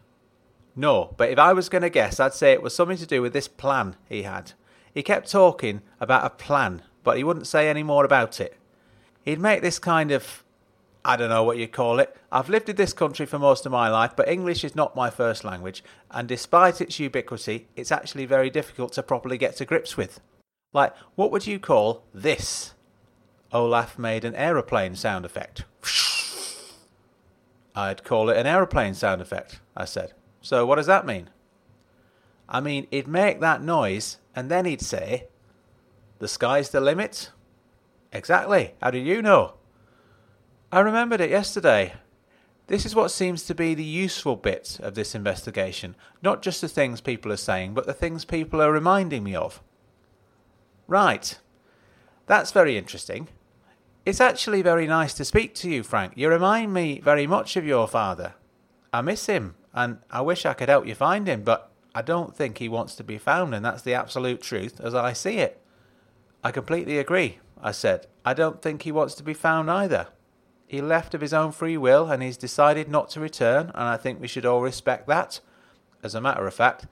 No, 0.78 1.14
but 1.18 1.30
if 1.30 1.40
I 1.40 1.52
was 1.52 1.68
going 1.68 1.82
to 1.82 1.90
guess, 1.90 2.22
I'd 2.22 2.34
say 2.34 2.54
it 2.54 2.64
was 2.64 2.74
something 2.74 2.96
to 2.96 3.06
do 3.06 3.22
with 3.22 3.34
this 3.34 3.50
plan 3.50 3.98
he 4.08 4.24
had. 4.24 4.54
He 4.94 5.04
kept 5.04 5.30
talking 5.30 5.82
about 6.00 6.26
a 6.26 6.30
plan, 6.30 6.84
but 7.04 7.18
he 7.18 7.24
wouldn't 7.26 7.48
say 7.48 7.68
any 7.68 7.84
more 7.84 8.06
about 8.06 8.40
it. 8.40 8.56
He'd 9.26 9.42
make 9.42 9.62
this 9.62 9.78
kind 9.78 10.10
of 10.12 10.43
I 11.06 11.18
don't 11.18 11.30
know 11.30 11.44
what 11.44 11.58
you 11.58 11.68
call 11.68 12.00
it. 12.00 12.16
I've 12.32 12.50
lived 12.50 12.70
in 12.70 12.78
this 12.78 12.94
country 12.94 13.26
for 13.26 13.38
most 13.38 13.66
of 13.66 13.72
my 13.72 13.90
life, 13.90 14.14
but 14.16 14.30
English 14.30 14.64
is 14.64 14.76
not 14.76 14.96
my 14.96 15.10
first 15.10 15.44
language, 15.44 15.84
and 16.10 16.28
despite 16.28 16.80
its 16.80 17.00
ubiquity, 17.00 17.68
it's 17.76 17.92
actually 17.92 18.26
very 18.26 18.50
difficult 18.50 18.94
to 18.94 19.04
properly 19.04 19.38
get 19.38 19.58
to 19.58 19.66
grips 19.66 19.98
with. 19.98 20.22
Like, 20.72 20.96
what 21.16 21.32
would 21.32 21.46
you 21.46 21.60
call 21.60 22.04
this? 22.14 22.74
Olaf 23.52 24.00
made 24.00 24.24
an 24.24 24.34
aeroplane 24.36 24.96
sound 24.96 25.26
effect. 25.26 25.66
I'd 27.76 28.04
call 28.04 28.30
it 28.30 28.38
an 28.38 28.48
aeroplane 28.48 28.94
sound 28.94 29.22
effect, 29.22 29.60
I 29.76 29.86
said. 29.86 30.14
So 30.42 30.66
what 30.66 30.76
does 30.76 30.88
that 30.88 31.06
mean? 31.06 31.30
I 32.48 32.62
mean, 32.62 32.88
he'd 32.92 33.08
make 33.08 33.42
that 33.42 33.62
noise, 33.62 34.18
and 34.36 34.50
then 34.50 34.66
he'd 34.66 34.82
say, 34.82 35.28
The 36.20 36.28
sky's 36.28 36.70
the 36.70 36.82
limit? 36.82 37.32
Exactly. 38.12 38.74
How 38.82 38.92
do 38.92 39.00
you 39.00 39.22
know? 39.22 39.56
I 40.74 40.80
remembered 40.80 41.22
it 41.22 41.30
yesterday. 41.30 41.94
This 42.66 42.84
is 42.84 42.96
what 42.96 43.12
seems 43.12 43.44
to 43.44 43.54
be 43.54 43.76
the 43.76 43.84
useful 43.84 44.36
bit 44.36 44.80
of 44.82 44.96
this 44.96 45.14
investigation, 45.14 45.96
not 46.24 46.42
just 46.42 46.62
the 46.62 46.68
things 46.68 47.00
people 47.00 47.32
are 47.32 47.38
saying, 47.38 47.76
but 47.76 47.86
the 47.86 47.94
things 47.94 48.26
people 48.26 48.60
are 48.60 48.72
reminding 48.72 49.24
me 49.24 49.36
of. 49.36 49.62
Right. 50.88 51.38
That's 52.26 52.52
very 52.52 52.76
interesting. 52.76 53.28
It's 54.04 54.20
actually 54.20 54.64
very 54.64 54.88
nice 54.88 55.14
to 55.14 55.26
speak 55.26 55.54
to 55.56 55.70
you, 55.70 55.84
Frank. 55.84 56.14
You 56.16 56.28
remind 56.28 56.74
me 56.74 57.00
very 57.02 57.28
much 57.28 57.56
of 57.56 57.68
your 57.68 57.88
father. 57.88 58.34
I 58.92 59.02
miss 59.02 59.28
him, 59.28 59.54
and 59.76 60.00
I 60.10 60.22
wish 60.22 60.44
I 60.44 60.56
could 60.56 60.70
help 60.70 60.88
you 60.88 60.96
find 60.96 61.28
him, 61.28 61.44
but 61.44 61.70
I 61.94 62.02
don't 62.02 62.36
think 62.36 62.58
he 62.58 62.68
wants 62.68 62.96
to 62.96 63.04
be 63.04 63.20
found, 63.20 63.54
and 63.54 63.64
that's 63.64 63.84
the 63.84 63.94
absolute 63.94 64.42
truth 64.42 64.82
as 64.82 64.96
I 64.96 65.14
see 65.14 65.38
it. 65.38 65.62
I 66.44 66.50
completely 66.50 66.98
agree, 66.98 67.38
I 67.62 67.74
said. 67.74 68.08
I 68.26 68.34
don't 68.34 68.60
think 68.60 68.82
he 68.82 68.92
wants 68.92 69.14
to 69.14 69.24
be 69.24 69.36
found 69.36 69.70
either. 69.70 70.08
He 70.74 70.82
left 70.82 71.14
of 71.14 71.22
his 71.22 71.36
own 71.36 71.52
free 71.52 71.78
will, 71.78 72.10
and 72.10 72.24
he's 72.24 72.36
decided 72.36 72.90
not 72.90 73.08
to 73.12 73.20
return, 73.20 73.72
and 73.76 73.88
I 73.88 73.96
think 73.96 74.20
we 74.20 74.28
should 74.28 74.44
all 74.44 74.60
respect 74.60 75.06
that. 75.06 75.40
As 76.02 76.16
a 76.16 76.20
matter 76.20 76.48
of 76.48 76.56
fact, 76.56 76.88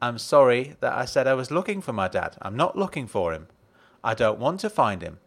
I'm 0.00 0.16
sorry 0.16 0.76
that 0.78 0.92
I 0.92 1.06
said 1.06 1.26
I 1.26 1.34
was 1.34 1.50
looking 1.50 1.80
for 1.80 1.92
my 1.92 2.06
dad. 2.06 2.36
I'm 2.40 2.56
not 2.56 2.78
looking 2.78 3.08
for 3.08 3.32
him. 3.32 3.48
I 4.04 4.14
don't 4.14 4.38
want 4.38 4.60
to 4.60 4.70
find 4.70 5.02
him. 5.02 5.18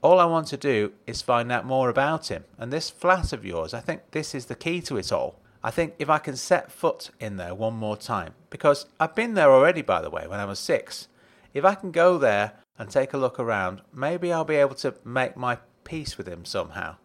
All 0.00 0.20
I 0.20 0.24
want 0.24 0.46
to 0.46 0.56
do 0.56 0.94
is 1.06 1.20
find 1.20 1.52
out 1.52 1.66
more 1.66 1.90
about 1.90 2.28
him. 2.28 2.44
And 2.56 2.72
this 2.72 2.88
flat 2.88 3.34
of 3.34 3.44
yours, 3.44 3.74
I 3.74 3.80
think 3.80 4.12
this 4.12 4.34
is 4.34 4.46
the 4.46 4.54
key 4.54 4.80
to 4.80 4.96
it 4.96 5.12
all. 5.12 5.38
I 5.62 5.70
think 5.70 5.96
if 5.98 6.08
I 6.08 6.20
can 6.20 6.36
set 6.36 6.72
foot 6.72 7.10
in 7.20 7.36
there 7.36 7.54
one 7.54 7.74
more 7.74 7.98
time, 7.98 8.32
because 8.48 8.86
I've 8.98 9.14
been 9.14 9.34
there 9.34 9.52
already, 9.52 9.82
by 9.82 10.00
the 10.00 10.08
way, 10.08 10.26
when 10.26 10.40
I 10.40 10.46
was 10.46 10.58
six. 10.58 11.08
If 11.52 11.66
I 11.66 11.74
can 11.74 11.90
go 11.90 12.16
there 12.16 12.52
and 12.78 12.88
take 12.88 13.12
a 13.12 13.18
look 13.18 13.38
around, 13.38 13.82
maybe 13.92 14.32
I'll 14.32 14.46
be 14.46 14.56
able 14.56 14.76
to 14.76 14.94
make 15.04 15.36
my 15.36 15.58
peace 15.84 16.16
with 16.16 16.26
him 16.26 16.46
somehow. 16.46 16.96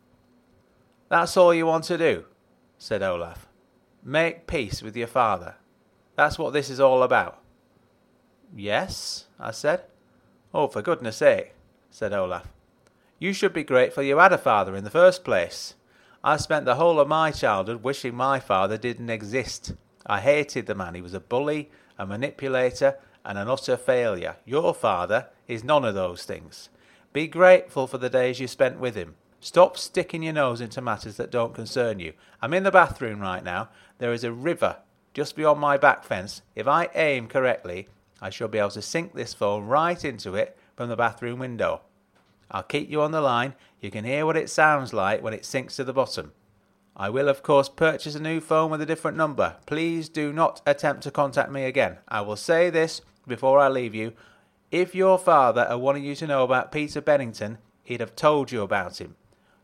That's 1.10 1.36
all 1.36 1.54
you 1.54 1.66
want 1.66 1.86
to 1.86 1.98
do, 1.98 2.26
said 2.78 3.02
Olaf. 3.02 3.48
Make 4.04 4.48
peace 4.48 4.82
with 4.82 4.96
your 4.96 5.08
father. 5.08 5.56
That's 6.16 6.38
what 6.38 6.54
this 6.54 6.70
is 6.70 6.80
all 6.80 7.02
about. 7.02 7.42
Yes, 8.56 9.26
I 9.40 9.52
said. 9.52 9.84
Oh, 10.54 10.68
for 10.68 10.82
goodness 10.82 11.18
sake, 11.18 11.54
said 11.90 12.14
Olaf. 12.14 12.48
You 13.18 13.34
should 13.34 13.54
be 13.54 13.64
grateful 13.64 14.04
you 14.04 14.18
had 14.18 14.34
a 14.34 14.38
father 14.38 14.76
in 14.76 14.84
the 14.84 14.90
first 14.90 15.24
place. 15.24 15.74
I 16.24 16.38
spent 16.38 16.66
the 16.66 16.76
whole 16.76 17.00
of 17.00 17.08
my 17.08 17.32
childhood 17.32 17.84
wishing 17.84 18.14
my 18.16 18.40
father 18.40 18.78
didn't 18.78 19.10
exist. 19.10 19.74
I 20.06 20.20
hated 20.20 20.68
the 20.68 20.76
man. 20.76 20.96
He 20.96 21.02
was 21.02 21.14
a 21.14 21.20
bully, 21.20 21.72
a 21.98 22.06
manipulator, 22.06 22.98
and 23.26 23.38
an 23.38 23.48
utter 23.50 23.78
failure. 23.78 24.38
Your 24.46 24.74
father 24.74 25.28
is 25.48 25.64
none 25.64 25.86
of 25.86 25.96
those 25.96 26.24
things. 26.24 26.70
Be 27.14 27.28
grateful 27.28 27.88
for 27.88 27.98
the 27.98 28.10
days 28.10 28.40
you 28.40 28.48
spent 28.48 28.80
with 28.80 28.96
him. 28.96 29.16
Stop 29.42 29.78
sticking 29.78 30.24
your 30.24 30.34
nose 30.34 30.60
into 30.60 30.82
matters 30.82 31.16
that 31.16 31.32
don't 31.32 31.56
concern 31.56 32.00
you. 32.00 32.14
I'm 32.42 32.54
in 32.54 32.64
the 32.64 32.72
bathroom 32.72 33.22
right 33.22 33.44
now. 33.44 33.70
There 33.98 34.12
is 34.12 34.26
a 34.26 34.34
river 34.34 34.78
just 35.14 35.36
beyond 35.36 35.62
my 35.62 35.78
back 35.78 36.04
fence. 36.04 36.42
If 36.56 36.68
I 36.68 36.90
aim 36.94 37.28
correctly, 37.28 37.88
I 38.22 38.30
shall 38.30 38.50
be 38.50 38.58
able 38.58 38.72
to 38.72 38.82
sink 38.82 39.14
this 39.14 39.34
phone 39.34 39.66
right 39.66 40.04
into 40.04 40.36
it 40.36 40.58
from 40.76 40.90
the 40.90 40.98
bathroom 40.98 41.40
window. 41.40 41.82
I'll 42.52 42.64
keep 42.64 42.90
you 42.90 43.02
on 43.02 43.12
the 43.12 43.22
line. 43.22 43.54
You 43.80 43.92
can 43.92 44.04
hear 44.04 44.26
what 44.26 44.36
it 44.36 44.50
sounds 44.50 44.94
like 44.94 45.24
when 45.24 45.34
it 45.34 45.46
sinks 45.46 45.78
to 45.78 45.84
the 45.86 45.94
bottom. 45.94 46.34
I 46.96 47.10
will, 47.10 47.30
of 47.30 47.42
course, 47.42 47.70
purchase 47.70 48.16
a 48.16 48.20
new 48.20 48.42
phone 48.42 48.70
with 48.70 48.82
a 48.82 48.86
different 48.86 49.16
number. 49.16 49.56
Please 49.66 50.10
do 50.10 50.34
not 50.34 50.62
attempt 50.66 51.04
to 51.04 51.12
contact 51.12 51.50
me 51.50 51.64
again. 51.64 52.00
I 52.10 52.22
will 52.22 52.36
say 52.36 52.70
this 52.70 53.02
before 53.26 53.60
I 53.60 53.70
leave 53.70 53.96
you. 53.96 54.14
If 54.70 54.94
your 54.94 55.18
father 55.18 55.66
had 55.66 55.76
wanted 55.76 56.04
you 56.04 56.16
to 56.16 56.28
know 56.28 56.44
about 56.44 56.74
Peter 56.74 57.00
Bennington, 57.00 57.58
he'd 57.84 58.02
have 58.02 58.18
told 58.18 58.52
you 58.52 58.64
about 58.64 59.00
him. 59.00 59.16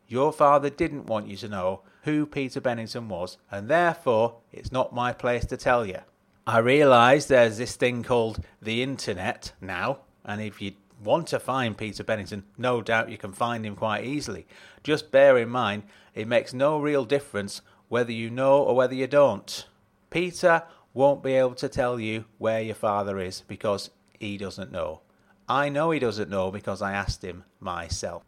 Your 0.08 0.32
father 0.32 0.70
didn't 0.70 1.06
want 1.06 1.28
you 1.28 1.36
to 1.38 1.48
know 1.48 1.80
who 2.02 2.26
Peter 2.26 2.60
Bennington 2.60 3.08
was, 3.08 3.38
and 3.50 3.68
therefore 3.68 4.36
it's 4.52 4.70
not 4.70 4.94
my 4.94 5.12
place 5.12 5.44
to 5.46 5.56
tell 5.56 5.84
you. 5.84 5.98
I 6.46 6.58
realise 6.58 7.26
there's 7.26 7.58
this 7.58 7.74
thing 7.74 8.04
called 8.04 8.44
the 8.62 8.82
internet 8.82 9.52
now, 9.60 9.98
and 10.24 10.40
if 10.40 10.62
you 10.62 10.72
want 11.02 11.26
to 11.28 11.40
find 11.40 11.76
Peter 11.76 12.04
Bennington, 12.04 12.44
no 12.56 12.80
doubt 12.80 13.10
you 13.10 13.18
can 13.18 13.32
find 13.32 13.66
him 13.66 13.74
quite 13.74 14.04
easily. 14.04 14.46
Just 14.84 15.10
bear 15.10 15.36
in 15.38 15.48
mind, 15.48 15.82
it 16.14 16.28
makes 16.28 16.54
no 16.54 16.78
real 16.78 17.04
difference 17.04 17.62
whether 17.88 18.12
you 18.12 18.30
know 18.30 18.62
or 18.62 18.76
whether 18.76 18.94
you 18.94 19.08
don't. 19.08 19.66
Peter 20.10 20.62
won't 20.94 21.22
be 21.22 21.34
able 21.34 21.54
to 21.56 21.68
tell 21.68 21.98
you 21.98 22.24
where 22.38 22.62
your 22.62 22.74
father 22.74 23.18
is 23.18 23.42
because 23.48 23.90
he 24.18 24.38
doesn't 24.38 24.72
know. 24.72 25.00
I 25.48 25.68
know 25.68 25.90
he 25.90 25.98
doesn't 25.98 26.30
know 26.30 26.50
because 26.50 26.80
I 26.80 26.92
asked 26.92 27.22
him 27.24 27.44
myself. 27.60 28.22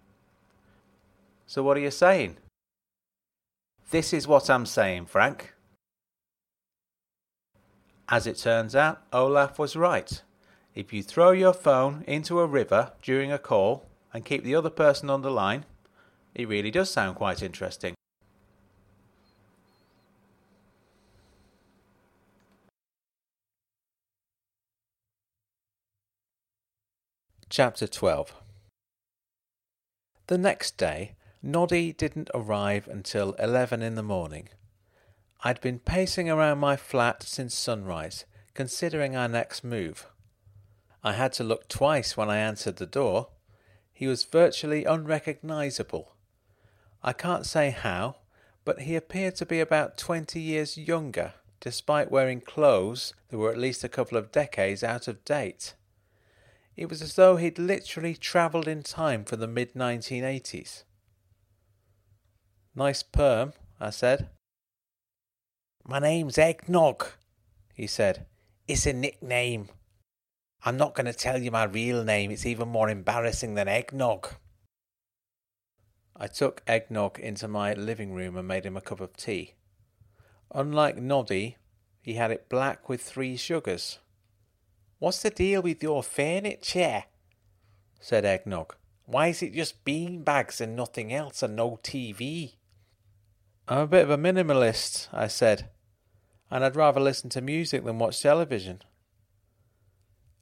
So, 1.48 1.62
what 1.62 1.78
are 1.78 1.80
you 1.80 1.90
saying? 1.90 2.36
This 3.90 4.12
is 4.12 4.28
what 4.28 4.50
I'm 4.50 4.66
saying, 4.66 5.06
Frank. 5.06 5.54
As 8.06 8.26
it 8.26 8.36
turns 8.36 8.76
out, 8.76 9.00
Olaf 9.14 9.58
was 9.58 9.74
right. 9.74 10.22
If 10.74 10.92
you 10.92 11.02
throw 11.02 11.30
your 11.30 11.54
phone 11.54 12.04
into 12.06 12.38
a 12.40 12.46
river 12.46 12.92
during 13.00 13.32
a 13.32 13.38
call 13.38 13.86
and 14.12 14.26
keep 14.26 14.44
the 14.44 14.54
other 14.54 14.68
person 14.68 15.08
on 15.08 15.22
the 15.22 15.30
line, 15.30 15.64
it 16.34 16.46
really 16.46 16.70
does 16.70 16.90
sound 16.90 17.16
quite 17.16 17.42
interesting. 17.42 17.94
Chapter 27.48 27.86
12 27.86 28.34
The 30.26 30.36
next 30.36 30.76
day, 30.76 31.14
Noddy 31.42 31.92
didn't 31.92 32.30
arrive 32.34 32.88
until 32.88 33.34
11 33.34 33.80
in 33.80 33.94
the 33.94 34.02
morning. 34.02 34.48
I'd 35.44 35.60
been 35.60 35.78
pacing 35.78 36.28
around 36.28 36.58
my 36.58 36.74
flat 36.74 37.22
since 37.22 37.54
sunrise, 37.54 38.24
considering 38.54 39.14
our 39.14 39.28
next 39.28 39.62
move. 39.62 40.08
I 41.04 41.12
had 41.12 41.32
to 41.34 41.44
look 41.44 41.68
twice 41.68 42.16
when 42.16 42.28
I 42.28 42.38
answered 42.38 42.76
the 42.76 42.86
door. 42.86 43.28
He 43.92 44.08
was 44.08 44.24
virtually 44.24 44.84
unrecognizable. 44.84 46.16
I 47.04 47.12
can't 47.12 47.46
say 47.46 47.70
how, 47.70 48.16
but 48.64 48.80
he 48.80 48.96
appeared 48.96 49.36
to 49.36 49.46
be 49.46 49.60
about 49.60 49.96
twenty 49.96 50.40
years 50.40 50.76
younger, 50.76 51.34
despite 51.60 52.10
wearing 52.10 52.40
clothes 52.40 53.14
that 53.28 53.38
were 53.38 53.52
at 53.52 53.58
least 53.58 53.84
a 53.84 53.88
couple 53.88 54.18
of 54.18 54.32
decades 54.32 54.82
out 54.82 55.06
of 55.06 55.24
date. 55.24 55.74
It 56.76 56.88
was 56.90 57.00
as 57.00 57.14
though 57.14 57.36
he'd 57.36 57.60
literally 57.60 58.16
travelled 58.16 58.66
in 58.66 58.82
time 58.82 59.24
from 59.24 59.38
the 59.38 59.46
mid 59.46 59.74
1980s. 59.74 60.82
Nice 62.78 63.02
perm, 63.02 63.54
I 63.80 63.90
said. 63.90 64.28
My 65.84 65.98
name's 65.98 66.38
Eggnog, 66.38 67.06
he 67.74 67.88
said. 67.88 68.26
It's 68.68 68.86
a 68.86 68.92
nickname. 68.92 69.70
I'm 70.64 70.76
not 70.76 70.94
going 70.94 71.06
to 71.06 71.12
tell 71.12 71.42
you 71.42 71.50
my 71.50 71.64
real 71.64 72.04
name, 72.04 72.30
it's 72.30 72.46
even 72.46 72.68
more 72.68 72.88
embarrassing 72.88 73.54
than 73.54 73.66
Eggnog. 73.66 74.28
I 76.14 76.28
took 76.28 76.62
Eggnog 76.68 77.18
into 77.18 77.48
my 77.48 77.74
living 77.74 78.14
room 78.14 78.36
and 78.36 78.46
made 78.46 78.64
him 78.64 78.76
a 78.76 78.80
cup 78.80 79.00
of 79.00 79.16
tea. 79.16 79.54
Unlike 80.54 80.98
Noddy, 80.98 81.56
he 82.00 82.14
had 82.14 82.30
it 82.30 82.48
black 82.48 82.88
with 82.88 83.02
three 83.02 83.36
sugars. 83.36 83.98
What's 85.00 85.20
the 85.20 85.30
deal 85.30 85.62
with 85.62 85.82
your 85.82 86.04
furniture? 86.04 87.06
said 87.98 88.24
Eggnog. 88.24 88.76
Why 89.04 89.28
is 89.28 89.42
it 89.42 89.52
just 89.52 89.84
bean 89.84 90.22
bags 90.22 90.60
and 90.60 90.76
nothing 90.76 91.12
else 91.12 91.42
and 91.42 91.56
no 91.56 91.80
TV? 91.82 92.57
I'm 93.70 93.80
a 93.80 93.86
bit 93.86 94.04
of 94.04 94.10
a 94.10 94.16
minimalist, 94.16 95.08
I 95.12 95.26
said, 95.26 95.68
and 96.50 96.64
I'd 96.64 96.74
rather 96.74 97.00
listen 97.00 97.28
to 97.30 97.42
music 97.42 97.84
than 97.84 97.98
watch 97.98 98.22
television. 98.22 98.80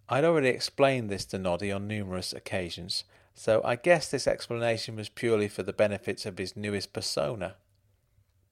I'd 0.09 0.23
already 0.23 0.51
explained 0.51 1.11
this 1.11 1.25
to 1.27 1.39
Noddy 1.39 1.73
on 1.73 1.89
numerous 1.89 2.33
occasions, 2.33 3.03
so 3.35 3.61
I 3.65 3.75
guess 3.75 4.09
this 4.09 4.29
explanation 4.29 4.95
was 4.95 5.09
purely 5.09 5.49
for 5.49 5.65
the 5.65 5.73
benefits 5.73 6.25
of 6.25 6.39
his 6.39 6.57
newest 6.57 6.93
persona. 6.93 7.57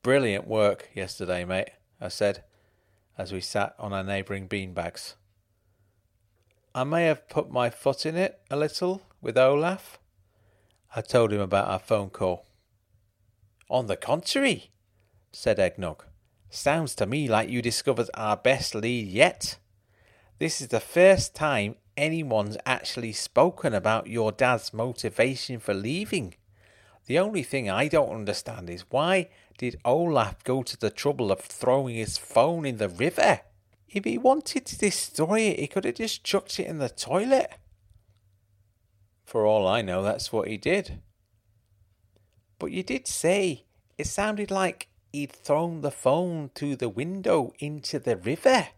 Brilliant 0.03 0.49
work 0.49 0.91
yesterday, 0.93 1.45
mate, 1.45 1.71
I 2.01 2.09
said, 2.09 2.43
as 3.17 3.33
we 3.33 3.41
sat 3.41 3.77
on 3.79 3.93
our 3.93 4.03
neighbouring 4.03 4.49
beanbags. 4.49 5.15
I 6.75 6.83
may 6.83 7.05
have 7.05 7.29
put 7.29 7.49
my 7.49 7.71
foot 7.71 8.05
in 8.05 8.17
it 8.17 8.41
a 8.51 8.57
little 8.57 9.03
with 9.23 9.39
Olaf. 9.39 10.01
I 10.97 11.01
told 11.01 11.33
him 11.33 11.41
about 11.41 11.69
our 11.69 11.79
phone 11.79 12.11
call. 12.11 12.45
On 13.75 13.89
the 13.89 13.97
contrary, 13.97 14.71
said 15.33 15.59
Eggnog. 15.59 16.05
Sounds 16.49 16.95
to 16.95 17.07
me 17.07 17.27
like 17.27 17.49
you 17.49 17.61
discovered 17.61 18.09
our 18.15 18.37
best 18.37 18.73
lead 18.73 19.09
yet. 19.09 19.59
This 20.39 20.61
is 20.61 20.69
the 20.69 20.79
first 20.79 21.35
time 21.35 21.75
anyone's 21.97 22.57
actually 22.65 23.11
spoken 23.11 23.75
about 23.75 24.07
your 24.07 24.31
dad's 24.31 24.73
motivation 24.73 25.59
for 25.59 25.75
leaving. 25.75 26.37
The 27.07 27.19
only 27.19 27.43
thing 27.43 27.69
I 27.69 27.89
don't 27.89 28.15
understand 28.15 28.71
is 28.71 28.85
why 28.91 29.29
did 29.59 29.81
Olaf 29.85 30.45
go 30.45 30.63
to 30.63 30.77
the 30.77 30.89
trouble 30.89 31.33
of 31.33 31.41
throwing 31.41 31.97
his 31.97 32.17
phone 32.17 32.65
in 32.65 32.77
the 32.77 32.89
river? 32.89 33.41
If 33.89 34.05
he 34.05 34.19
wanted 34.19 34.67
to 34.67 34.79
destroy 34.79 35.41
it, 35.41 35.59
he 35.59 35.67
could 35.67 35.85
have 35.85 35.97
just 35.97 36.23
chucked 36.23 36.61
it 36.61 36.69
in 36.69 36.79
the 36.79 36.89
toilet. 36.89 37.51
For 39.25 39.45
all 39.45 39.67
I 39.67 39.83
know, 39.83 40.01
that's 40.05 40.33
what 40.33 40.47
he 40.47 40.59
did. 40.59 41.01
But 42.65 42.73
you 42.73 42.83
did 42.83 43.07
say 43.07 43.67
it 43.99 44.07
sounded 44.07 44.51
like 44.51 44.89
he'd 45.13 45.33
thrown 45.33 45.83
the 45.83 45.91
phone 45.91 46.49
through 46.55 46.77
the 46.77 46.89
window 46.89 47.53
into 47.59 47.99
the 47.99 48.17
river. 48.17 48.69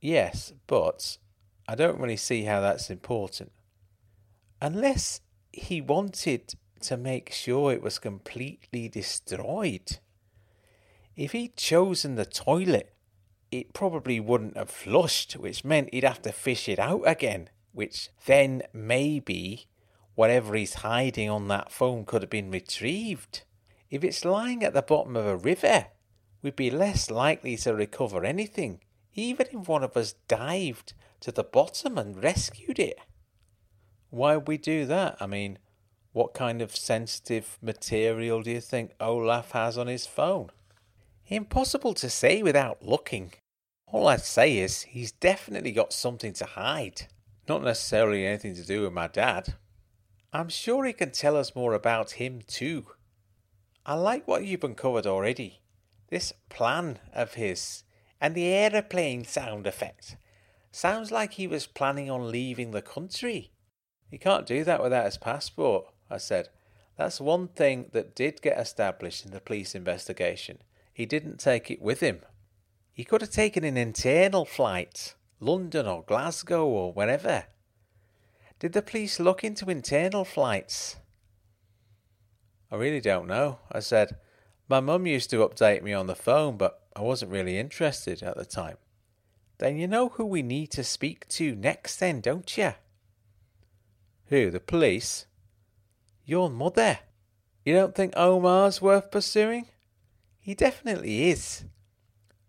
Yes, 0.00 0.54
but 0.66 1.18
I 1.68 1.74
don't 1.74 2.00
really 2.00 2.16
see 2.16 2.44
how 2.44 2.62
that's 2.62 2.88
important. 2.88 3.52
Unless 4.62 5.20
he 5.52 5.82
wanted 5.82 6.54
to 6.80 6.96
make 6.96 7.34
sure 7.34 7.70
it 7.70 7.82
was 7.82 7.98
completely 7.98 8.88
destroyed. 8.88 9.98
If 11.16 11.32
he'd 11.32 11.58
chosen 11.58 12.14
the 12.14 12.24
toilet, 12.24 12.94
it 13.50 13.74
probably 13.74 14.20
wouldn't 14.20 14.56
have 14.56 14.70
flushed, 14.70 15.34
which 15.34 15.66
meant 15.66 15.92
he'd 15.92 16.04
have 16.04 16.22
to 16.22 16.32
fish 16.32 16.66
it 16.66 16.78
out 16.78 17.02
again, 17.04 17.50
which 17.72 18.08
then 18.24 18.62
maybe 18.72 19.66
whatever 20.14 20.54
he's 20.54 20.74
hiding 20.74 21.30
on 21.30 21.48
that 21.48 21.72
phone 21.72 22.04
could 22.04 22.22
have 22.22 22.30
been 22.30 22.50
retrieved. 22.50 23.42
If 23.90 24.04
it's 24.04 24.24
lying 24.24 24.62
at 24.62 24.74
the 24.74 24.82
bottom 24.82 25.16
of 25.16 25.26
a 25.26 25.36
river, 25.36 25.86
we'd 26.42 26.56
be 26.56 26.70
less 26.70 27.10
likely 27.10 27.56
to 27.58 27.74
recover 27.74 28.24
anything, 28.24 28.80
even 29.14 29.46
if 29.52 29.68
one 29.68 29.82
of 29.82 29.96
us 29.96 30.14
dived 30.28 30.92
to 31.20 31.32
the 31.32 31.44
bottom 31.44 31.98
and 31.98 32.22
rescued 32.22 32.78
it. 32.78 32.98
Why 34.10 34.36
would 34.36 34.48
we 34.48 34.58
do 34.58 34.86
that? 34.86 35.16
I 35.20 35.26
mean, 35.26 35.58
what 36.12 36.34
kind 36.34 36.60
of 36.60 36.74
sensitive 36.74 37.58
material 37.62 38.42
do 38.42 38.50
you 38.50 38.60
think 38.60 38.92
Olaf 39.00 39.52
has 39.52 39.78
on 39.78 39.86
his 39.86 40.06
phone? 40.06 40.50
Impossible 41.26 41.94
to 41.94 42.10
say 42.10 42.42
without 42.42 42.84
looking. 42.84 43.32
All 43.86 44.08
I'd 44.08 44.22
say 44.22 44.58
is 44.58 44.82
he's 44.82 45.12
definitely 45.12 45.72
got 45.72 45.92
something 45.92 46.32
to 46.34 46.44
hide. 46.44 47.06
Not 47.48 47.62
necessarily 47.62 48.26
anything 48.26 48.56
to 48.56 48.64
do 48.64 48.82
with 48.82 48.92
my 48.92 49.06
dad. 49.06 49.54
I'm 50.32 50.48
sure 50.48 50.84
he 50.84 50.92
can 50.92 51.10
tell 51.10 51.36
us 51.36 51.56
more 51.56 51.74
about 51.74 52.12
him 52.12 52.42
too. 52.46 52.86
I 53.84 53.94
like 53.94 54.28
what 54.28 54.44
you've 54.44 54.62
uncovered 54.62 55.06
already. 55.06 55.60
This 56.08 56.32
plan 56.48 57.00
of 57.12 57.34
his 57.34 57.82
and 58.20 58.34
the 58.34 58.46
aeroplane 58.46 59.24
sound 59.24 59.66
effect. 59.66 60.16
Sounds 60.70 61.10
like 61.10 61.32
he 61.32 61.48
was 61.48 61.66
planning 61.66 62.08
on 62.08 62.30
leaving 62.30 62.70
the 62.70 62.82
country. 62.82 63.50
He 64.08 64.18
can't 64.18 64.46
do 64.46 64.62
that 64.64 64.82
without 64.82 65.06
his 65.06 65.18
passport, 65.18 65.86
I 66.08 66.18
said. 66.18 66.48
That's 66.96 67.20
one 67.20 67.48
thing 67.48 67.86
that 67.92 68.14
did 68.14 68.42
get 68.42 68.58
established 68.58 69.24
in 69.24 69.32
the 69.32 69.40
police 69.40 69.74
investigation. 69.74 70.58
He 70.92 71.06
didn't 71.06 71.38
take 71.38 71.70
it 71.70 71.80
with 71.80 72.00
him. 72.00 72.20
He 72.92 73.04
could 73.04 73.22
have 73.22 73.30
taken 73.30 73.64
an 73.64 73.76
internal 73.76 74.44
flight, 74.44 75.14
London 75.40 75.86
or 75.86 76.04
Glasgow 76.04 76.66
or 76.66 76.92
wherever. 76.92 77.44
Did 78.60 78.74
the 78.74 78.82
police 78.82 79.18
look 79.18 79.42
into 79.42 79.70
internal 79.70 80.24
flights? 80.24 80.96
I 82.70 82.76
really 82.76 83.00
don't 83.00 83.26
know, 83.26 83.58
I 83.72 83.80
said. 83.80 84.18
My 84.68 84.80
mum 84.80 85.06
used 85.06 85.30
to 85.30 85.38
update 85.48 85.82
me 85.82 85.94
on 85.94 86.06
the 86.06 86.14
phone, 86.14 86.58
but 86.58 86.86
I 86.94 87.00
wasn't 87.00 87.32
really 87.32 87.58
interested 87.58 88.22
at 88.22 88.36
the 88.36 88.44
time. 88.44 88.76
Then 89.58 89.78
you 89.78 89.88
know 89.88 90.10
who 90.10 90.26
we 90.26 90.42
need 90.42 90.70
to 90.72 90.84
speak 90.84 91.26
to 91.28 91.56
next, 91.56 91.96
then, 91.96 92.20
don't 92.20 92.56
you? 92.58 92.74
Who, 94.26 94.50
the 94.50 94.60
police? 94.60 95.26
Your 96.26 96.50
mother. 96.50 96.98
You 97.64 97.74
don't 97.74 97.94
think 97.94 98.12
Omar's 98.14 98.82
worth 98.82 99.10
pursuing? 99.10 99.66
He 100.38 100.54
definitely 100.54 101.30
is, 101.30 101.64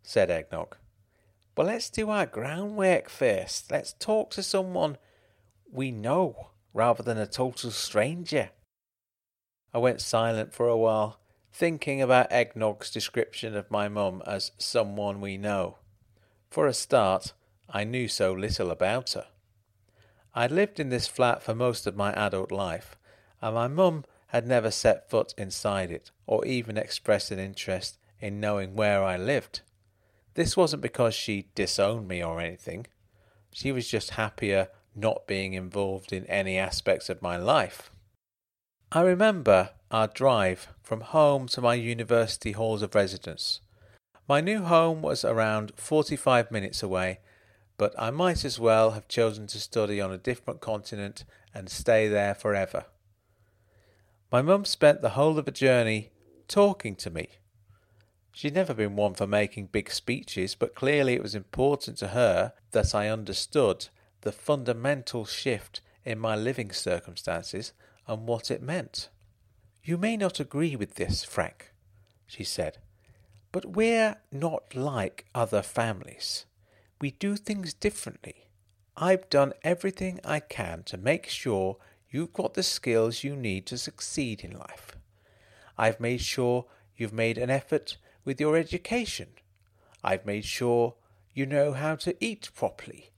said 0.04 0.30
Eggnog. 0.30 0.76
But 1.56 1.68
let's 1.68 1.90
do 1.90 2.10
our 2.10 2.26
groundwork 2.26 3.10
first. 3.10 3.72
Let's 3.72 3.94
talk 3.94 4.30
to 4.32 4.44
someone 4.44 4.98
we 5.72 5.92
know 5.92 6.50
rather 6.74 7.04
than 7.04 7.18
a 7.18 7.28
total 7.28 7.72
stranger. 7.72 8.50
I 9.74 9.78
went 9.78 10.02
silent 10.02 10.54
for 10.54 10.68
a 10.68 10.78
while, 10.78 11.20
thinking 11.52 12.02
about 12.02 12.32
Eggnog's 12.32 12.92
description 12.92 13.56
of 13.56 13.72
my 13.72 13.88
mum 13.88 14.22
as 14.26 14.52
someone 14.58 15.22
we 15.22 15.38
know. 15.38 15.78
For 16.50 16.68
a 16.68 16.74
start, 16.74 17.34
I 17.70 17.84
knew 17.84 18.08
so 18.08 18.34
little 18.34 18.72
about 18.72 19.12
her. 19.12 19.28
I'd 20.34 20.52
lived 20.52 20.80
in 20.80 20.90
this 20.90 21.08
flat 21.08 21.44
for 21.44 21.56
most 21.56 21.88
of 21.88 21.96
my 21.96 22.14
adult 22.14 22.52
life, 22.52 22.98
and 23.42 23.56
my 23.56 23.68
mum 23.68 24.06
had 24.28 24.48
never 24.48 24.72
set 24.72 25.10
foot 25.10 25.34
inside 25.38 25.92
it 25.92 26.12
or 26.26 26.46
even 26.46 26.78
expressed 26.78 27.32
an 27.32 27.40
interest 27.40 27.98
in 28.20 28.40
knowing 28.40 28.76
where 28.76 29.04
I 29.04 29.18
lived. 29.18 29.62
This 30.36 30.56
wasn't 30.56 30.82
because 30.82 31.14
she 31.14 31.50
disowned 31.56 32.08
me 32.08 32.24
or 32.24 32.40
anything. 32.40 32.88
She 33.52 33.74
was 33.74 33.90
just 33.90 34.12
happier 34.12 34.70
not 34.96 35.28
being 35.28 35.54
involved 35.54 36.12
in 36.12 36.26
any 36.26 36.58
aspects 36.58 37.10
of 37.10 37.22
my 37.22 37.38
life. 37.38 37.92
I 38.92 39.02
remember 39.02 39.70
our 39.90 40.08
drive 40.08 40.68
from 40.84 41.02
home 41.02 41.48
to 41.50 41.62
my 41.62 41.76
university 41.76 42.52
halls 42.52 42.82
of 42.82 42.94
residence. 42.96 43.62
My 44.28 44.42
new 44.42 44.64
home 44.64 45.02
was 45.02 45.24
around 45.24 45.74
45 45.76 46.52
minutes 46.52 46.84
away, 46.84 47.20
but 47.78 47.94
I 47.98 48.12
might 48.12 48.46
as 48.46 48.60
well 48.60 48.92
have 48.92 49.08
chosen 49.08 49.48
to 49.48 49.60
study 49.60 50.00
on 50.00 50.12
a 50.12 50.18
different 50.18 50.62
continent 50.62 51.24
and 51.54 51.70
stay 51.70 52.08
there 52.08 52.36
forever. 52.36 52.86
My 54.32 54.42
mum 54.42 54.66
spent 54.66 55.02
the 55.02 55.12
whole 55.12 55.38
of 55.38 55.46
the 55.46 55.52
journey 55.52 56.12
talking 56.48 56.96
to 56.98 57.10
me. 57.10 57.30
She'd 58.34 58.54
never 58.54 58.74
been 58.74 58.96
one 58.96 59.14
for 59.14 59.28
making 59.28 59.68
big 59.68 59.92
speeches, 59.92 60.56
but 60.56 60.76
clearly 60.76 61.14
it 61.14 61.24
was 61.24 61.36
important 61.36 61.98
to 61.98 62.10
her 62.10 62.54
that 62.72 62.96
I 62.96 63.10
understood 63.10 63.90
the 64.22 64.32
fundamental 64.32 65.26
shift 65.26 65.82
in 66.06 66.20
my 66.20 66.36
living 66.36 66.72
circumstances 66.72 67.74
and 68.08 68.28
what 68.28 68.52
it 68.52 68.62
meant. 68.62 69.10
You 69.84 69.98
may 69.98 70.18
not 70.18 70.40
agree 70.40 70.76
with 70.76 70.96
this, 70.96 71.24
Frank, 71.24 71.72
she 72.26 72.44
said, 72.44 72.78
but 73.52 73.76
we're 73.76 74.18
not 74.32 74.76
like 74.76 75.26
other 75.34 75.62
families. 75.62 76.46
We 77.00 77.12
do 77.12 77.36
things 77.36 77.74
differently. 77.74 78.48
I've 78.96 79.30
done 79.30 79.54
everything 79.64 80.20
I 80.24 80.40
can 80.40 80.84
to 80.84 80.98
make 80.98 81.28
sure 81.28 81.78
you've 82.10 82.34
got 82.34 82.54
the 82.54 82.64
skills 82.64 83.24
you 83.24 83.36
need 83.36 83.66
to 83.68 83.78
succeed 83.78 84.44
in 84.44 84.58
life. 84.58 84.96
I've 85.78 86.00
made 86.00 86.22
sure 86.22 86.66
you've 86.96 87.14
made 87.14 87.38
an 87.38 87.50
effort 87.50 87.98
with 88.24 88.40
your 88.40 88.56
education. 88.56 89.30
I've 90.04 90.26
made 90.26 90.46
sure 90.46 90.96
you 91.34 91.46
know 91.46 91.74
how 91.74 91.96
to 91.96 92.16
eat 92.24 92.50
properly. 92.54 93.11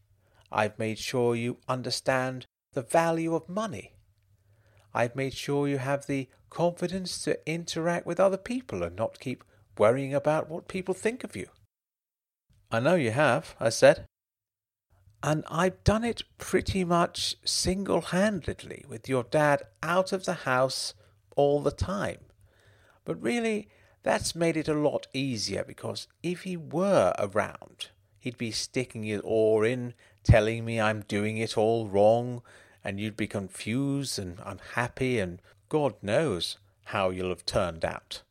I've 0.54 0.78
made 0.78 1.00
sure 1.00 1.36
you 1.36 1.58
understand 1.68 2.46
the 2.74 2.84
value 2.84 3.34
of 3.36 3.50
money. 3.50 3.96
I've 4.94 5.16
made 5.16 5.34
sure 5.34 5.68
you 5.68 5.80
have 5.80 6.06
the 6.06 6.30
confidence 6.50 7.24
to 7.24 7.40
interact 7.50 8.06
with 8.06 8.20
other 8.20 8.38
people 8.38 8.84
and 8.84 8.96
not 8.96 9.20
keep 9.20 9.44
worrying 9.78 10.14
about 10.14 10.50
what 10.50 10.68
people 10.68 10.94
think 10.94 11.24
of 11.24 11.36
you. 11.36 11.48
I 12.72 12.80
know 12.80 12.96
you 12.96 13.12
have, 13.12 13.56
I 13.60 13.70
said. 13.70 14.06
And 15.24 15.44
I've 15.50 15.84
done 15.84 16.04
it 16.04 16.24
pretty 16.38 16.84
much 16.84 17.36
single 17.44 18.02
handedly 18.02 18.86
with 18.88 19.10
your 19.10 19.24
dad 19.24 19.64
out 19.82 20.12
of 20.12 20.26
the 20.26 20.34
house 20.34 20.94
all 21.36 21.62
the 21.62 21.72
time. 21.72 22.20
But 23.06 23.22
really, 23.22 23.70
that's 24.04 24.36
made 24.36 24.58
it 24.58 24.68
a 24.68 24.74
lot 24.74 25.08
easier 25.14 25.64
because 25.64 26.08
if 26.22 26.42
he 26.42 26.58
were 26.58 27.14
around, 27.18 27.90
he'd 28.20 28.38
be 28.38 28.52
sticking 28.52 29.04
his 29.04 29.22
oar 29.24 29.66
in, 29.66 29.94
telling 30.24 30.66
me 30.66 30.80
I'm 30.80 31.02
doing 31.02 31.38
it 31.38 31.58
all 31.58 31.88
wrong, 31.88 32.42
and 32.84 33.00
you'd 33.00 33.18
be 33.18 33.28
confused 33.28 34.18
and 34.20 34.40
unhappy, 34.44 35.20
and 35.20 35.42
God 35.70 35.96
knows 36.02 36.58
how 36.86 37.10
you'll 37.10 37.30
have 37.30 37.46
turned 37.46 37.86
out. 37.86 38.22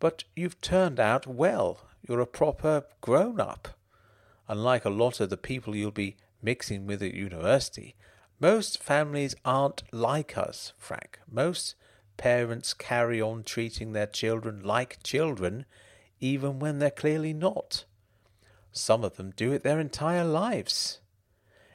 But 0.00 0.24
you've 0.34 0.60
turned 0.60 1.00
out 1.00 1.26
well. 1.26 1.80
You're 2.06 2.20
a 2.20 2.26
proper 2.26 2.84
grown 3.00 3.40
up. 3.40 3.68
Unlike 4.48 4.84
a 4.84 4.90
lot 4.90 5.20
of 5.20 5.30
the 5.30 5.36
people 5.36 5.74
you'll 5.74 5.90
be 5.90 6.16
mixing 6.42 6.86
with 6.86 7.02
at 7.02 7.14
university, 7.14 7.94
most 8.40 8.82
families 8.82 9.34
aren't 9.44 9.84
like 9.92 10.36
us, 10.36 10.72
Frank. 10.76 11.20
Most 11.30 11.74
parents 12.16 12.74
carry 12.74 13.20
on 13.20 13.42
treating 13.42 13.92
their 13.92 14.06
children 14.06 14.62
like 14.62 15.02
children, 15.02 15.64
even 16.20 16.58
when 16.58 16.78
they're 16.78 16.90
clearly 16.90 17.32
not. 17.32 17.84
Some 18.72 19.04
of 19.04 19.16
them 19.16 19.32
do 19.36 19.52
it 19.52 19.62
their 19.62 19.80
entire 19.80 20.24
lives. 20.24 21.00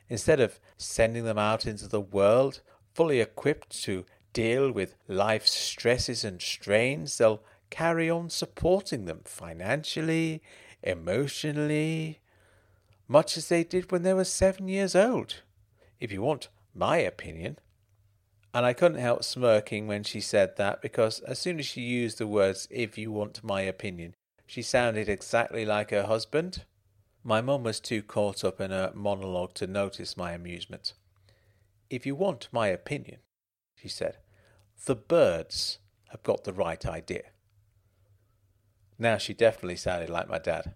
Instead 0.09 0.39
of 0.39 0.59
sending 0.77 1.23
them 1.23 1.37
out 1.37 1.65
into 1.65 1.87
the 1.87 2.01
world 2.01 2.61
fully 2.93 3.21
equipped 3.21 3.83
to 3.83 4.05
deal 4.33 4.71
with 4.71 4.95
life's 5.07 5.51
stresses 5.51 6.23
and 6.23 6.41
strains, 6.41 7.17
they'll 7.17 7.43
carry 7.69 8.09
on 8.09 8.29
supporting 8.29 9.05
them 9.05 9.21
financially, 9.23 10.41
emotionally, 10.81 12.19
much 13.07 13.37
as 13.37 13.49
they 13.49 13.63
did 13.63 13.91
when 13.91 14.03
they 14.03 14.13
were 14.13 14.23
seven 14.23 14.67
years 14.67 14.95
old. 14.95 15.41
If 15.99 16.11
you 16.11 16.21
want 16.21 16.49
my 16.73 16.97
opinion, 16.97 17.59
and 18.53 18.65
I 18.65 18.73
couldn't 18.73 18.99
help 18.99 19.23
smirking 19.23 19.87
when 19.87 20.03
she 20.03 20.21
said 20.21 20.57
that 20.57 20.81
because 20.81 21.19
as 21.21 21.37
soon 21.39 21.59
as 21.59 21.65
she 21.65 21.81
used 21.81 22.17
the 22.17 22.27
words, 22.27 22.67
if 22.71 22.97
you 22.97 23.11
want 23.11 23.43
my 23.43 23.61
opinion, 23.61 24.15
she 24.47 24.61
sounded 24.61 25.07
exactly 25.07 25.65
like 25.65 25.91
her 25.91 26.03
husband. 26.03 26.65
My 27.23 27.41
mum 27.41 27.63
was 27.63 27.79
too 27.79 28.01
caught 28.01 28.43
up 28.43 28.61
in 28.61 28.71
her 28.71 28.91
monologue 28.95 29.53
to 29.55 29.67
notice 29.67 30.15
my 30.15 30.31
amusement. 30.31 30.93
If 31.89 32.05
you 32.05 32.15
want 32.15 32.47
my 32.51 32.67
opinion, 32.67 33.19
she 33.75 33.89
said, 33.89 34.17
the 34.85 34.95
birds 34.95 35.79
have 36.09 36.23
got 36.23 36.43
the 36.43 36.53
right 36.53 36.85
idea. 36.85 37.23
Now 38.97 39.17
she 39.17 39.33
definitely 39.33 39.75
sounded 39.75 40.09
like 40.09 40.29
my 40.29 40.39
dad. 40.39 40.75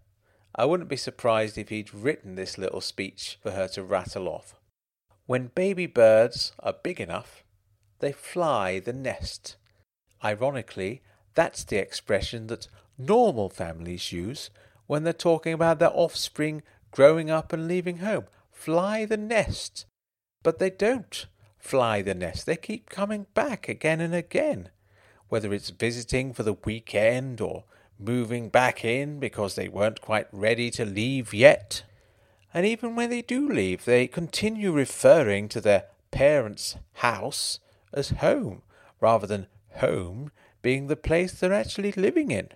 I 0.56 0.66
wouldn't 0.66 0.90
be 0.90 0.98
surprised 0.98 1.58
if 1.58 1.70
he'd 1.70 1.94
written 1.94 2.36
this 2.36 2.58
little 2.58 2.82
speech 2.82 3.40
for 3.42 3.52
her 3.52 3.68
to 3.70 3.84
rattle 3.84 4.28
off. 4.28 4.56
When 5.26 5.48
baby 5.48 5.88
birds 5.88 6.52
are 6.60 6.74
big 6.74 7.00
enough, 7.00 7.44
they 8.00 8.12
fly 8.12 8.80
the 8.80 8.94
nest. 8.94 9.56
Ironically, 10.24 11.02
that's 11.34 11.64
the 11.64 11.78
expression 11.78 12.48
that 12.48 12.68
normal 12.98 13.50
families 13.50 14.12
use 14.12 14.50
when 14.94 15.04
they're 15.04 15.12
talking 15.12 15.54
about 15.54 15.80
their 15.80 15.90
offspring 15.92 16.62
growing 16.92 17.32
up 17.32 17.52
and 17.52 17.68
leaving 17.68 17.98
home. 17.98 18.26
Fly 18.52 19.06
the 19.06 19.18
nest. 19.18 19.88
But 20.44 20.60
they 20.60 20.70
don't 20.70 21.26
fly 21.58 22.04
the 22.04 22.14
nest. 22.14 22.46
They 22.46 22.58
keep 22.58 22.92
coming 22.92 23.26
back 23.34 23.68
again 23.68 24.00
and 24.00 24.14
again, 24.14 24.70
whether 25.30 25.52
it's 25.52 25.72
visiting 25.72 26.32
for 26.32 26.44
the 26.44 26.58
weekend 26.64 27.42
or 27.42 27.64
moving 27.98 28.50
back 28.50 28.86
in 28.86 29.20
because 29.20 29.56
they 29.56 29.68
weren't 29.68 30.00
quite 30.00 30.28
ready 30.32 30.70
to 30.70 30.86
leave 30.86 31.34
yet. 31.34 31.82
And 32.54 32.64
even 32.64 32.96
when 32.96 33.10
they 33.10 33.24
do 33.24 33.50
leave, 33.50 33.86
they 33.86 34.06
continue 34.06 34.72
referring 34.72 35.50
to 35.50 35.60
their 35.60 35.86
parents' 36.12 36.76
house 36.98 37.58
as 37.92 38.10
home, 38.10 38.62
rather 39.02 39.26
than 39.26 39.48
home 39.78 40.32
being 40.62 40.86
the 40.86 40.96
place 40.96 41.32
they're 41.34 41.52
actually 41.52 41.94
living 41.94 42.30
in. 42.30 42.50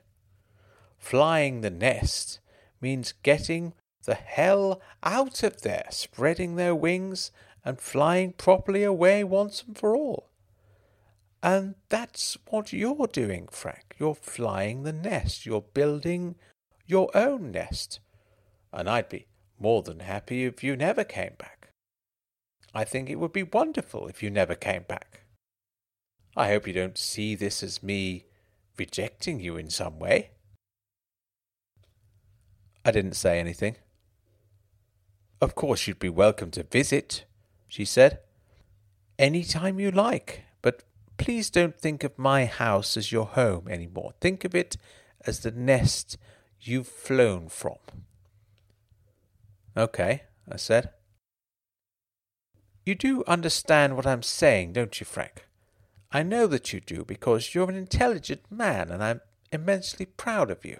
Flying 0.97 1.61
the 1.61 1.69
nest 1.69 2.39
means 2.81 3.13
getting 3.23 3.73
the 4.05 4.15
hell 4.15 4.81
out 5.03 5.43
of 5.43 5.61
there, 5.61 5.85
spreading 5.89 6.55
their 6.55 6.75
wings 6.75 7.31
and 7.63 7.79
flying 7.79 8.31
properly 8.33 8.83
away 8.83 9.23
once 9.23 9.63
and 9.67 9.77
for 9.77 9.95
all. 9.95 10.29
And 11.43 11.75
that's 11.89 12.37
what 12.49 12.73
you're 12.73 13.07
doing, 13.07 13.47
Frank. 13.51 13.95
You're 13.99 14.15
flying 14.15 14.83
the 14.83 14.93
nest. 14.93 15.45
You're 15.45 15.61
building 15.61 16.35
your 16.85 17.09
own 17.15 17.51
nest. 17.51 17.99
And 18.73 18.89
I'd 18.89 19.09
be 19.09 19.27
more 19.59 19.83
than 19.83 19.99
happy 19.99 20.45
if 20.45 20.63
you 20.63 20.75
never 20.75 21.03
came 21.03 21.33
back. 21.37 21.69
I 22.73 22.83
think 22.83 23.09
it 23.09 23.15
would 23.15 23.33
be 23.33 23.43
wonderful 23.43 24.07
if 24.07 24.21
you 24.21 24.29
never 24.29 24.55
came 24.55 24.83
back. 24.87 25.21
I 26.35 26.49
hope 26.49 26.67
you 26.67 26.73
don't 26.73 26.97
see 26.97 27.35
this 27.35 27.63
as 27.63 27.81
me 27.81 28.25
rejecting 28.77 29.39
you 29.39 29.57
in 29.57 29.69
some 29.69 29.99
way. 29.99 30.31
I 32.87 32.91
didn't 32.91 33.17
say 33.17 33.37
anything. 33.37 33.75
Of 35.41 35.55
course, 35.55 35.87
you'd 35.87 35.99
be 35.99 36.07
welcome 36.07 36.51
to 36.51 36.63
visit, 36.63 37.25
she 37.67 37.83
said. 37.83 38.19
Any 39.19 39.43
time 39.43 39.77
you 39.77 39.91
like, 39.91 40.45
but 40.61 40.83
please 41.17 41.49
don't 41.49 41.77
think 41.77 42.05
of 42.05 42.17
my 42.17 42.45
house 42.45 42.95
as 42.95 43.11
your 43.11 43.25
home 43.25 43.67
any 43.69 43.87
more. 43.87 44.13
Think 44.21 44.45
of 44.45 44.55
it 44.55 44.77
as 45.25 45.41
the 45.41 45.51
nest 45.51 46.17
you've 46.61 46.87
flown 46.87 47.49
from. 47.49 47.75
Okay, 49.75 50.23
I 50.49 50.55
said. 50.55 50.91
You 52.85 52.95
do 52.95 53.21
understand 53.27 53.97
what 53.97 54.07
I'm 54.07 54.23
saying, 54.23 54.71
don't 54.71 54.97
you, 54.97 55.05
Frank? 55.05 55.45
I 56.13 56.23
know 56.23 56.47
that 56.47 56.71
you 56.71 56.79
do 56.79 57.03
because 57.03 57.53
you're 57.53 57.69
an 57.69 57.75
intelligent 57.75 58.49
man 58.49 58.91
and 58.91 59.03
I'm 59.03 59.19
immensely 59.51 60.05
proud 60.05 60.49
of 60.49 60.63
you. 60.63 60.79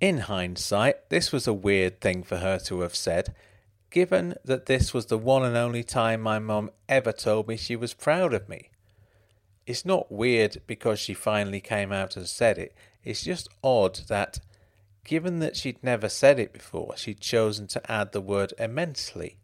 In 0.00 0.18
hindsight, 0.18 1.08
this 1.08 1.32
was 1.32 1.46
a 1.46 1.52
weird 1.52 2.00
thing 2.00 2.22
for 2.22 2.38
her 2.38 2.58
to 2.60 2.80
have 2.80 2.94
said, 2.94 3.34
given 3.90 4.34
that 4.44 4.66
this 4.66 4.92
was 4.92 5.06
the 5.06 5.18
one 5.18 5.44
and 5.44 5.56
only 5.56 5.84
time 5.84 6.20
my 6.20 6.38
mum 6.38 6.70
ever 6.88 7.12
told 7.12 7.48
me 7.48 7.56
she 7.56 7.76
was 7.76 7.94
proud 7.94 8.34
of 8.34 8.48
me. 8.48 8.70
It's 9.66 9.84
not 9.84 10.12
weird 10.12 10.60
because 10.66 10.98
she 10.98 11.14
finally 11.14 11.60
came 11.60 11.92
out 11.92 12.16
and 12.16 12.26
said 12.26 12.58
it, 12.58 12.74
it's 13.02 13.22
just 13.22 13.48
odd 13.62 14.00
that, 14.08 14.40
given 15.04 15.38
that 15.38 15.56
she'd 15.56 15.82
never 15.82 16.08
said 16.08 16.38
it 16.38 16.52
before, 16.52 16.96
she'd 16.96 17.20
chosen 17.20 17.66
to 17.68 17.90
add 17.90 18.12
the 18.12 18.20
word 18.20 18.52
immensely. 18.58 19.36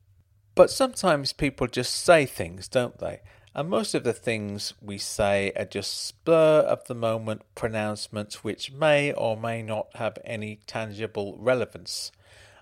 But 0.55 0.71
sometimes 0.71 1.33
people 1.33 1.69
just 1.69 1.95
say 1.95 2.27
things, 2.27 2.69
don't 2.69 2.99
they? 2.99 3.21
And 3.55 3.69
most 3.69 3.95
of 3.95 4.05
the 4.05 4.13
things 4.13 4.75
we 4.81 4.99
say 4.99 5.53
are 5.57 5.65
just 5.65 6.05
spur 6.07 6.61
of 6.61 6.85
the 6.87 6.95
moment 6.95 7.43
pronouncements 7.55 8.45
which 8.45 8.71
may 8.71 9.13
or 9.13 9.37
may 9.37 9.63
not 9.63 9.89
have 9.97 10.19
any 10.25 10.61
tangible 10.67 11.37
relevance. 11.37 12.13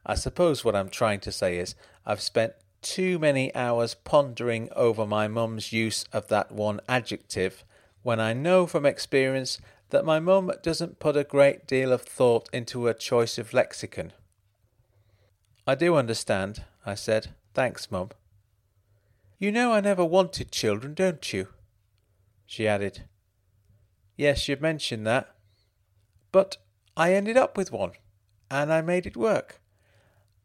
I 0.06 0.14
suppose 0.14 0.64
what 0.64 0.74
I'm 0.74 0.88
trying 0.88 1.20
to 1.20 1.32
say 1.32 1.58
is 1.58 1.74
I've 2.06 2.22
spent 2.22 2.54
too 2.80 3.18
many 3.18 3.54
hours 3.54 3.94
pondering 3.94 4.70
over 4.74 5.04
my 5.04 5.28
mum's 5.28 5.72
use 5.72 6.04
of 6.12 6.28
that 6.28 6.52
one 6.52 6.80
adjective 6.88 7.64
when 8.02 8.20
I 8.20 8.32
know 8.32 8.66
from 8.66 8.86
experience 8.86 9.58
that 9.90 10.04
my 10.04 10.20
mum 10.20 10.50
doesn't 10.62 11.00
put 11.00 11.16
a 11.16 11.24
great 11.24 11.66
deal 11.66 11.92
of 11.92 12.02
thought 12.02 12.48
into 12.52 12.84
her 12.86 12.94
choice 12.94 13.36
of 13.36 13.52
lexicon. 13.52 14.12
I 15.66 15.74
do 15.74 15.96
understand, 15.96 16.64
I 16.86 16.94
said. 16.94 17.34
Thanks, 17.52 17.90
Mum. 17.90 18.10
You 19.38 19.52
know 19.52 19.72
I 19.72 19.80
never 19.80 20.04
wanted 20.04 20.50
children, 20.50 20.94
don't 20.94 21.32
you? 21.32 21.48
She 22.44 22.66
added. 22.66 23.04
Yes, 24.16 24.48
you've 24.48 24.60
mentioned 24.60 25.06
that. 25.06 25.32
But 26.32 26.56
I 26.96 27.14
ended 27.14 27.36
up 27.36 27.56
with 27.56 27.70
one, 27.70 27.92
and 28.50 28.72
I 28.72 28.80
made 28.80 29.06
it 29.06 29.16
work. 29.16 29.60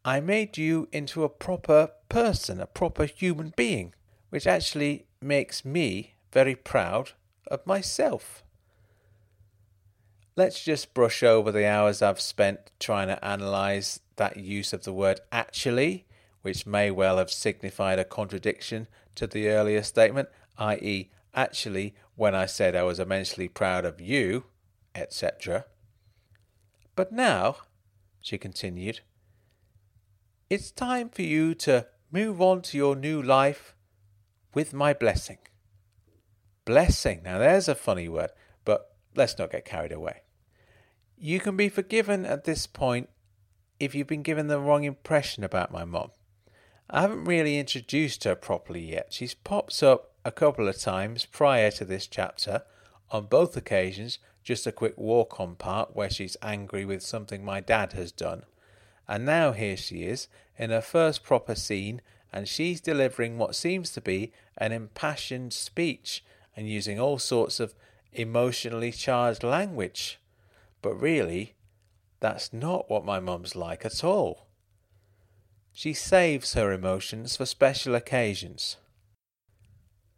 I 0.05 0.19
made 0.19 0.57
you 0.59 0.89
into 0.91 1.23
a 1.23 1.29
proper 1.29 1.89
person, 2.07 2.61
a 2.61 2.67
proper 2.67 3.05
human 3.05 3.51
being, 3.55 3.95
which 4.29 4.45
actually 4.45 5.07
makes 5.19 5.65
me 5.65 6.13
very 6.31 6.55
proud 6.55 7.11
of 7.47 7.65
myself. 7.65 8.43
Let's 10.35 10.63
just 10.63 10.93
brush 10.93 11.23
over 11.23 11.51
the 11.51 11.65
hours 11.65 12.01
I've 12.01 12.21
spent 12.21 12.71
trying 12.79 13.07
to 13.07 13.19
analyse 13.27 14.01
that 14.17 14.37
use 14.37 14.71
of 14.71 14.83
the 14.83 14.93
word 14.93 15.19
actually, 15.31 16.05
which 16.43 16.67
may 16.67 16.91
well 16.91 17.17
have 17.17 17.31
signified 17.31 17.97
a 17.97 18.05
contradiction 18.05 18.87
to 19.15 19.25
the 19.25 19.47
earlier 19.47 19.81
statement, 19.81 20.29
i.e., 20.57 21.09
actually, 21.33 21.95
when 22.15 22.35
I 22.35 22.45
said 22.45 22.75
I 22.75 22.83
was 22.83 22.99
immensely 22.99 23.47
proud 23.47 23.85
of 23.85 23.99
you, 23.99 24.43
etc. 24.93 25.65
But 26.95 27.11
now, 27.11 27.55
she 28.21 28.37
continued, 28.37 28.99
it's 30.49 30.69
time 30.69 31.09
for 31.09 31.23
you 31.23 31.55
to 31.55 31.87
move 32.11 32.41
on 32.41 32.61
to 32.61 32.77
your 32.77 32.95
new 32.95 33.21
life 33.21 33.73
with 34.53 34.73
my 34.73 34.93
blessing. 34.93 35.39
Blessing. 36.65 37.21
Now, 37.23 37.39
there's 37.39 37.67
a 37.67 37.75
funny 37.75 38.07
word, 38.07 38.31
but 38.63 38.95
let's 39.15 39.37
not 39.39 39.51
get 39.51 39.65
carried 39.65 39.91
away. 39.91 40.21
You 41.17 41.39
can 41.39 41.55
be 41.55 41.69
forgiven 41.69 42.25
at 42.25 42.43
this 42.43 42.67
point 42.67 43.09
if 43.79 43.95
you've 43.95 44.07
been 44.07 44.23
given 44.23 44.47
the 44.47 44.59
wrong 44.59 44.83
impression 44.83 45.43
about 45.43 45.71
my 45.71 45.85
mom. 45.85 46.11
I 46.89 47.01
haven't 47.01 47.25
really 47.25 47.57
introduced 47.57 48.23
her 48.23 48.35
properly 48.35 48.91
yet. 48.91 49.07
She's 49.11 49.33
popped 49.33 49.81
up 49.81 50.11
a 50.25 50.31
couple 50.31 50.67
of 50.67 50.79
times 50.79 51.25
prior 51.25 51.71
to 51.71 51.85
this 51.85 52.07
chapter. 52.07 52.63
On 53.11 53.25
both 53.25 53.55
occasions, 53.57 54.19
just 54.43 54.67
a 54.67 54.71
quick 54.71 54.97
walk 54.97 55.39
on 55.39 55.55
part 55.55 55.95
where 55.95 56.09
she's 56.09 56.37
angry 56.41 56.85
with 56.85 57.01
something 57.01 57.43
my 57.43 57.61
dad 57.61 57.93
has 57.93 58.11
done. 58.11 58.43
And 59.07 59.25
now 59.25 59.51
here 59.51 59.77
she 59.77 60.03
is 60.03 60.27
in 60.57 60.69
her 60.69 60.81
first 60.81 61.23
proper 61.23 61.55
scene, 61.55 62.01
and 62.31 62.47
she's 62.47 62.81
delivering 62.81 63.37
what 63.37 63.55
seems 63.55 63.91
to 63.91 64.01
be 64.01 64.31
an 64.57 64.71
impassioned 64.71 65.53
speech 65.53 66.23
and 66.55 66.69
using 66.69 66.99
all 66.99 67.19
sorts 67.19 67.59
of 67.59 67.73
emotionally 68.11 68.91
charged 68.91 69.43
language. 69.43 70.19
But 70.81 70.95
really, 70.95 71.53
that's 72.19 72.53
not 72.53 72.89
what 72.89 73.05
my 73.05 73.19
mum's 73.19 73.55
like 73.55 73.85
at 73.85 74.03
all. 74.03 74.47
She 75.75 75.93
saves 75.93 76.53
her 76.53 76.71
emotions 76.71 77.35
for 77.35 77.47
special 77.47 77.95
occasions. 77.95 78.77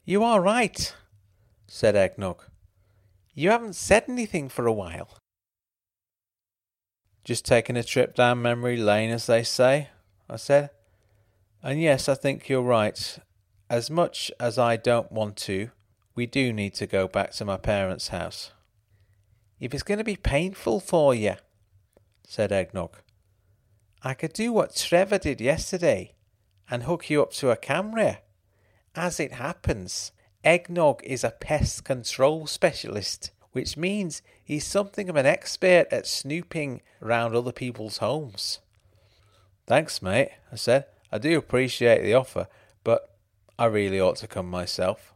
You 0.03 0.21
are 0.21 0.41
right, 0.41 0.93
said 1.65 1.95
Eggnog. 1.95 2.43
You 3.33 3.51
haven't 3.51 3.75
said 3.75 4.03
anything 4.09 4.49
for 4.49 4.67
a 4.67 4.73
while. 4.73 5.17
Just 7.23 7.45
taking 7.45 7.77
a 7.77 7.83
trip 7.83 8.15
down 8.15 8.41
memory 8.41 8.77
lane, 8.77 9.09
as 9.09 9.27
they 9.27 9.43
say, 9.43 9.89
I 10.29 10.35
said. 10.35 10.71
And 11.63 11.81
yes, 11.81 12.09
I 12.09 12.15
think 12.15 12.49
you're 12.49 12.61
right. 12.61 13.17
As 13.69 13.89
much 13.89 14.31
as 14.39 14.59
I 14.59 14.75
don't 14.75 15.11
want 15.11 15.37
to, 15.37 15.71
we 16.15 16.25
do 16.25 16.53
need 16.53 16.73
to 16.75 16.85
go 16.85 17.07
back 17.07 17.31
to 17.31 17.45
my 17.45 17.57
parents' 17.57 18.09
house. 18.09 18.51
If 19.59 19.73
it's 19.73 19.83
going 19.83 19.97
to 19.99 20.03
be 20.03 20.17
painful 20.17 20.81
for 20.81 21.15
you, 21.15 21.35
said 22.27 22.51
Eggnog, 22.51 22.97
I 24.05 24.13
could 24.13 24.33
do 24.33 24.53
what 24.53 24.75
Trevor 24.75 25.17
did 25.17 25.41
yesterday 25.41 26.13
and 26.69 26.83
hook 26.83 27.09
you 27.09 27.23
up 27.23 27.33
to 27.33 27.49
a 27.49 27.57
camera. 27.57 28.19
As 28.93 29.19
it 29.19 29.33
happens, 29.33 30.11
Eggnog 30.43 31.03
is 31.03 31.23
a 31.23 31.31
pest 31.31 31.83
control 31.83 32.45
specialist, 32.45 33.31
which 33.53 33.77
means 33.77 34.21
he's 34.43 34.63
something 34.63 35.09
of 35.09 35.15
an 35.15 35.25
expert 35.25 35.87
at 35.91 36.05
snooping 36.05 36.83
round 36.99 37.35
other 37.35 37.51
people's 37.51 37.97
homes. 37.97 38.59
Thanks, 39.65 40.03
mate, 40.03 40.29
I 40.51 40.55
said. 40.55 40.85
I 41.11 41.17
do 41.17 41.35
appreciate 41.35 42.03
the 42.03 42.13
offer, 42.13 42.47
but 42.83 43.15
I 43.57 43.65
really 43.65 43.99
ought 43.99 44.17
to 44.17 44.27
come 44.27 44.47
myself. 44.47 45.15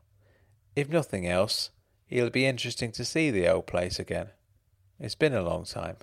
If 0.75 0.89
nothing 0.89 1.27
else, 1.27 1.69
it'll 2.09 2.31
be 2.31 2.47
interesting 2.47 2.91
to 2.93 3.05
see 3.05 3.29
the 3.29 3.49
old 3.49 3.67
place 3.67 3.99
again. 3.99 4.29
It's 4.99 5.13
been 5.13 5.35
a 5.35 5.43
long 5.43 5.65
time. 5.65 5.97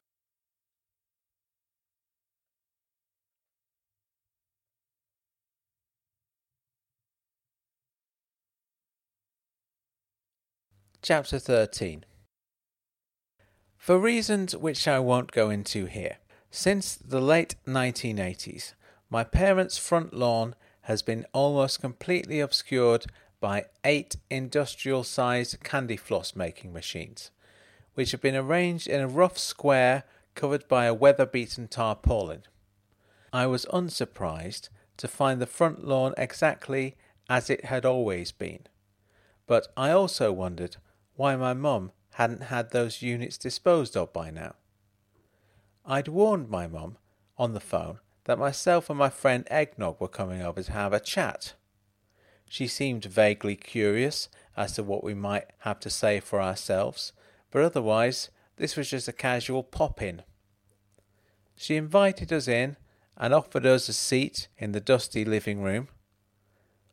Chapter 11.09 11.39
13 11.39 12.05
For 13.77 13.97
reasons 13.97 14.57
which 14.57 14.89
I 14.89 14.99
won't 14.99 15.31
go 15.31 15.51
into 15.51 15.87
here, 15.87 16.17
since 16.51 16.97
the 16.97 17.21
late 17.21 17.55
1980s, 17.65 18.75
my 19.09 19.23
parents' 19.23 19.79
front 19.79 20.13
lawn 20.13 20.57
has 20.81 21.03
been 21.03 21.25
almost 21.33 21.81
completely 21.81 22.41
obscured 22.41 23.07
by 23.39 23.67
eight 23.85 24.17
industrial 24.31 25.05
sized 25.05 25.63
candy 25.63 25.97
floss 25.97 26.35
making 26.35 26.73
machines, 26.73 27.31
which 27.95 28.11
have 28.11 28.21
been 28.21 28.35
arranged 28.35 28.89
in 28.89 29.01
a 29.01 29.07
rough 29.07 29.39
square 29.39 30.03
covered 30.35 30.67
by 30.67 30.87
a 30.87 30.93
weather 30.93 31.25
beaten 31.25 31.69
tarpaulin. 31.69 32.43
I 33.33 33.47
was 33.47 33.65
unsurprised 33.73 34.71
to 34.97 35.07
find 35.07 35.41
the 35.41 35.47
front 35.47 35.87
lawn 35.87 36.15
exactly 36.19 36.97
as 37.31 37.49
it 37.49 37.67
had 37.67 37.87
always 37.87 38.33
been, 38.33 38.67
but 39.47 39.69
I 39.77 39.93
also 39.93 40.33
wondered 40.33 40.79
why 41.17 41.35
my 41.37 41.55
mum 41.55 41.93
hadn't 42.13 42.45
had 42.45 42.71
those 42.71 43.03
units 43.03 43.37
disposed 43.37 43.97
of 43.97 44.13
by 44.13 44.31
now. 44.31 44.55
I'd 45.85 46.09
warned 46.09 46.49
my 46.49 46.67
mum 46.67 46.99
on 47.37 47.53
the 47.53 47.61
phone 47.61 47.99
that 48.25 48.39
myself 48.39 48.91
and 48.91 48.99
my 48.99 49.09
friend 49.09 49.47
Eggnog 49.51 50.01
were 50.01 50.09
coming 50.09 50.43
over 50.43 50.63
to 50.63 50.73
have 50.73 50.93
a 50.93 51.01
chat. 51.01 51.55
She 52.49 52.67
seemed 52.67 53.05
vaguely 53.05 53.57
curious 53.57 54.29
as 54.57 54.73
to 54.73 54.83
what 54.83 55.05
we 55.05 55.15
might 55.15 55.47
have 55.59 55.81
to 55.81 55.91
say 55.91 56.21
for 56.21 56.41
ourselves, 56.41 57.13
but 57.51 57.63
otherwise 57.63 58.31
this 58.57 58.77
was 58.77 58.91
just 58.91 59.09
a 59.09 59.13
casual 59.13 59.63
pop 59.63 60.01
in. 60.03 60.23
She 61.57 61.77
invited 61.77 62.33
us 62.33 62.49
in 62.49 62.77
and 63.17 63.33
offered 63.33 63.67
us 63.67 63.89
a 63.89 63.93
seat 63.93 64.49
in 64.59 64.73
the 64.73 64.81
dusty 64.81 65.25
living 65.25 65.63
room. 65.63 65.89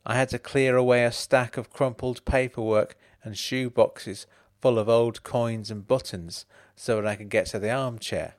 I 0.06 0.16
had 0.16 0.28
to 0.30 0.38
clear 0.38 0.76
away 0.76 1.04
a 1.04 1.12
stack 1.12 1.56
of 1.56 1.70
crumpled 1.70 2.24
paperwork 2.24 2.96
and 3.24 3.36
shoe 3.36 3.70
boxes 3.70 4.26
full 4.60 4.78
of 4.78 4.88
old 4.88 5.22
coins 5.22 5.70
and 5.70 5.86
buttons 5.86 6.46
so 6.76 6.96
that 6.96 7.06
I 7.06 7.16
could 7.16 7.28
get 7.28 7.46
to 7.46 7.58
the 7.58 7.70
armchair. 7.70 8.34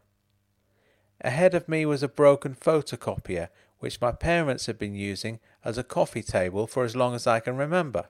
Ahead 1.21 1.53
of 1.53 1.67
me 1.67 1.85
was 1.85 2.03
a 2.03 2.07
broken 2.07 2.55
photocopier 2.55 3.49
which 3.79 4.01
my 4.01 4.11
parents 4.11 4.65
had 4.65 4.77
been 4.77 4.95
using 4.95 5.39
as 5.63 5.77
a 5.77 5.83
coffee 5.83 6.23
table 6.23 6.67
for 6.67 6.83
as 6.83 6.95
long 6.95 7.13
as 7.13 7.27
I 7.27 7.39
can 7.39 7.57
remember. 7.57 8.05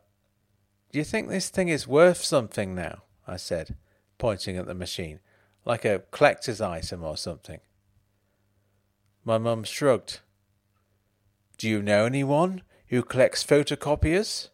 Do 0.92 1.00
you 1.00 1.06
think 1.06 1.28
this 1.28 1.50
thing 1.50 1.68
is 1.68 1.88
worth 1.88 2.24
something 2.24 2.76
now? 2.76 3.04
I 3.28 3.38
said, 3.38 3.76
pointing 4.18 4.56
at 4.58 4.68
the 4.68 4.74
machine, 4.74 5.20
like 5.66 5.84
a 5.84 6.04
collector's 6.12 6.62
item 6.62 7.04
or 7.04 7.18
something. 7.18 7.60
My 9.26 9.38
mum 9.38 9.64
shrugged. 9.64 10.20
Do 11.58 11.68
you 11.68 11.82
know 11.82 12.06
anyone 12.06 12.62
who 12.88 13.02
collects 13.02 13.44
photocopiers? 13.44 14.50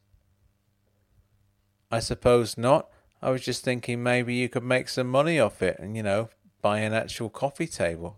I 1.92 2.00
suppose 2.00 2.58
not. 2.58 2.89
I 3.22 3.30
was 3.30 3.42
just 3.42 3.64
thinking 3.64 4.02
maybe 4.02 4.34
you 4.34 4.50
could 4.50 4.64
make 4.64 4.89
some 4.89 5.08
money 5.08 5.39
off 5.39 5.62
it 5.62 5.78
and, 5.78 5.96
you 5.96 6.04
know, 6.04 6.30
buy 6.62 6.80
an 6.80 6.94
actual 6.94 7.30
coffee 7.30 7.68
table. 7.68 8.18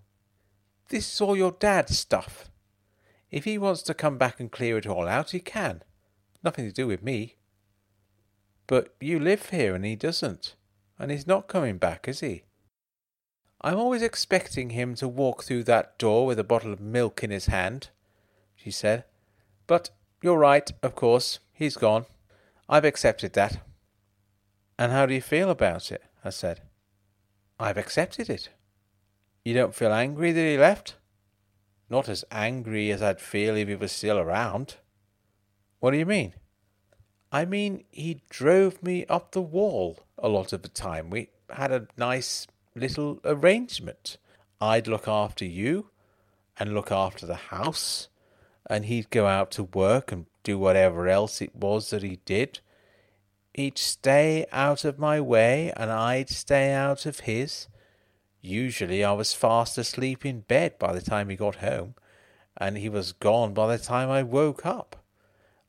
This 0.90 1.12
is 1.14 1.22
all 1.22 1.36
your 1.36 1.52
dad's 1.52 1.98
stuff. 1.98 2.50
If 3.32 3.46
he 3.46 3.58
wants 3.58 3.82
to 3.84 3.94
come 3.94 4.18
back 4.18 4.40
and 4.40 4.52
clear 4.52 4.78
it 4.78 4.86
all 4.86 5.08
out, 5.08 5.32
he 5.32 5.40
can. 5.40 5.82
Nothing 6.44 6.66
to 6.66 6.72
do 6.72 6.86
with 6.86 7.02
me. 7.02 7.38
But 8.68 8.94
you 9.02 9.20
live 9.20 9.50
here 9.50 9.74
and 9.74 9.84
he 9.84 9.96
doesn't. 9.96 10.56
And 11.00 11.10
he's 11.10 11.26
not 11.26 11.48
coming 11.48 11.78
back, 11.78 12.08
is 12.08 12.20
he? 12.20 12.44
I'm 13.62 13.80
always 13.80 14.02
expecting 14.02 14.70
him 14.70 14.94
to 14.96 15.08
walk 15.08 15.44
through 15.44 15.64
that 15.64 15.98
door 15.98 16.26
with 16.26 16.38
a 16.38 16.44
bottle 16.44 16.74
of 16.74 16.80
milk 16.80 17.24
in 17.24 17.32
his 17.32 17.48
hand, 17.48 17.90
she 18.56 18.72
said. 18.72 19.06
But 19.68 19.90
you're 20.22 20.38
right, 20.38 20.72
of 20.84 20.96
course. 20.96 21.40
He's 21.54 21.76
gone. 21.76 22.06
I've 22.74 22.86
accepted 22.86 23.34
that. 23.34 23.60
And 24.80 24.92
how 24.92 25.06
do 25.06 25.14
you 25.14 25.22
feel 25.22 25.52
about 25.52 25.92
it? 25.92 26.02
I 26.26 26.32
said. 26.32 26.62
I've 27.60 27.78
accepted 27.78 28.32
it. 28.32 28.50
You 29.46 29.54
don't 29.54 29.76
feel 29.76 29.94
angry 29.94 30.32
that 30.32 30.42
he 30.42 30.58
left? 30.58 30.96
Not 31.88 32.10
as 32.10 32.26
angry 32.32 32.90
as 32.90 33.04
I'd 33.04 33.22
feel 33.22 33.56
if 33.56 33.68
he 33.68 33.76
was 33.76 33.92
still 33.92 34.18
around. 34.18 34.78
What 35.82 35.92
do 35.92 35.98
you 35.98 36.06
mean? 36.08 36.34
I 37.32 37.46
mean, 37.46 37.84
he 37.92 38.24
drove 38.32 38.82
me 38.82 39.06
up 39.06 39.34
the 39.34 39.42
wall 39.44 40.00
a 40.18 40.28
lot 40.28 40.52
of 40.52 40.64
the 40.64 40.68
time. 40.68 41.12
We 41.12 41.30
had 41.52 41.72
a 41.72 41.86
nice 41.96 42.48
little 42.74 43.20
arrangement. 43.24 44.18
I'd 44.60 44.88
look 44.88 45.08
after 45.08 45.46
you 45.46 45.92
and 46.58 46.74
look 46.74 46.92
after 46.92 47.28
the 47.28 47.36
house, 47.36 48.08
and 48.68 48.86
he'd 48.86 49.12
go 49.12 49.28
out 49.28 49.52
to 49.52 49.64
work 49.64 50.12
and 50.12 50.26
do 50.44 50.58
whatever 50.58 51.08
else 51.08 51.42
it 51.42 51.56
was 51.56 51.90
that 51.90 52.04
he 52.04 52.20
did. 52.26 52.60
He'd 53.54 53.78
stay 53.78 54.46
out 54.52 54.84
of 54.84 55.00
my 55.00 55.22
way, 55.22 55.72
and 55.76 55.92
I'd 55.92 56.30
stay 56.30 56.74
out 56.74 57.06
of 57.06 57.22
his. 57.22 57.68
Usually 58.42 59.04
I 59.04 59.14
was 59.14 59.34
fast 59.34 59.78
asleep 59.78 60.26
in 60.26 60.42
bed 60.42 60.78
by 60.78 60.92
the 60.94 61.02
time 61.02 61.30
he 61.30 61.36
got 61.36 61.56
home, 61.56 61.96
and 62.58 62.78
he 62.78 62.90
was 62.90 63.14
gone 63.14 63.54
by 63.54 63.76
the 63.76 63.84
time 63.84 64.10
I 64.10 64.24
woke 64.24 64.66
up. 64.66 64.98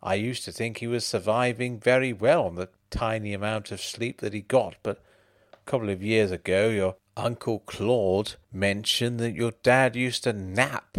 I 0.03 0.15
used 0.15 0.45
to 0.45 0.53
think 0.53 0.79
he 0.79 0.87
was 0.87 1.07
surviving 1.07 1.79
very 1.79 2.13
well 2.13 2.45
on 2.47 2.57
the 2.57 2.69
tiny 2.91 3.33
amount 3.33 3.71
of 3.73 3.81
sleep 3.81 4.21
that 4.21 4.35
he 4.35 4.43
got, 4.43 4.77
but 4.83 5.03
a 5.53 5.71
couple 5.71 5.89
of 5.89 6.03
years 6.03 6.31
ago 6.31 6.69
your 6.69 6.97
Uncle 7.17 7.61
Claude 7.61 8.35
mentioned 8.53 9.21
that 9.21 9.35
your 9.35 9.53
dad 9.63 9.95
used 9.97 10.25
to 10.25 10.33
nap 10.33 10.99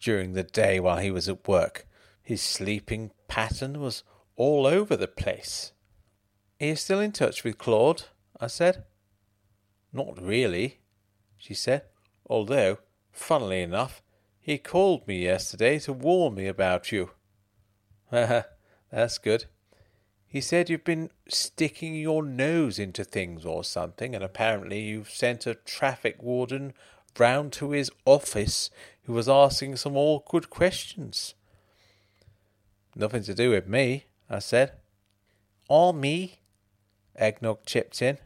during 0.00 0.32
the 0.32 0.42
day 0.42 0.80
while 0.80 0.98
he 0.98 1.10
was 1.10 1.28
at 1.28 1.46
work. 1.46 1.86
His 2.30 2.42
sleeping 2.42 3.10
pattern 3.26 3.80
was 3.80 4.04
all 4.36 4.64
over 4.64 4.96
the 4.96 5.08
place. 5.08 5.72
Are 6.60 6.66
you 6.68 6.76
still 6.76 7.00
in 7.00 7.10
touch 7.10 7.42
with 7.42 7.58
Claude? 7.58 8.04
I 8.38 8.46
said. 8.46 8.84
Not 9.92 10.22
really, 10.22 10.78
she 11.36 11.54
said, 11.54 11.86
although, 12.28 12.78
funnily 13.10 13.62
enough, 13.62 14.00
he 14.38 14.58
called 14.58 15.08
me 15.08 15.24
yesterday 15.24 15.80
to 15.80 15.92
warn 15.92 16.36
me 16.36 16.46
about 16.46 16.92
you. 16.92 17.10
That's 18.12 19.18
good. 19.18 19.46
He 20.24 20.40
said 20.40 20.70
you've 20.70 20.84
been 20.84 21.10
sticking 21.26 21.96
your 21.96 22.22
nose 22.22 22.78
into 22.78 23.02
things 23.02 23.44
or 23.44 23.64
something, 23.64 24.14
and 24.14 24.22
apparently 24.22 24.78
you've 24.82 25.10
sent 25.10 25.48
a 25.48 25.56
traffic 25.56 26.22
warden 26.22 26.74
round 27.18 27.52
to 27.54 27.72
his 27.72 27.90
office 28.04 28.70
who 29.02 29.14
was 29.14 29.28
asking 29.28 29.74
some 29.74 29.96
awkward 29.96 30.48
questions. 30.48 31.34
Nothing 32.94 33.22
to 33.24 33.34
do 33.34 33.50
with 33.50 33.66
me, 33.66 34.06
I 34.28 34.40
said. 34.40 34.72
Or 35.68 35.94
me? 35.94 36.40
Eggnog 37.16 37.64
chipped 37.66 38.02
in. 38.02 38.18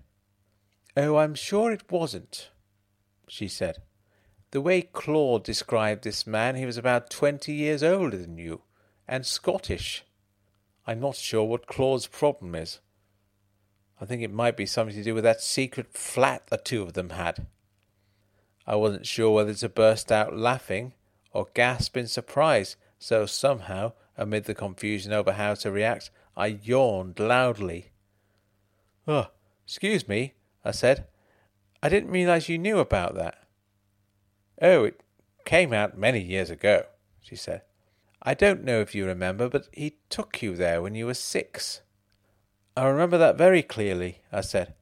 Oh, 0.97 1.17
I'm 1.17 1.35
sure 1.35 1.73
it 1.73 1.91
wasn't, 1.91 2.51
she 3.29 3.49
said. 3.49 3.83
The 4.53 4.61
way 4.61 4.83
Claude 4.83 5.43
described 5.43 6.05
this 6.05 6.27
man, 6.27 6.55
he 6.55 6.65
was 6.65 6.77
about 6.77 7.11
twenty 7.11 7.53
years 7.53 7.83
older 7.83 8.17
than 8.17 8.39
you, 8.39 8.63
and 9.09 9.27
Scottish. 9.27 10.05
I'm 10.87 11.01
not 11.01 11.17
sure 11.17 11.45
what 11.45 11.67
Claude's 11.67 12.07
problem 12.07 12.55
is. 12.55 12.79
I 14.01 14.05
think 14.05 14.23
it 14.23 14.33
might 14.33 14.57
be 14.57 14.67
something 14.67 14.95
to 14.95 15.03
do 15.03 15.15
with 15.15 15.25
that 15.25 15.41
secret 15.41 15.93
flat 15.93 16.47
the 16.47 16.57
two 16.57 16.83
of 16.83 16.93
them 16.93 17.11
had. 17.11 17.47
I 18.67 18.77
wasn't 18.77 19.07
sure 19.07 19.31
whether 19.33 19.55
to 19.55 19.69
burst 19.69 20.13
out 20.13 20.37
laughing 20.37 20.93
or 21.33 21.49
gasp 21.55 21.97
in 21.97 22.07
surprise, 22.07 22.77
so 22.99 23.27
somehow, 23.27 23.93
amid 24.17 24.45
the 24.45 24.55
confusion 24.55 25.13
over 25.13 25.33
how 25.33 25.55
to 25.55 25.71
react, 25.71 26.11
I 26.37 26.59
yawned 26.63 27.19
loudly. 27.19 27.91
Oh, 29.07 29.29
excuse 29.65 30.09
me, 30.09 30.35
I 30.65 30.71
said. 30.71 31.07
I 31.83 31.89
didn't 31.89 32.11
realize 32.11 32.49
you 32.49 32.59
knew 32.59 32.79
about 32.79 33.15
that. 33.17 33.45
Oh, 34.61 34.85
it 34.85 35.01
came 35.45 35.73
out 35.73 35.99
many 35.99 36.21
years 36.21 36.51
ago, 36.51 36.87
she 37.21 37.37
said. 37.37 37.63
I 38.23 38.33
don't 38.35 38.65
know 38.65 38.81
if 38.81 38.95
you 38.95 39.05
remember, 39.05 39.49
but 39.49 39.69
he 39.73 39.99
took 40.09 40.41
you 40.43 40.57
there 40.57 40.81
when 40.81 40.95
you 40.95 41.07
were 41.07 41.15
six. 41.15 41.83
I 42.77 42.87
remember 42.87 43.19
that 43.19 43.37
very 43.37 43.63
clearly, 43.63 44.21
I 44.33 44.41
said. 44.41 44.75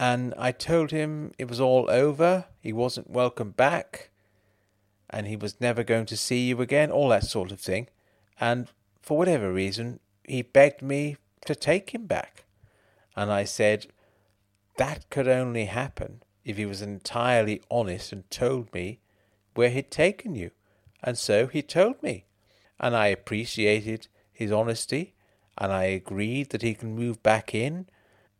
And 0.00 0.34
I 0.36 0.50
told 0.50 0.90
him 0.90 1.32
it 1.38 1.48
was 1.48 1.60
all 1.60 1.88
over, 1.88 2.46
he 2.60 2.72
wasn't 2.72 3.10
welcome 3.10 3.50
back, 3.50 4.10
and 5.08 5.26
he 5.26 5.36
was 5.36 5.60
never 5.60 5.84
going 5.84 6.06
to 6.06 6.16
see 6.16 6.48
you 6.48 6.60
again, 6.60 6.90
all 6.90 7.10
that 7.10 7.24
sort 7.24 7.52
of 7.52 7.60
thing. 7.60 7.88
And 8.40 8.68
for 9.02 9.18
whatever 9.18 9.52
reason, 9.52 10.00
he 10.24 10.42
begged 10.42 10.82
me 10.82 11.16
to 11.44 11.54
take 11.54 11.90
him 11.90 12.06
back. 12.06 12.44
And 13.14 13.30
I 13.30 13.44
said 13.44 13.86
that 14.78 15.08
could 15.10 15.28
only 15.28 15.66
happen 15.66 16.22
if 16.44 16.56
he 16.56 16.66
was 16.66 16.80
entirely 16.80 17.60
honest 17.70 18.12
and 18.12 18.28
told 18.30 18.72
me 18.72 19.00
where 19.54 19.70
he'd 19.70 19.90
taken 19.90 20.34
you. 20.34 20.50
And 21.02 21.18
so 21.18 21.46
he 21.46 21.62
told 21.62 22.02
me 22.02 22.24
and 22.80 22.96
I 22.96 23.08
appreciated 23.08 24.08
his 24.32 24.50
honesty, 24.50 25.12
and 25.58 25.70
I 25.70 25.84
agreed 25.84 26.48
that 26.50 26.62
he 26.62 26.74
can 26.74 26.96
move 26.96 27.22
back 27.22 27.54
in, 27.54 27.86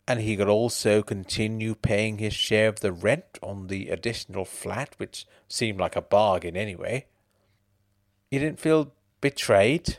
and 0.08 0.20
he 0.20 0.36
could 0.36 0.48
also 0.48 1.02
continue 1.02 1.74
paying 1.74 2.18
his 2.18 2.32
share 2.32 2.68
of 2.68 2.80
the 2.80 2.90
rent 2.90 3.38
on 3.42 3.66
the 3.66 3.90
additional 3.90 4.46
flat, 4.46 4.94
which 4.96 5.26
seemed 5.46 5.78
like 5.78 5.94
a 5.94 6.00
bargain 6.00 6.56
anyway. 6.56 7.04
You 8.30 8.38
didn't 8.38 8.60
feel 8.60 8.92
betrayed? 9.20 9.98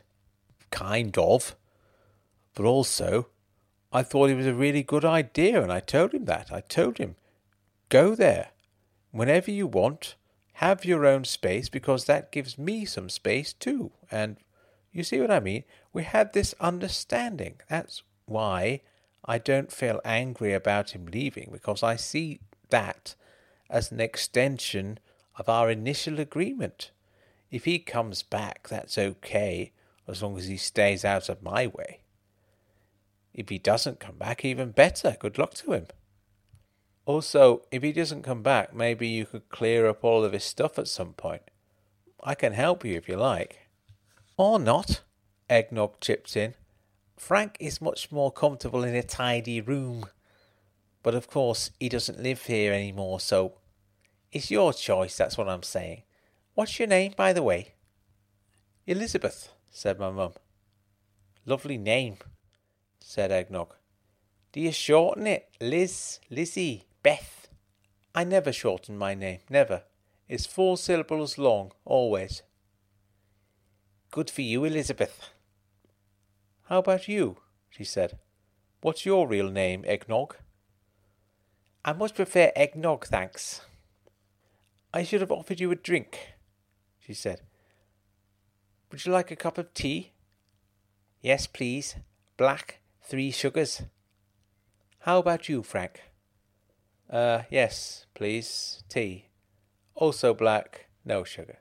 Kind 0.69 1.17
of. 1.17 1.55
But 2.55 2.65
also, 2.65 3.28
I 3.91 4.03
thought 4.03 4.30
it 4.30 4.36
was 4.36 4.47
a 4.47 4.53
really 4.53 4.84
good 4.84 5.05
idea, 5.05 5.61
and 5.61 5.72
I 5.72 5.80
told 5.80 6.13
him 6.13 6.26
that. 6.26 6.51
I 6.51 6.61
told 6.61 6.97
him, 6.97 7.15
go 7.89 8.15
there 8.15 8.49
whenever 9.11 9.51
you 9.51 9.67
want 9.67 10.15
have 10.61 10.86
your 10.86 11.07
own 11.07 11.24
space 11.24 11.69
because 11.69 12.05
that 12.05 12.32
gives 12.32 12.55
me 12.55 12.86
some 12.86 13.09
space 13.09 13.51
too. 13.51 13.91
And 14.11 14.38
you 14.91 15.03
see 15.03 15.19
what 15.19 15.32
I 15.32 15.39
mean? 15.39 15.63
We 15.91 16.03
had 16.03 16.34
this 16.34 16.53
understanding. 16.59 17.55
That's 17.67 18.03
why 18.28 18.82
I 19.26 19.39
don't 19.39 19.72
feel 19.72 19.99
angry 20.05 20.53
about 20.53 20.91
him 20.91 21.07
leaving 21.07 21.49
because 21.51 21.82
I 21.82 21.95
see 21.95 22.41
that 22.69 23.15
as 23.72 23.91
an 23.91 23.99
extension 23.99 24.99
of 25.36 25.49
our 25.49 25.72
initial 25.72 26.19
agreement. 26.19 26.91
If 27.52 27.66
he 27.66 27.80
comes 27.80 28.24
back, 28.24 28.70
that's 28.70 28.97
okay 28.97 29.74
as 30.08 30.24
long 30.24 30.38
as 30.38 30.47
he 30.47 30.58
stays 30.58 31.06
out 31.06 31.30
of 31.30 31.43
my 31.43 31.68
way. 31.68 31.99
If 33.34 33.49
he 33.49 33.58
doesn't 33.58 33.99
come 33.99 34.18
back, 34.18 34.43
even 34.43 34.72
better. 34.72 35.16
Good 35.20 35.38
luck 35.38 35.54
to 35.56 35.74
him. 35.74 35.88
Also, 37.06 37.64
if 37.72 37.84
he 37.84 37.91
doesn't 37.91 38.24
come 38.24 38.41
back, 38.41 38.74
maybe 38.74 39.08
you 39.08 39.26
could 39.26 39.49
clear 39.49 39.88
up 39.88 40.04
all 40.04 40.24
of 40.24 40.34
his 40.34 40.43
stuff 40.43 40.80
at 40.80 40.88
some 40.88 41.14
point. 41.14 41.41
I 42.24 42.36
can 42.36 42.54
help 42.54 42.86
you 42.86 42.95
if 42.95 43.10
you 43.10 43.18
like. 43.18 43.68
Or 44.38 44.60
not, 44.60 45.02
Eggnog 45.49 45.99
chipped 45.99 46.36
in. 46.38 46.54
Frank 47.18 47.58
is 47.60 47.82
much 47.82 48.12
more 48.12 48.32
comfortable 48.32 48.84
in 48.84 48.95
a 48.95 49.04
tidy 49.04 49.60
room. 49.62 50.06
But 51.04 51.16
of 51.16 51.28
course, 51.28 51.72
he 51.80 51.89
doesn't 51.89 52.22
live 52.22 52.45
here 52.45 52.74
any 52.74 52.91
more, 52.91 53.20
so 53.20 53.58
it's 54.32 54.52
your 54.52 54.72
choice, 54.72 55.18
that's 55.18 55.38
what 55.38 55.49
I'm 55.49 55.64
saying. 55.64 56.04
What's 56.62 56.78
your 56.78 56.88
name, 56.88 57.16
by 57.18 57.34
the 57.34 57.41
way? 57.41 57.74
Elizabeth, 58.86 59.51
said 59.72 59.97
my 59.97 60.12
mum. 60.12 60.34
Lovely 61.43 61.80
name, 61.80 62.18
said 62.99 63.32
Eggnog. 63.32 63.74
Do 64.51 64.62
you 64.62 64.72
shorten 64.72 65.26
it? 65.26 65.49
Liz, 65.59 66.20
Lizzie, 66.30 66.86
Beth. 67.01 67.47
I 68.14 68.26
never 68.26 68.53
shorten 68.53 68.95
my 68.95 69.16
name, 69.16 69.39
never. 69.49 69.86
It's 70.30 70.45
four 70.45 70.78
syllables 70.78 71.39
long, 71.39 71.72
always. 71.84 72.43
Good 74.12 74.30
for 74.30 74.43
you, 74.43 74.64
Elizabeth. 74.64 75.32
How 76.66 76.78
about 76.78 77.07
you? 77.07 77.38
she 77.72 77.84
said. 77.84 78.20
What's 78.82 79.03
your 79.03 79.28
real 79.28 79.49
name, 79.49 79.84
Eggnog? 79.88 80.36
I 81.84 81.93
much 81.93 82.14
prefer 82.14 82.51
eggnog, 82.55 83.07
thanks. 83.07 83.62
I 84.93 85.01
should 85.01 85.22
have 85.22 85.32
offered 85.32 85.59
you 85.59 85.72
a 85.72 85.76
drink, 85.76 86.30
she 87.12 87.16
said. 87.16 87.41
Would 88.89 89.05
you 89.05 89.12
like 89.12 89.32
a 89.32 89.36
cup 89.36 89.57
of 89.57 89.74
tea? 89.74 90.14
Yes, 91.22 91.45
please. 91.45 91.95
Black, 92.38 92.80
three 93.03 93.32
sugars. 93.32 93.82
How 94.99 95.20
about 95.20 95.49
you, 95.49 95.62
Frank? 95.62 96.03
Uh, 97.09 97.41
yes, 97.49 98.05
please. 98.14 98.84
Tea. 98.88 99.26
Also 99.93 100.34
black, 100.34 100.88
no 101.03 101.26
sugar. 101.26 101.59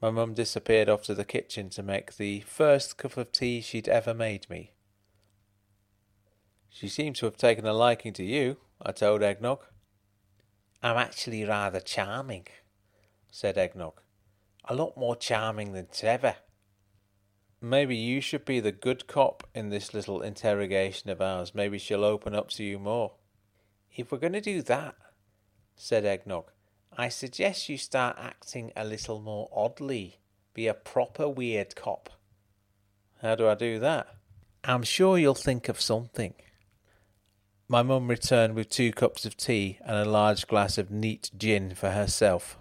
My 0.00 0.08
mum 0.08 0.32
disappeared 0.32 0.88
off 0.88 1.02
to 1.02 1.14
the 1.14 1.26
kitchen 1.26 1.68
to 1.70 1.82
make 1.82 2.16
the 2.16 2.40
first 2.40 2.96
cup 2.96 3.18
of 3.18 3.30
tea 3.30 3.60
she'd 3.60 3.88
ever 3.88 4.14
made 4.14 4.48
me. 4.48 4.72
She 6.70 6.88
seems 6.88 7.18
to 7.18 7.26
have 7.26 7.36
taken 7.36 7.66
a 7.66 7.74
liking 7.74 8.14
to 8.14 8.24
you, 8.24 8.56
I 8.80 8.92
told 8.92 9.22
Eggnog. 9.22 9.66
I'm 10.82 10.96
actually 10.96 11.44
rather 11.44 11.80
charming, 11.80 12.46
said 13.30 13.56
Eggnog. 13.56 14.00
A 14.66 14.74
lot 14.74 14.96
more 14.96 15.16
charming 15.16 15.72
than 15.72 15.88
Trevor. 15.92 16.36
Maybe 17.60 17.96
you 17.96 18.20
should 18.20 18.44
be 18.44 18.60
the 18.60 18.72
good 18.72 19.06
cop 19.06 19.46
in 19.54 19.68
this 19.68 19.92
little 19.92 20.22
interrogation 20.22 21.10
of 21.10 21.20
ours. 21.20 21.54
Maybe 21.54 21.78
she'll 21.78 22.04
open 22.04 22.34
up 22.34 22.48
to 22.50 22.64
you 22.64 22.78
more. 22.78 23.12
If 23.94 24.10
we're 24.10 24.18
going 24.18 24.32
to 24.32 24.40
do 24.40 24.62
that, 24.62 24.94
said 25.76 26.04
Eggnog, 26.04 26.52
I 26.96 27.08
suggest 27.08 27.68
you 27.68 27.76
start 27.76 28.16
acting 28.18 28.72
a 28.76 28.84
little 28.84 29.20
more 29.20 29.48
oddly. 29.52 30.20
Be 30.54 30.66
a 30.66 30.74
proper 30.74 31.28
weird 31.28 31.76
cop. 31.76 32.10
How 33.22 33.34
do 33.34 33.48
I 33.48 33.54
do 33.54 33.78
that? 33.78 34.08
I'm 34.64 34.82
sure 34.82 35.18
you'll 35.18 35.34
think 35.34 35.68
of 35.68 35.80
something. 35.80 36.34
My 37.68 37.82
mum 37.82 38.08
returned 38.08 38.54
with 38.54 38.68
two 38.68 38.90
cups 38.92 39.24
of 39.24 39.36
tea 39.36 39.78
and 39.84 39.96
a 39.96 40.10
large 40.10 40.46
glass 40.46 40.76
of 40.76 40.90
neat 40.90 41.30
gin 41.36 41.74
for 41.74 41.90
herself. 41.90 42.58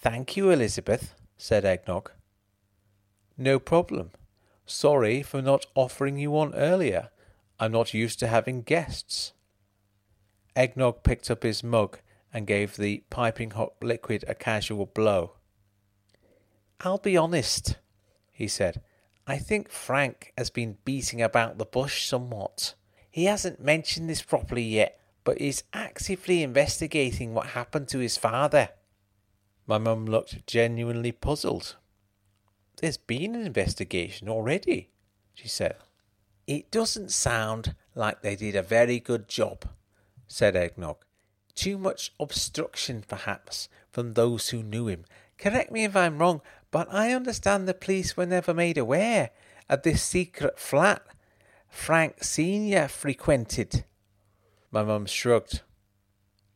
Thank 0.00 0.36
you, 0.36 0.50
Elizabeth, 0.50 1.14
said 1.36 1.64
Eggnog. 1.64 2.12
No 3.36 3.58
problem. 3.58 4.12
Sorry 4.64 5.22
for 5.22 5.42
not 5.42 5.66
offering 5.74 6.18
you 6.18 6.30
one 6.30 6.54
earlier. 6.54 7.10
I'm 7.58 7.72
not 7.72 7.94
used 7.94 8.20
to 8.20 8.28
having 8.28 8.62
guests. 8.62 9.32
Eggnog 10.54 11.02
picked 11.02 11.30
up 11.32 11.42
his 11.42 11.64
mug 11.64 11.98
and 12.32 12.46
gave 12.46 12.76
the 12.76 13.02
piping 13.10 13.50
hot 13.50 13.72
liquid 13.82 14.24
a 14.28 14.36
casual 14.36 14.86
blow. 14.86 15.32
I'll 16.80 16.98
be 16.98 17.16
honest, 17.16 17.78
he 18.30 18.46
said. 18.46 18.80
I 19.26 19.38
think 19.38 19.68
Frank 19.68 20.32
has 20.38 20.48
been 20.48 20.78
beating 20.84 21.20
about 21.20 21.58
the 21.58 21.64
bush 21.64 22.06
somewhat. 22.06 22.74
He 23.10 23.24
hasn't 23.24 23.60
mentioned 23.60 24.08
this 24.08 24.22
properly 24.22 24.62
yet, 24.62 25.00
but 25.24 25.40
is 25.40 25.64
actively 25.72 26.44
investigating 26.44 27.34
what 27.34 27.48
happened 27.48 27.88
to 27.88 27.98
his 27.98 28.16
father. 28.16 28.68
My 29.68 29.76
mum 29.76 30.06
looked 30.06 30.46
genuinely 30.46 31.12
puzzled. 31.12 31.76
There's 32.78 32.96
been 32.96 33.34
an 33.34 33.44
investigation 33.44 34.26
already, 34.26 34.88
she 35.34 35.46
said. 35.46 35.76
It 36.46 36.70
doesn't 36.70 37.12
sound 37.12 37.74
like 37.94 38.22
they 38.22 38.34
did 38.34 38.56
a 38.56 38.62
very 38.62 38.98
good 38.98 39.28
job, 39.28 39.66
said 40.26 40.56
Eggnog. 40.56 40.96
Too 41.54 41.76
much 41.76 42.14
obstruction, 42.18 43.04
perhaps, 43.06 43.68
from 43.92 44.14
those 44.14 44.48
who 44.48 44.62
knew 44.62 44.88
him. 44.88 45.04
Correct 45.36 45.70
me 45.70 45.84
if 45.84 45.94
I'm 45.94 46.18
wrong, 46.18 46.40
but 46.70 46.88
I 46.90 47.12
understand 47.12 47.68
the 47.68 47.74
police 47.74 48.16
were 48.16 48.24
never 48.24 48.54
made 48.54 48.78
aware 48.78 49.30
of 49.68 49.82
this 49.82 50.02
secret 50.02 50.58
flat 50.58 51.02
Frank 51.68 52.24
Senior 52.24 52.88
frequented. 52.88 53.84
My 54.70 54.82
mum 54.82 55.04
shrugged. 55.04 55.60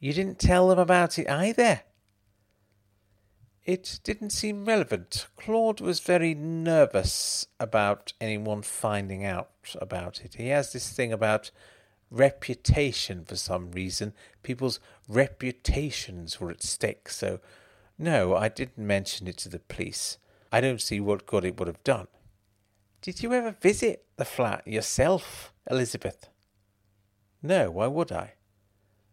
You 0.01 0.15
didn't 0.15 0.39
tell 0.39 0.69
them 0.69 0.79
about 0.79 1.19
it 1.19 1.29
either. 1.29 1.83
It 3.65 4.01
didn't 4.03 4.31
seem 4.31 4.65
relevant. 4.65 5.29
Claude 5.37 5.81
was 5.81 6.01
very 6.01 6.35
nervous 6.35 7.47
about 7.61 8.13
anyone 8.21 8.63
finding 8.63 9.25
out 9.25 9.51
about 9.81 10.21
it. 10.25 10.35
He 10.35 10.49
has 10.49 10.73
this 10.73 10.91
thing 10.91 11.13
about 11.13 11.53
reputation 12.11 13.25
for 13.25 13.37
some 13.37 13.71
reason. 13.71 14.15
People's 14.43 14.81
reputations 15.09 16.41
were 16.41 16.51
at 16.51 16.63
stake, 16.63 17.09
so 17.09 17.39
no, 17.97 18.35
I 18.35 18.49
didn't 18.49 18.85
mention 18.85 19.29
it 19.29 19.37
to 19.39 19.49
the 19.49 19.61
police. 19.61 20.19
I 20.51 20.61
don't 20.61 20.83
see 20.83 20.99
what 20.99 21.27
good 21.27 21.45
it 21.45 21.59
would 21.59 21.69
have 21.69 21.85
done. 21.85 22.09
Did 23.01 23.23
you 23.23 23.33
ever 23.33 23.53
visit 23.61 24.05
the 24.17 24.25
flat 24.25 24.67
yourself, 24.67 25.53
Elizabeth? 25.71 26.29
No, 27.43 27.71
why 27.71 27.87
would 27.87 28.11
I? 28.11 28.35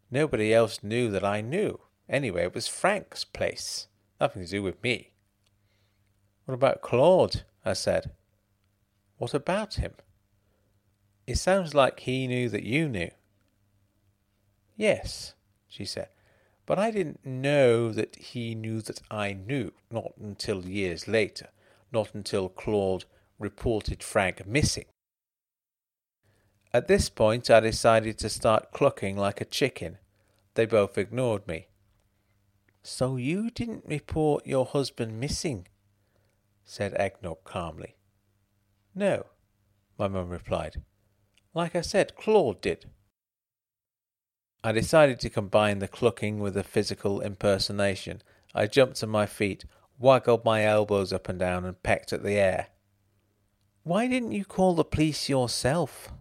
Nobody 0.09 0.51
else 0.53 0.79
knew 0.81 1.11
that 1.11 1.23
I 1.23 1.41
knew. 1.41 1.79
Anyway, 2.09 2.43
it 2.43 2.55
was 2.55 2.67
Frank's 2.67 3.23
place. 3.23 3.87
Nothing 4.19 4.43
to 4.43 4.49
do 4.49 4.63
with 4.63 4.81
me. 4.83 5.11
What 6.45 6.53
about 6.53 6.81
Claude? 6.81 7.43
I 7.63 7.73
said. 7.73 8.11
What 9.17 9.33
about 9.33 9.75
him? 9.75 9.93
It 11.27 11.37
sounds 11.37 11.73
like 11.73 11.99
he 12.01 12.25
knew 12.25 12.49
that 12.49 12.63
you 12.63 12.89
knew. 12.89 13.11
Yes, 14.75 15.35
she 15.67 15.85
said, 15.85 16.07
but 16.65 16.79
I 16.79 16.89
didn't 16.89 17.25
know 17.25 17.91
that 17.91 18.15
he 18.15 18.55
knew 18.55 18.81
that 18.81 19.01
I 19.11 19.33
knew, 19.33 19.73
not 19.91 20.13
until 20.19 20.65
years 20.65 21.07
later, 21.07 21.49
not 21.91 22.15
until 22.15 22.49
Claude 22.49 23.05
reported 23.37 24.01
Frank 24.01 24.47
missing. 24.47 24.85
At 26.73 26.87
this 26.87 27.09
point, 27.09 27.49
I 27.49 27.59
decided 27.59 28.17
to 28.19 28.29
start 28.29 28.71
clucking 28.71 29.17
like 29.17 29.41
a 29.41 29.45
chicken. 29.45 29.97
They 30.53 30.65
both 30.65 30.97
ignored 30.97 31.47
me. 31.47 31.67
So 32.81 33.17
you 33.17 33.49
didn't 33.49 33.85
report 33.85 34.45
your 34.45 34.65
husband 34.65 35.19
missing? 35.19 35.67
said 36.63 36.93
Eggnog 36.99 37.43
calmly. 37.43 37.95
No, 38.95 39.25
my 39.97 40.07
mum 40.07 40.29
replied. 40.29 40.81
Like 41.53 41.75
I 41.75 41.81
said, 41.81 42.15
Claude 42.15 42.61
did. 42.61 42.85
I 44.63 44.71
decided 44.71 45.19
to 45.21 45.29
combine 45.29 45.79
the 45.79 45.87
clucking 45.87 46.39
with 46.39 46.57
a 46.57 46.63
physical 46.63 47.21
impersonation. 47.21 48.21
I 48.53 48.67
jumped 48.67 48.97
to 48.97 49.07
my 49.07 49.25
feet, 49.25 49.65
waggled 49.97 50.43
my 50.43 50.63
elbows 50.63 51.13
up 51.13 51.29
and 51.29 51.39
down, 51.39 51.65
and 51.65 51.81
pecked 51.81 52.13
at 52.13 52.23
the 52.23 52.33
air. 52.33 52.67
Why 53.83 54.07
didn't 54.07 54.33
you 54.33 54.45
call 54.45 54.75
the 54.75 54.83
police 54.83 55.29
yourself? 55.29 56.11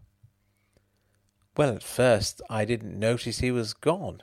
Well, 1.56 1.74
at 1.74 1.82
first 1.82 2.40
I 2.48 2.64
didn't 2.64 2.98
notice 2.98 3.40
he 3.40 3.50
was 3.50 3.74
gone. 3.74 4.22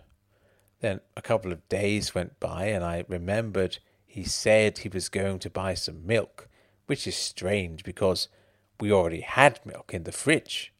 Then 0.85 1.01
a 1.17 1.21
couple 1.23 1.51
of 1.51 1.67
days 1.67 2.13
went 2.13 2.39
by, 2.39 2.65
and 2.65 2.85
I 2.85 3.05
remembered 3.07 3.79
he 4.05 4.23
said 4.23 4.77
he 4.77 4.87
was 4.87 5.09
going 5.09 5.39
to 5.39 5.49
buy 5.49 5.73
some 5.73 6.05
milk, 6.05 6.47
which 6.85 7.07
is 7.07 7.15
strange 7.15 7.83
because 7.83 8.27
we 8.79 8.91
already 8.91 9.21
had 9.21 9.65
milk 9.65 9.95
in 9.95 10.03
the 10.03 10.11
fridge. 10.11 10.71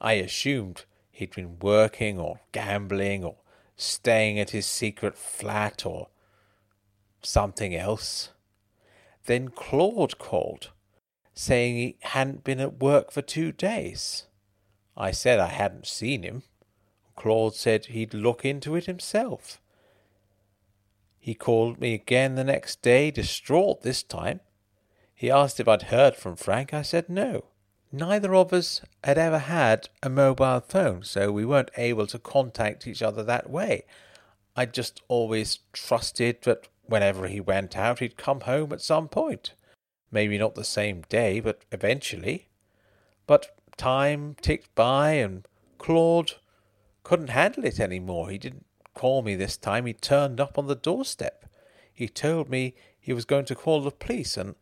I 0.00 0.12
assumed 0.12 0.84
he'd 1.10 1.34
been 1.34 1.58
working 1.58 2.16
or 2.16 2.38
gambling 2.52 3.24
or 3.24 3.38
staying 3.74 4.38
at 4.38 4.50
his 4.50 4.66
secret 4.66 5.18
flat 5.18 5.84
or 5.84 6.10
something 7.20 7.74
else. 7.74 8.30
Then 9.26 9.48
Claude 9.48 10.16
called, 10.18 10.70
saying 11.34 11.74
he 11.74 11.96
hadn't 12.02 12.44
been 12.44 12.60
at 12.60 12.80
work 12.80 13.10
for 13.10 13.20
two 13.20 13.50
days. 13.50 14.26
I 14.96 15.10
said 15.10 15.40
I 15.40 15.48
hadn't 15.48 15.88
seen 15.88 16.22
him. 16.22 16.44
Claude 17.20 17.54
said 17.54 17.84
he'd 17.84 18.14
look 18.14 18.46
into 18.46 18.76
it 18.76 18.86
himself. 18.86 19.60
He 21.18 21.34
called 21.34 21.78
me 21.78 21.92
again 21.92 22.34
the 22.34 22.44
next 22.44 22.80
day, 22.80 23.10
distraught 23.10 23.82
this 23.82 24.02
time. 24.02 24.40
He 25.14 25.30
asked 25.30 25.60
if 25.60 25.68
I'd 25.68 25.92
heard 25.92 26.16
from 26.16 26.34
Frank. 26.34 26.72
I 26.72 26.80
said 26.80 27.10
no. 27.10 27.44
Neither 27.92 28.34
of 28.34 28.54
us 28.54 28.80
had 29.04 29.18
ever 29.18 29.36
had 29.36 29.90
a 30.02 30.08
mobile 30.08 30.60
phone, 30.60 31.02
so 31.02 31.30
we 31.30 31.44
weren't 31.44 31.70
able 31.76 32.06
to 32.06 32.18
contact 32.18 32.86
each 32.86 33.02
other 33.02 33.22
that 33.22 33.50
way. 33.50 33.84
I 34.56 34.64
just 34.64 35.02
always 35.06 35.58
trusted 35.74 36.40
that 36.44 36.68
whenever 36.86 37.28
he 37.28 37.38
went 37.38 37.76
out, 37.76 37.98
he'd 37.98 38.16
come 38.16 38.40
home 38.40 38.72
at 38.72 38.80
some 38.80 39.08
point. 39.08 39.52
Maybe 40.10 40.38
not 40.38 40.54
the 40.54 40.64
same 40.64 41.02
day, 41.10 41.40
but 41.40 41.66
eventually. 41.70 42.48
But 43.26 43.54
time 43.76 44.36
ticked 44.40 44.74
by, 44.74 45.10
and 45.12 45.46
Claude 45.76 46.36
couldn't 47.02 47.30
handle 47.30 47.64
it 47.64 47.80
any 47.80 47.98
more. 48.00 48.30
He 48.30 48.38
didn't 48.38 48.66
call 48.94 49.22
me 49.22 49.34
this 49.34 49.56
time. 49.56 49.86
He 49.86 49.92
turned 49.92 50.40
up 50.40 50.58
on 50.58 50.66
the 50.66 50.74
doorstep. 50.74 51.46
He 51.92 52.08
told 52.08 52.48
me 52.48 52.74
he 52.98 53.12
was 53.12 53.24
going 53.24 53.44
to 53.46 53.54
call 53.54 53.80
the 53.80 53.90
police, 53.90 54.36
and 54.36 54.54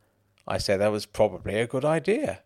I 0.47 0.59
said 0.59 0.81
that 0.81 0.93
was 0.93 1.07
probably 1.07 1.57
a 1.57 1.67
good 1.67 1.85
idea. 1.85 2.43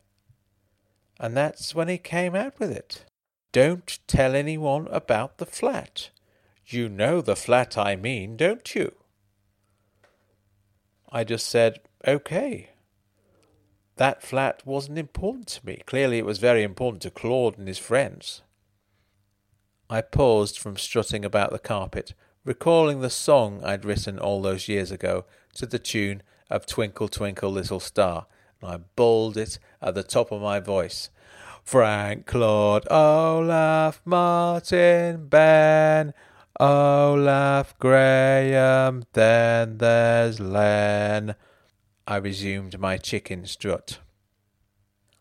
And 1.21 1.37
that's 1.37 1.75
when 1.75 1.89
he 1.89 1.99
came 1.99 2.35
out 2.35 2.59
with 2.59 2.71
it. 2.71 3.05
Don't 3.53 3.99
tell 4.07 4.35
anyone 4.35 4.89
about 4.91 5.39
the 5.39 5.47
flat. 5.47 6.11
You 6.67 6.89
know 6.89 7.21
the 7.21 7.37
flat 7.37 7.77
I 7.77 7.97
mean, 7.97 8.37
don't 8.37 8.75
you? 8.75 8.95
I 11.11 11.25
just 11.25 11.47
said, 11.47 11.81
okay. 12.07 12.71
That 13.97 14.23
flat 14.23 14.63
wasn't 14.65 14.99
important 14.99 15.49
to 15.49 15.67
me. 15.67 15.83
Clearly, 15.85 16.19
it 16.19 16.25
was 16.25 16.39
very 16.39 16.63
important 16.63 17.03
to 17.03 17.11
Claude 17.11 17.59
and 17.59 17.69
his 17.69 17.79
friends. 17.79 18.43
I 19.93 20.01
paused 20.01 20.59
from 20.59 20.79
strutting 20.79 21.23
about 21.23 21.51
the 21.51 21.59
carpet, 21.59 22.15
recalling 22.47 23.03
the 23.03 23.11
song 23.11 23.63
I'd 23.63 23.85
written 23.85 24.19
all 24.19 24.41
those 24.41 24.67
years 24.67 24.91
ago 24.91 25.27
to 25.57 25.67
the 25.67 25.79
tune 25.79 26.23
of 26.49 26.65
Twinkle 26.65 27.09
Twinkle 27.09 27.53
Little 27.53 27.79
Star, 27.79 28.25
and 28.63 28.71
I 28.71 28.79
bawled 28.97 29.37
it 29.37 29.59
at 29.83 29.95
the 29.95 30.03
top 30.03 30.33
of 30.33 30.41
my 30.41 30.61
voice. 30.61 31.11
Frank, 31.63 32.25
Claude, 32.25 32.91
Olaf, 32.91 34.01
Martin, 34.07 35.27
Ben, 35.27 36.15
Olaf, 36.59 37.79
Graham, 37.79 39.05
then 39.13 39.77
there's 39.77 40.41
Len. 40.41 41.35
I 42.07 42.17
resumed 42.17 42.79
my 42.79 42.97
chicken 42.97 43.45
strut. 43.45 43.99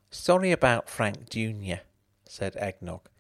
Sorry 0.09 0.53
about 0.53 0.89
Frank 0.89 1.29
Junior, 1.29 1.81
said 2.25 2.55
Eggnog. 2.55 3.10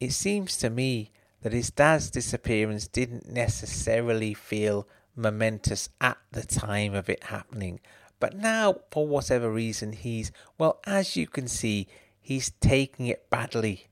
It 0.00 0.12
seems 0.12 0.56
to 0.58 0.70
me 0.70 1.10
that 1.42 1.52
his 1.52 1.70
dad's 1.70 2.10
disappearance 2.10 2.88
didn't 2.88 3.30
necessarily 3.30 4.34
feel 4.34 4.88
momentous 5.14 5.88
at 6.00 6.18
the 6.32 6.44
time 6.44 6.94
of 6.94 7.08
it 7.08 7.24
happening, 7.24 7.80
but 8.18 8.34
now, 8.34 8.80
for 8.90 9.06
whatever 9.06 9.50
reason, 9.50 9.92
he's, 9.92 10.32
well, 10.56 10.80
as 10.86 11.16
you 11.16 11.26
can 11.26 11.48
see, 11.48 11.86
he's 12.20 12.50
taking 12.60 13.06
it 13.06 13.28
badly. 13.28 13.88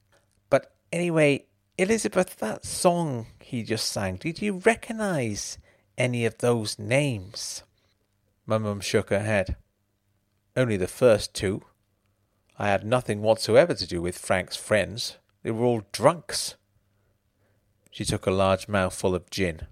But 0.49 0.73
anyway, 0.93 1.45
Elizabeth, 1.77 2.37
that 2.37 2.65
song 2.65 3.27
he 3.41 3.63
just 3.63 3.89
sang, 3.89 4.17
did 4.17 4.41
you 4.41 4.59
recognize 4.65 5.59
any 5.99 6.25
of 6.25 6.39
those 6.39 6.79
names? 6.79 7.65
My 8.47 8.59
mum 8.59 8.81
shook 8.81 9.11
her 9.11 9.21
head. 9.21 9.57
Only 10.57 10.77
the 10.77 10.87
first 10.87 11.35
two. 11.35 11.63
I 12.59 12.69
had 12.69 12.85
nothing 12.85 13.23
whatsoever 13.23 13.75
to 13.75 13.87
do 13.87 14.01
with 14.01 14.17
Frank's 14.17 14.57
friends. 14.57 15.19
They 15.45 15.51
were 15.51 15.65
all 15.65 15.83
drunks. 15.93 16.57
She 17.91 18.05
took 18.05 18.27
a 18.27 18.33
large 18.33 18.67
mouthful 18.67 19.15
of 19.15 19.31
gin. 19.31 19.69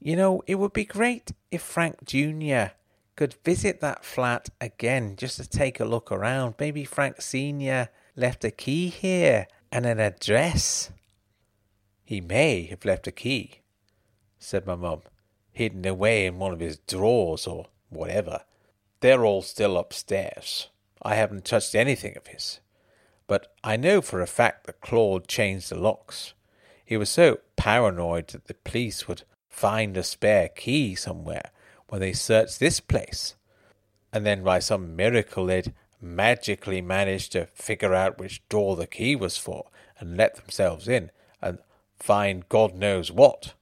You 0.00 0.16
know, 0.16 0.42
it 0.46 0.54
would 0.54 0.72
be 0.72 0.86
great 0.86 1.32
if 1.50 1.60
Frank 1.60 2.04
Jr. 2.04 2.74
could 3.16 3.34
visit 3.44 3.80
that 3.80 4.02
flat 4.02 4.48
again 4.58 5.14
just 5.16 5.36
to 5.36 5.46
take 5.46 5.78
a 5.78 5.84
look 5.84 6.10
around. 6.10 6.54
Maybe 6.58 6.84
Frank 6.84 7.20
Sr. 7.20 7.90
left 8.16 8.42
a 8.42 8.50
key 8.50 8.88
here 8.88 9.46
and 9.70 9.84
an 9.84 10.00
address. 10.00 10.90
He 12.02 12.22
may 12.22 12.64
have 12.64 12.86
left 12.86 13.06
a 13.06 13.12
key, 13.12 13.60
said 14.38 14.66
my 14.66 14.74
mum, 14.74 15.02
hidden 15.52 15.86
away 15.86 16.24
in 16.24 16.38
one 16.38 16.52
of 16.54 16.60
his 16.60 16.78
drawers 16.78 17.46
or 17.46 17.66
whatever. 17.90 18.40
They're 19.00 19.24
all 19.24 19.42
still 19.42 19.76
upstairs. 19.76 20.68
I 21.02 21.14
haven't 21.14 21.44
touched 21.44 21.74
anything 21.74 22.16
of 22.16 22.26
his. 22.26 22.60
But 23.30 23.54
I 23.62 23.76
know 23.76 24.00
for 24.00 24.20
a 24.20 24.26
fact 24.26 24.66
that 24.66 24.80
Claude 24.80 25.28
changed 25.28 25.70
the 25.70 25.78
locks. 25.78 26.34
He 26.84 26.96
was 26.96 27.08
so 27.08 27.38
paranoid 27.54 28.26
that 28.30 28.46
the 28.46 28.54
police 28.54 29.06
would 29.06 29.22
find 29.48 29.96
a 29.96 30.02
spare 30.02 30.48
key 30.48 30.96
somewhere 30.96 31.52
when 31.90 32.00
they 32.00 32.12
searched 32.12 32.58
this 32.58 32.80
place. 32.80 33.36
And 34.12 34.26
then 34.26 34.42
by 34.42 34.58
some 34.58 34.96
miracle 34.96 35.46
they'd 35.46 35.72
magically 36.00 36.80
managed 36.80 37.30
to 37.30 37.46
figure 37.46 37.94
out 37.94 38.18
which 38.18 38.42
door 38.48 38.74
the 38.74 38.88
key 38.88 39.14
was 39.14 39.36
for 39.36 39.68
and 40.00 40.16
let 40.16 40.34
themselves 40.34 40.88
in 40.88 41.12
and 41.40 41.58
find 42.00 42.48
God 42.48 42.74
knows 42.74 43.12
what. 43.12 43.54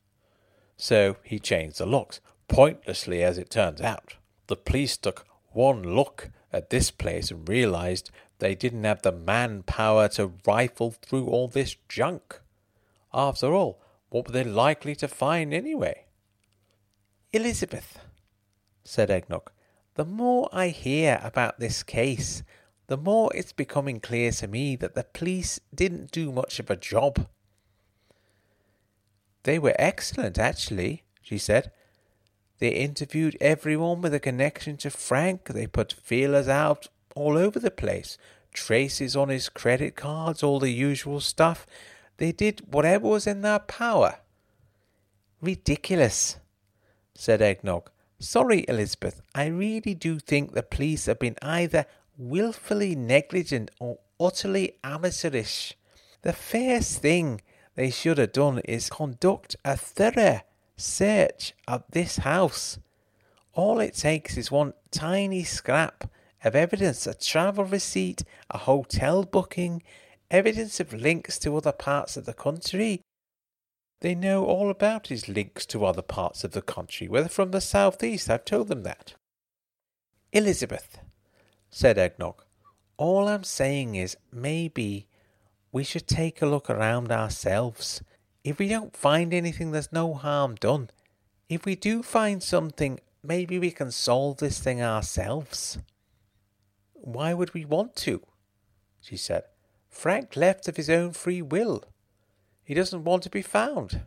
So 0.78 1.16
he 1.22 1.38
changed 1.38 1.76
the 1.76 1.84
locks, 1.84 2.22
pointlessly 2.48 3.22
as 3.22 3.36
it 3.36 3.50
turns 3.50 3.82
out. 3.82 4.14
The 4.46 4.56
police 4.56 4.96
took 4.96 5.26
one 5.52 5.82
look 5.94 6.30
at 6.54 6.70
this 6.70 6.90
place 6.90 7.30
and 7.30 7.46
realized 7.46 8.10
they 8.38 8.54
didn't 8.54 8.84
have 8.84 9.02
the 9.02 9.12
manpower 9.12 10.08
to 10.08 10.32
rifle 10.46 10.90
through 10.90 11.26
all 11.26 11.48
this 11.48 11.76
junk. 11.88 12.40
After 13.12 13.52
all, 13.54 13.80
what 14.10 14.26
were 14.26 14.32
they 14.32 14.44
likely 14.44 14.94
to 14.96 15.08
find 15.08 15.52
anyway? 15.52 16.04
Elizabeth, 17.32 17.98
said 18.84 19.10
Eggnog, 19.10 19.50
the 19.94 20.04
more 20.04 20.48
I 20.52 20.68
hear 20.68 21.20
about 21.22 21.58
this 21.58 21.82
case, 21.82 22.42
the 22.86 22.96
more 22.96 23.30
it's 23.34 23.52
becoming 23.52 24.00
clear 24.00 24.30
to 24.32 24.48
me 24.48 24.76
that 24.76 24.94
the 24.94 25.04
police 25.04 25.60
didn't 25.74 26.10
do 26.10 26.32
much 26.32 26.58
of 26.58 26.70
a 26.70 26.76
job. 26.76 27.26
They 29.42 29.58
were 29.58 29.76
excellent, 29.78 30.38
actually, 30.38 31.02
she 31.20 31.36
said. 31.36 31.70
They 32.58 32.70
interviewed 32.70 33.36
everyone 33.40 34.00
with 34.00 34.14
a 34.14 34.20
connection 34.20 34.76
to 34.78 34.90
Frank. 34.90 35.48
They 35.48 35.66
put 35.66 35.92
feelers 35.92 36.48
out 36.48 36.88
all 37.14 37.36
over 37.36 37.58
the 37.58 37.70
place, 37.70 38.18
traces 38.52 39.16
on 39.16 39.28
his 39.28 39.48
credit 39.48 39.96
cards, 39.96 40.42
all 40.42 40.58
the 40.58 40.70
usual 40.70 41.20
stuff. 41.20 41.66
They 42.16 42.32
did 42.32 42.72
whatever 42.72 43.08
was 43.08 43.26
in 43.26 43.42
their 43.42 43.60
power. 43.60 44.20
Ridiculous, 45.40 46.38
said 47.14 47.40
Eggnog. 47.40 47.90
Sorry, 48.18 48.64
Elizabeth, 48.66 49.22
I 49.34 49.46
really 49.46 49.94
do 49.94 50.18
think 50.18 50.52
the 50.52 50.62
police 50.62 51.06
have 51.06 51.20
been 51.20 51.36
either 51.40 51.86
wilfully 52.16 52.96
negligent 52.96 53.70
or 53.78 53.98
utterly 54.18 54.74
amateurish. 54.82 55.74
The 56.22 56.32
first 56.32 57.00
thing 57.00 57.42
they 57.76 57.90
should 57.90 58.18
have 58.18 58.32
done 58.32 58.58
is 58.64 58.90
conduct 58.90 59.54
a 59.64 59.76
thorough 59.76 60.40
search 60.76 61.54
of 61.68 61.84
this 61.90 62.16
house. 62.16 62.78
All 63.52 63.78
it 63.78 63.94
takes 63.94 64.36
is 64.36 64.50
one 64.50 64.74
tiny 64.90 65.44
scrap 65.44 66.10
of 66.44 66.54
evidence 66.54 67.06
a 67.06 67.14
travel 67.14 67.64
receipt, 67.64 68.22
a 68.50 68.58
hotel 68.58 69.24
booking, 69.24 69.82
evidence 70.30 70.80
of 70.80 70.92
links 70.92 71.38
to 71.38 71.56
other 71.56 71.72
parts 71.72 72.16
of 72.16 72.26
the 72.26 72.34
country. 72.34 73.02
They 74.00 74.14
know 74.14 74.44
all 74.44 74.70
about 74.70 75.08
his 75.08 75.28
links 75.28 75.66
to 75.66 75.84
other 75.84 76.02
parts 76.02 76.44
of 76.44 76.52
the 76.52 76.62
country, 76.62 77.08
whether 77.08 77.28
from 77.28 77.50
the 77.50 77.60
southeast, 77.60 78.30
I've 78.30 78.44
told 78.44 78.68
them 78.68 78.84
that. 78.84 79.14
Elizabeth, 80.32 81.00
said 81.70 81.98
Eggnog, 81.98 82.44
all 82.96 83.28
I'm 83.28 83.44
saying 83.44 83.94
is 83.94 84.16
maybe 84.32 85.08
we 85.72 85.84
should 85.84 86.06
take 86.06 86.40
a 86.40 86.46
look 86.46 86.70
around 86.70 87.10
ourselves. 87.10 88.02
If 88.44 88.58
we 88.58 88.68
don't 88.68 88.96
find 88.96 89.34
anything, 89.34 89.72
there's 89.72 89.92
no 89.92 90.14
harm 90.14 90.54
done. 90.54 90.90
If 91.48 91.64
we 91.64 91.74
do 91.74 92.02
find 92.02 92.42
something, 92.42 93.00
maybe 93.22 93.58
we 93.58 93.70
can 93.70 93.90
solve 93.90 94.38
this 94.38 94.58
thing 94.58 94.82
ourselves. 94.82 95.78
Why 97.12 97.32
would 97.32 97.54
we 97.54 97.64
want 97.64 97.96
to? 97.96 98.22
she 99.00 99.16
said. 99.16 99.44
Frank 99.88 100.36
left 100.36 100.68
of 100.68 100.76
his 100.76 100.90
own 100.90 101.12
free 101.12 101.40
will. 101.40 101.84
He 102.62 102.74
doesn't 102.74 103.04
want 103.04 103.22
to 103.22 103.30
be 103.30 103.40
found. 103.40 104.02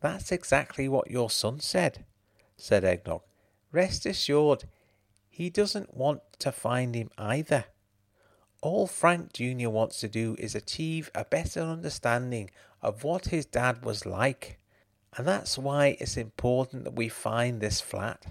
That's 0.00 0.30
exactly 0.30 0.88
what 0.88 1.10
your 1.10 1.30
son 1.30 1.60
said, 1.60 2.04
said 2.56 2.84
Eggnog. 2.84 3.22
Rest 3.70 4.04
assured, 4.04 4.64
he 5.30 5.48
doesn't 5.48 5.96
want 5.96 6.20
to 6.40 6.52
find 6.52 6.94
him 6.94 7.10
either. 7.16 7.64
All 8.60 8.86
Frank 8.86 9.32
Jr. 9.32 9.70
wants 9.70 9.98
to 10.00 10.08
do 10.08 10.36
is 10.38 10.54
achieve 10.54 11.10
a 11.14 11.24
better 11.24 11.60
understanding 11.62 12.50
of 12.82 13.02
what 13.02 13.28
his 13.28 13.46
dad 13.46 13.82
was 13.84 14.04
like. 14.04 14.58
And 15.16 15.26
that's 15.26 15.56
why 15.56 15.96
it's 15.98 16.18
important 16.18 16.84
that 16.84 16.94
we 16.94 17.08
find 17.08 17.60
this 17.60 17.80
flat. 17.80 18.26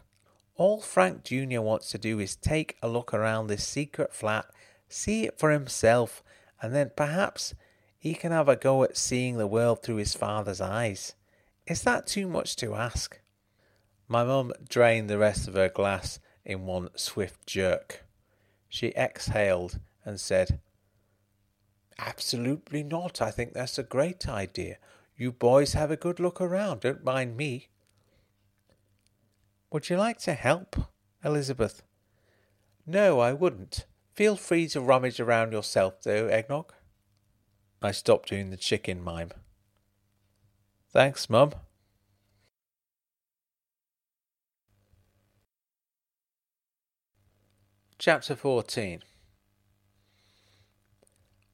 All 0.61 0.79
Frank 0.79 1.23
Jr. 1.23 1.59
wants 1.59 1.89
to 1.89 1.97
do 1.97 2.19
is 2.19 2.35
take 2.35 2.77
a 2.83 2.87
look 2.87 3.15
around 3.15 3.47
this 3.47 3.65
secret 3.65 4.13
flat 4.13 4.45
see 4.87 5.25
it 5.25 5.39
for 5.39 5.49
himself, 5.49 6.21
and 6.61 6.71
then 6.75 6.91
perhaps 6.95 7.55
he 7.97 8.13
can 8.13 8.31
have 8.31 8.47
a 8.47 8.55
go 8.55 8.83
at 8.83 8.95
seeing 8.95 9.39
the 9.39 9.47
world 9.47 9.81
through 9.81 9.95
his 9.95 10.13
father's 10.13 10.61
eyes. 10.61 11.15
Is 11.65 11.81
that 11.81 12.05
too 12.05 12.27
much 12.27 12.55
to 12.57 12.75
ask? 12.75 13.19
My 14.07 14.23
mum 14.23 14.53
drained 14.69 15.09
the 15.09 15.17
rest 15.17 15.47
of 15.47 15.55
her 15.55 15.67
glass 15.67 16.19
in 16.45 16.67
one 16.67 16.89
swift 16.95 17.47
jerk. 17.47 18.05
She 18.69 18.93
exhaled 18.95 19.79
and 20.05 20.19
said, 20.19 20.59
Absolutely 21.97 22.83
not. 22.83 23.19
I 23.19 23.31
think 23.31 23.53
that's 23.53 23.79
a 23.79 23.93
great 23.97 24.29
idea. 24.29 24.77
You 25.17 25.31
boys 25.31 25.73
have 25.73 25.89
a 25.89 25.97
good 25.97 26.19
look 26.19 26.39
around. 26.39 26.81
Don't 26.81 27.03
mind 27.03 27.35
me. 27.35 27.69
Would 29.71 29.89
you 29.89 29.95
like 29.95 30.19
to 30.19 30.33
help, 30.33 30.75
Elizabeth? 31.23 31.83
No, 32.85 33.21
I 33.21 33.31
wouldn't. 33.31 33.85
Feel 34.13 34.35
free 34.35 34.67
to 34.67 34.81
rummage 34.81 35.19
around 35.19 35.53
yourself, 35.53 36.01
though, 36.03 36.27
Eggnog. 36.27 36.73
I 37.81 37.91
stopped 37.91 38.29
doing 38.29 38.49
the 38.49 38.57
chicken 38.57 39.01
mime. 39.01 39.31
Thanks, 40.91 41.29
Mum. 41.29 41.53
Chapter 47.97 48.35
14 48.35 49.03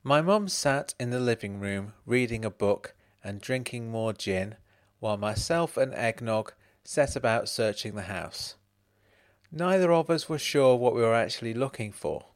My 0.02 0.22
mum 0.22 0.48
sat 0.48 0.95
in 0.99 1.11
the 1.11 1.19
living 1.19 1.60
room 1.60 1.94
reading 2.06 2.44
a 2.44 2.49
book 2.49 2.95
and 3.23 3.39
drinking 3.39 3.91
more 3.91 4.14
gin, 4.14 4.56
while 4.99 5.18
myself 5.18 5.77
and 5.77 5.94
Eggnog 5.94 6.53
set 6.89 7.18
about 7.18 7.49
searching 7.49 7.95
the 7.95 8.03
house. 8.03 8.55
Neither 9.51 9.91
of 9.91 10.09
us 10.09 10.30
were 10.30 10.38
sure 10.38 10.77
what 10.77 10.95
we 10.95 11.01
were 11.01 11.14
actually 11.14 11.53
looking 11.53 11.91
for. 11.91 12.27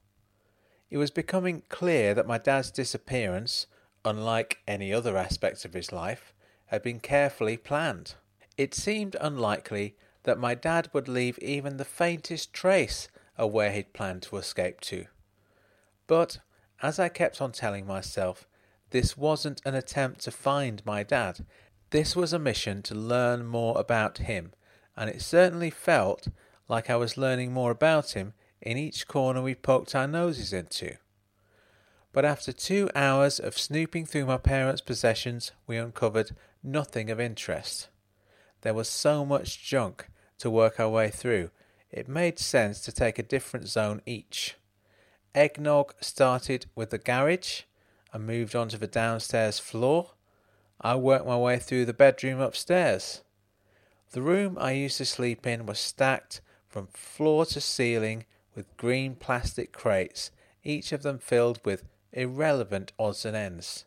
It 0.89 0.97
was 0.97 1.09
becoming 1.09 1.63
clear 1.69 2.13
that 2.13 2.27
my 2.27 2.37
dad's 2.37 2.69
disappearance, 2.69 3.67
unlike 4.03 4.57
any 4.67 4.91
other 4.91 5.15
aspect 5.15 5.63
of 5.63 5.71
his 5.71 5.93
life, 5.93 6.33
had 6.65 6.83
been 6.83 6.99
carefully 6.99 7.55
planned. 7.55 8.15
It 8.57 8.75
seemed 8.75 9.15
unlikely 9.21 9.95
that 10.23 10.37
my 10.37 10.53
dad 10.53 10.89
would 10.91 11.07
leave 11.07 11.39
even 11.39 11.77
the 11.77 11.85
faintest 11.85 12.51
trace 12.51 13.07
of 13.37 13.53
where 13.53 13.71
he'd 13.71 13.93
planned 13.93 14.23
to 14.23 14.35
escape 14.35 14.81
to. 14.81 15.05
But, 16.07 16.39
as 16.81 16.99
I 16.99 17.07
kept 17.07 17.41
on 17.41 17.53
telling 17.53 17.87
myself, 17.87 18.49
this 18.89 19.15
wasn't 19.15 19.61
an 19.63 19.75
attempt 19.75 20.19
to 20.25 20.31
find 20.31 20.85
my 20.85 21.03
dad. 21.03 21.45
This 21.91 22.15
was 22.15 22.31
a 22.31 22.39
mission 22.39 22.81
to 22.83 22.95
learn 22.95 23.45
more 23.45 23.77
about 23.77 24.19
him, 24.19 24.53
and 24.95 25.09
it 25.09 25.21
certainly 25.21 25.69
felt 25.69 26.27
like 26.69 26.89
I 26.89 26.95
was 26.95 27.17
learning 27.17 27.51
more 27.51 27.69
about 27.69 28.11
him 28.11 28.33
in 28.61 28.77
each 28.77 29.07
corner 29.07 29.41
we 29.41 29.55
poked 29.55 29.93
our 29.93 30.07
noses 30.07 30.53
into. 30.53 30.95
But 32.13 32.23
after 32.23 32.53
two 32.53 32.89
hours 32.95 33.39
of 33.39 33.57
snooping 33.57 34.05
through 34.05 34.25
my 34.25 34.37
parents' 34.37 34.81
possessions, 34.81 35.51
we 35.67 35.75
uncovered 35.75 36.31
nothing 36.63 37.09
of 37.09 37.19
interest. 37.19 37.89
There 38.61 38.73
was 38.73 38.87
so 38.87 39.25
much 39.25 39.61
junk 39.61 40.07
to 40.39 40.49
work 40.49 40.79
our 40.79 40.89
way 40.89 41.09
through, 41.09 41.51
it 41.91 42.07
made 42.07 42.39
sense 42.39 42.79
to 42.81 42.93
take 42.93 43.19
a 43.19 43.23
different 43.23 43.67
zone 43.67 44.01
each. 44.05 44.55
Eggnog 45.35 45.93
started 45.99 46.67
with 46.73 46.91
the 46.91 46.97
garage 46.97 47.63
and 48.13 48.25
moved 48.25 48.55
on 48.55 48.69
to 48.69 48.77
the 48.77 48.87
downstairs 48.87 49.59
floor. 49.59 50.11
I 50.83 50.95
worked 50.95 51.27
my 51.27 51.37
way 51.37 51.59
through 51.59 51.85
the 51.85 51.93
bedroom 51.93 52.39
upstairs. 52.39 53.21
The 54.11 54.21
room 54.21 54.57
I 54.59 54.71
used 54.71 54.97
to 54.97 55.05
sleep 55.05 55.45
in 55.45 55.65
was 55.65 55.79
stacked 55.79 56.41
from 56.67 56.87
floor 56.87 57.45
to 57.45 57.61
ceiling 57.61 58.25
with 58.55 58.75
green 58.77 59.15
plastic 59.15 59.71
crates, 59.71 60.31
each 60.63 60.91
of 60.91 61.03
them 61.03 61.19
filled 61.19 61.63
with 61.63 61.85
irrelevant 62.11 62.93
odds 62.97 63.25
and 63.25 63.35
ends. 63.35 63.85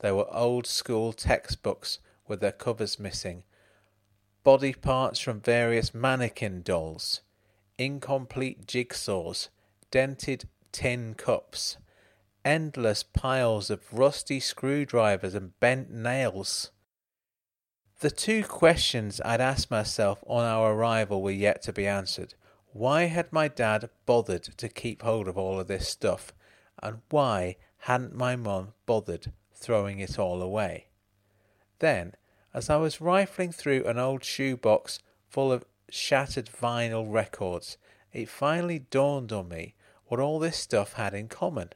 There 0.00 0.14
were 0.14 0.34
old 0.34 0.66
school 0.66 1.12
textbooks 1.12 2.00
with 2.26 2.40
their 2.40 2.52
covers 2.52 2.98
missing, 2.98 3.44
body 4.42 4.74
parts 4.74 5.20
from 5.20 5.40
various 5.40 5.94
mannequin 5.94 6.62
dolls, 6.62 7.20
incomplete 7.78 8.66
jigsaws, 8.66 9.48
dented 9.90 10.48
tin 10.72 11.14
cups, 11.14 11.78
endless 12.46 13.02
piles 13.02 13.70
of 13.70 13.92
rusty 13.92 14.38
screwdrivers 14.38 15.34
and 15.34 15.58
bent 15.58 15.90
nails. 15.90 16.70
The 17.98 18.10
two 18.10 18.44
questions 18.44 19.20
I'd 19.24 19.40
asked 19.40 19.68
myself 19.68 20.22
on 20.28 20.44
our 20.44 20.72
arrival 20.72 21.22
were 21.22 21.32
yet 21.32 21.60
to 21.62 21.72
be 21.72 21.88
answered. 21.88 22.34
Why 22.72 23.06
had 23.06 23.32
my 23.32 23.48
dad 23.48 23.90
bothered 24.04 24.44
to 24.44 24.68
keep 24.68 25.02
hold 25.02 25.26
of 25.26 25.36
all 25.36 25.58
of 25.58 25.66
this 25.66 25.88
stuff? 25.88 26.32
And 26.80 27.00
why 27.10 27.56
hadn't 27.78 28.14
my 28.14 28.36
mum 28.36 28.74
bothered 28.86 29.32
throwing 29.52 29.98
it 29.98 30.16
all 30.16 30.40
away? 30.40 30.86
Then, 31.80 32.14
as 32.54 32.70
I 32.70 32.76
was 32.76 33.00
rifling 33.00 33.50
through 33.50 33.86
an 33.86 33.98
old 33.98 34.22
shoebox 34.22 35.00
full 35.28 35.50
of 35.50 35.64
shattered 35.90 36.46
vinyl 36.46 37.12
records, 37.12 37.76
it 38.12 38.28
finally 38.28 38.78
dawned 38.78 39.32
on 39.32 39.48
me 39.48 39.74
what 40.04 40.20
all 40.20 40.38
this 40.38 40.56
stuff 40.56 40.92
had 40.92 41.12
in 41.12 41.26
common. 41.26 41.70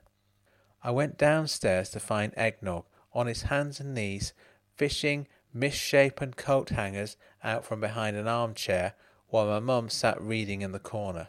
I 0.83 0.91
went 0.91 1.19
downstairs 1.19 1.91
to 1.91 2.01
find 2.01 2.33
Eggnog 2.37 2.85
on 3.13 3.27
his 3.27 3.43
hands 3.43 3.81
and 3.81 3.95
knees, 3.95 4.33
fishing 4.77 5.27
misshapen 5.53 6.33
coat 6.35 6.71
hangers 6.71 7.17
out 7.43 7.65
from 7.65 7.81
behind 7.81 8.17
an 8.17 8.29
armchair 8.29 8.95
while 9.29 9.47
my 9.47 9.61
mum 9.61 9.89
sat 9.89 10.21
reading 10.21 10.63
in 10.63 10.73
the 10.73 10.79
corner. 10.79 11.29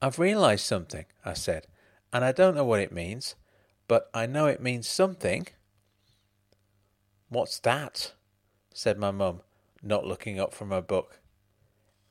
I've 0.00 0.18
realised 0.18 0.64
something, 0.64 1.06
I 1.24 1.34
said, 1.34 1.66
and 2.12 2.24
I 2.24 2.32
don't 2.32 2.54
know 2.54 2.64
what 2.64 2.80
it 2.80 2.92
means, 2.92 3.34
but 3.88 4.08
I 4.14 4.26
know 4.26 4.46
it 4.46 4.62
means 4.62 4.88
something. 4.88 5.48
What's 7.28 7.58
that? 7.60 8.12
said 8.72 8.98
my 8.98 9.10
mum, 9.10 9.40
not 9.82 10.06
looking 10.06 10.38
up 10.38 10.54
from 10.54 10.70
her 10.70 10.80
book. 10.80 11.20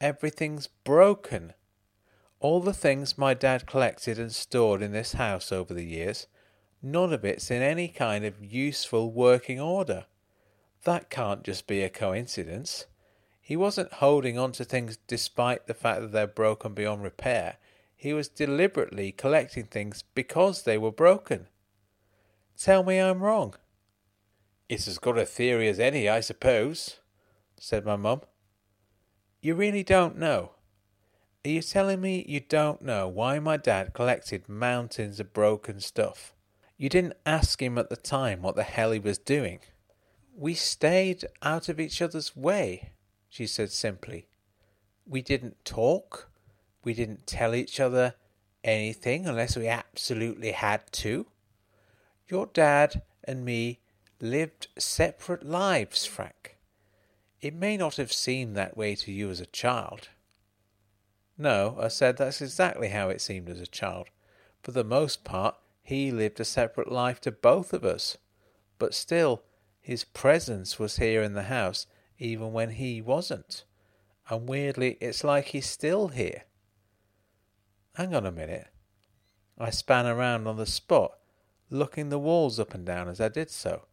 Everything's 0.02 0.68
broken. 0.84 1.54
All 2.40 2.60
the 2.60 2.74
things 2.74 3.18
my 3.18 3.34
dad 3.34 3.66
collected 3.66 4.20
and 4.20 4.32
stored 4.32 4.82
in 4.84 4.92
this 4.92 5.14
house 5.14 5.52
over 5.52 5.74
the 5.74 5.86
years, 5.86 6.28
none 6.84 7.12
of 7.12 7.26
it's 7.26 7.50
in 7.50 7.64
any 7.64 7.88
kind 7.88 8.26
of 8.26 8.44
useful 8.44 9.12
working 9.12 9.60
order. 9.60 10.06
That 10.84 11.10
can't 11.10 11.44
just 11.44 11.66
be 11.66 11.82
a 11.82 11.90
coincidence. 11.90 12.86
He 13.42 13.56
wasn't 13.56 13.94
holding 13.94 14.38
on 14.38 14.52
to 14.54 14.64
things 14.64 15.00
despite 15.08 15.66
the 15.66 15.74
fact 15.74 16.02
that 16.02 16.12
they're 16.12 16.28
broken 16.28 16.74
beyond 16.74 17.02
repair. 17.02 17.58
He 17.96 18.14
was 18.14 18.30
deliberately 18.30 19.12
collecting 19.12 19.66
things 19.66 20.04
because 20.14 20.62
they 20.62 20.78
were 20.78 20.92
broken. 20.92 21.48
Tell 22.56 22.84
me 22.84 23.00
I'm 23.00 23.24
wrong. 23.24 23.56
It's 24.70 24.88
as 24.88 25.00
good 25.00 25.18
a 25.18 25.26
theory 25.26 25.68
as 25.70 25.80
any, 25.80 26.08
I 26.08 26.20
suppose, 26.20 27.00
said 27.58 27.86
my 27.86 27.96
mum. 27.96 28.22
You 29.42 29.56
really 29.56 29.84
don't 29.84 30.18
know? 30.18 30.52
Are 31.48 31.50
you 31.50 31.62
telling 31.62 32.02
me 32.02 32.26
you 32.28 32.42
don't 32.42 32.82
know 32.82 33.08
why 33.08 33.40
my 33.40 33.56
dad 33.56 33.94
collected 33.94 34.50
mountains 34.50 35.22
of 35.22 35.32
broken 35.32 35.80
stuff? 35.80 36.34
You 36.76 36.90
didn't 36.90 37.16
ask 37.26 37.62
him 37.62 37.78
at 37.78 37.90
the 37.90 37.96
time 37.96 38.42
what 38.42 38.58
the 38.58 38.64
hell 38.64 38.92
he 38.92 39.00
was 39.00 39.18
doing. 39.18 39.62
We 40.36 40.56
stayed 40.56 41.24
out 41.42 41.70
of 41.70 41.80
each 41.80 42.02
other's 42.02 42.36
way, 42.36 42.92
she 43.30 43.48
said 43.48 43.72
simply. 43.72 44.28
We 45.06 45.22
didn't 45.22 45.64
talk. 45.64 46.30
We 46.84 46.94
didn't 46.94 47.28
tell 47.28 47.56
each 47.56 47.80
other 47.80 48.16
anything 48.62 49.26
unless 49.26 49.56
we 49.56 49.70
absolutely 49.70 50.52
had 50.52 50.92
to. 50.92 51.28
Your 52.28 52.48
dad 52.48 53.04
and 53.24 53.46
me 53.46 53.80
lived 54.20 54.68
separate 54.78 55.46
lives, 55.46 56.06
Frank. 56.06 56.58
It 57.40 57.56
may 57.56 57.78
not 57.78 57.96
have 57.96 58.12
seemed 58.12 58.58
that 58.58 58.76
way 58.76 58.96
to 58.96 59.14
you 59.14 59.30
as 59.30 59.40
a 59.40 59.46
child. 59.46 60.10
No, 61.38 61.78
I 61.80 61.88
said, 61.90 62.18
that's 62.18 62.42
exactly 62.42 62.90
how 62.90 63.10
it 63.10 63.22
seemed 63.22 63.50
as 63.50 63.60
a 63.60 63.68
child. 63.68 64.08
For 64.64 64.72
the 64.72 64.84
most 64.84 65.24
part, 65.24 65.56
he 65.84 66.12
lived 66.12 66.40
a 66.40 66.46
separate 66.46 66.92
life 66.92 67.22
to 67.22 67.32
both 67.32 67.74
of 67.74 67.86
us. 67.86 68.18
But 68.80 68.94
still, 68.94 69.44
his 69.80 70.04
presence 70.04 70.80
was 70.80 70.98
here 70.98 71.22
in 71.22 71.34
the 71.34 71.44
house 71.44 71.86
even 72.20 72.52
when 72.52 72.72
he 72.72 73.02
wasn't. 73.02 73.64
And 74.30 74.50
weirdly, 74.50 74.98
it's 75.00 75.24
like 75.24 75.46
he's 75.46 75.68
still 75.68 76.10
here. 76.10 76.44
Hang 77.96 78.14
on 78.14 78.26
a 78.26 78.32
minute. 78.32 78.68
I 79.58 79.70
span 79.70 80.06
around 80.06 80.48
on 80.48 80.58
the 80.58 80.66
spot, 80.66 81.18
looking 81.70 82.10
the 82.10 82.20
walls 82.20 82.60
up 82.60 82.74
and 82.74 82.86
down 82.86 83.08
as 83.08 83.22
I 83.22 83.30
did 83.30 83.50
so. 83.50 83.86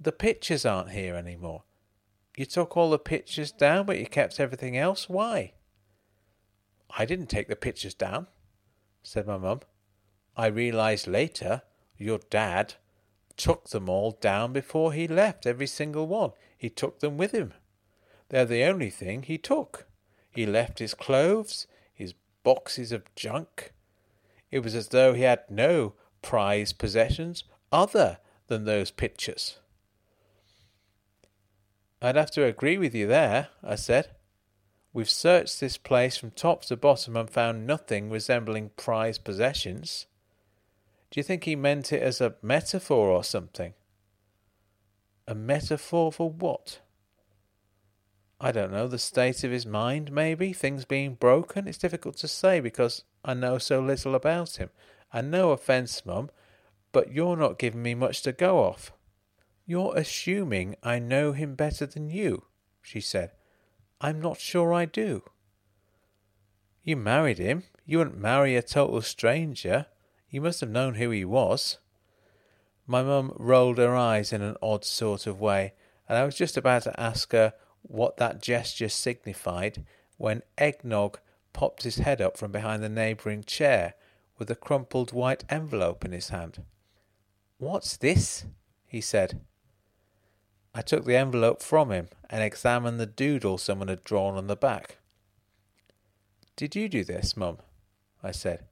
The 0.00 0.12
pictures 0.12 0.66
aren't 0.66 0.90
here 0.90 1.14
any 1.14 1.36
more. 1.36 1.62
You 2.36 2.44
took 2.46 2.76
all 2.76 2.90
the 2.90 2.98
pictures 2.98 3.52
down, 3.52 3.86
but 3.86 3.98
you 3.98 4.06
kept 4.06 4.40
everything 4.40 4.76
else. 4.76 5.08
Why? 5.08 5.52
I 6.98 7.04
didn't 7.04 7.26
take 7.26 7.48
the 7.48 7.56
pictures 7.56 7.94
down, 7.94 8.26
said 9.02 9.26
my 9.26 9.38
mum. 9.38 9.60
I 10.36 10.46
realized 10.46 11.06
later 11.06 11.62
your 11.96 12.20
dad 12.30 12.74
took 13.36 13.70
them 13.70 13.88
all 13.88 14.12
down 14.20 14.52
before 14.52 14.92
he 14.92 15.08
left, 15.08 15.46
every 15.46 15.66
single 15.66 16.06
one. 16.06 16.32
He 16.56 16.68
took 16.68 17.00
them 17.00 17.16
with 17.16 17.32
him. 17.32 17.54
They're 18.28 18.44
the 18.44 18.64
only 18.64 18.90
thing 18.90 19.22
he 19.22 19.38
took. 19.38 19.86
He 20.30 20.46
left 20.46 20.78
his 20.78 20.94
clothes, 20.94 21.66
his 21.92 22.14
boxes 22.42 22.92
of 22.92 23.14
junk. 23.14 23.72
It 24.50 24.60
was 24.60 24.74
as 24.74 24.88
though 24.88 25.14
he 25.14 25.22
had 25.22 25.50
no 25.50 25.94
prized 26.20 26.78
possessions 26.78 27.44
other 27.70 28.18
than 28.46 28.64
those 28.64 28.90
pictures. 28.90 29.58
I'd 32.00 32.16
have 32.16 32.30
to 32.32 32.44
agree 32.44 32.78
with 32.78 32.94
you 32.94 33.06
there, 33.06 33.48
I 33.62 33.76
said. 33.76 34.10
We've 34.92 35.08
searched 35.08 35.58
this 35.58 35.78
place 35.78 36.18
from 36.18 36.32
top 36.32 36.64
to 36.66 36.76
bottom 36.76 37.16
and 37.16 37.30
found 37.30 37.66
nothing 37.66 38.10
resembling 38.10 38.70
prized 38.76 39.24
possessions. 39.24 40.06
Do 41.10 41.18
you 41.18 41.24
think 41.24 41.44
he 41.44 41.56
meant 41.56 41.92
it 41.92 42.02
as 42.02 42.20
a 42.20 42.34
metaphor 42.42 43.08
or 43.08 43.24
something? 43.24 43.72
A 45.26 45.34
metaphor 45.34 46.12
for 46.12 46.30
what? 46.30 46.80
I 48.40 48.50
don't 48.52 48.72
know, 48.72 48.88
the 48.88 48.98
state 48.98 49.44
of 49.44 49.50
his 49.50 49.64
mind, 49.64 50.10
maybe? 50.10 50.52
Things 50.52 50.84
being 50.84 51.14
broken? 51.14 51.68
It's 51.68 51.78
difficult 51.78 52.16
to 52.18 52.28
say 52.28 52.60
because 52.60 53.04
I 53.24 53.34
know 53.34 53.58
so 53.58 53.80
little 53.80 54.14
about 54.14 54.56
him. 54.56 54.70
And 55.12 55.30
no 55.30 55.52
offence, 55.52 56.04
Mum, 56.04 56.30
but 56.90 57.12
you're 57.12 57.36
not 57.36 57.58
giving 57.58 57.82
me 57.82 57.94
much 57.94 58.22
to 58.22 58.32
go 58.32 58.58
off. 58.58 58.92
You're 59.64 59.96
assuming 59.96 60.76
I 60.82 60.98
know 60.98 61.32
him 61.32 61.54
better 61.54 61.86
than 61.86 62.10
you, 62.10 62.44
she 62.82 63.00
said. 63.00 63.30
I'm 64.02 64.20
not 64.20 64.40
sure 64.40 64.74
I 64.74 64.84
do. 64.84 65.22
You 66.82 66.96
married 66.96 67.38
him. 67.38 67.62
You 67.86 67.98
wouldn't 67.98 68.18
marry 68.18 68.56
a 68.56 68.62
total 68.62 69.00
stranger. 69.00 69.86
You 70.28 70.40
must 70.40 70.60
have 70.60 70.70
known 70.70 70.94
who 70.94 71.10
he 71.10 71.24
was. 71.24 71.78
My 72.84 73.04
mum 73.04 73.32
rolled 73.38 73.78
her 73.78 73.94
eyes 73.94 74.32
in 74.32 74.42
an 74.42 74.56
odd 74.60 74.84
sort 74.84 75.28
of 75.28 75.40
way, 75.40 75.74
and 76.08 76.18
I 76.18 76.24
was 76.24 76.34
just 76.34 76.56
about 76.56 76.82
to 76.82 77.00
ask 77.00 77.30
her 77.30 77.54
what 77.82 78.16
that 78.16 78.42
gesture 78.42 78.88
signified 78.88 79.84
when 80.16 80.42
Eggnog 80.58 81.20
popped 81.52 81.84
his 81.84 81.98
head 81.98 82.20
up 82.20 82.36
from 82.36 82.50
behind 82.50 82.82
the 82.82 82.88
neighbouring 82.88 83.44
chair 83.44 83.94
with 84.36 84.50
a 84.50 84.56
crumpled 84.56 85.12
white 85.12 85.44
envelope 85.48 86.04
in 86.04 86.10
his 86.10 86.30
hand. 86.30 86.64
What's 87.58 87.96
this? 87.96 88.46
he 88.84 89.00
said. 89.00 89.40
I 90.74 90.82
took 90.82 91.04
the 91.04 91.16
envelope 91.16 91.62
from 91.62 91.90
him 91.90 92.08
and 92.30 92.42
examined 92.42 92.98
the 92.98 93.06
doodle 93.06 93.58
someone 93.58 93.88
had 93.88 94.04
drawn 94.04 94.36
on 94.36 94.46
the 94.46 94.56
back. 94.56 94.98
Did 96.56 96.74
you 96.74 96.88
do 96.88 97.04
this, 97.04 97.36
Mum? 97.36 97.58
I 98.22 98.30
said. 98.30 98.64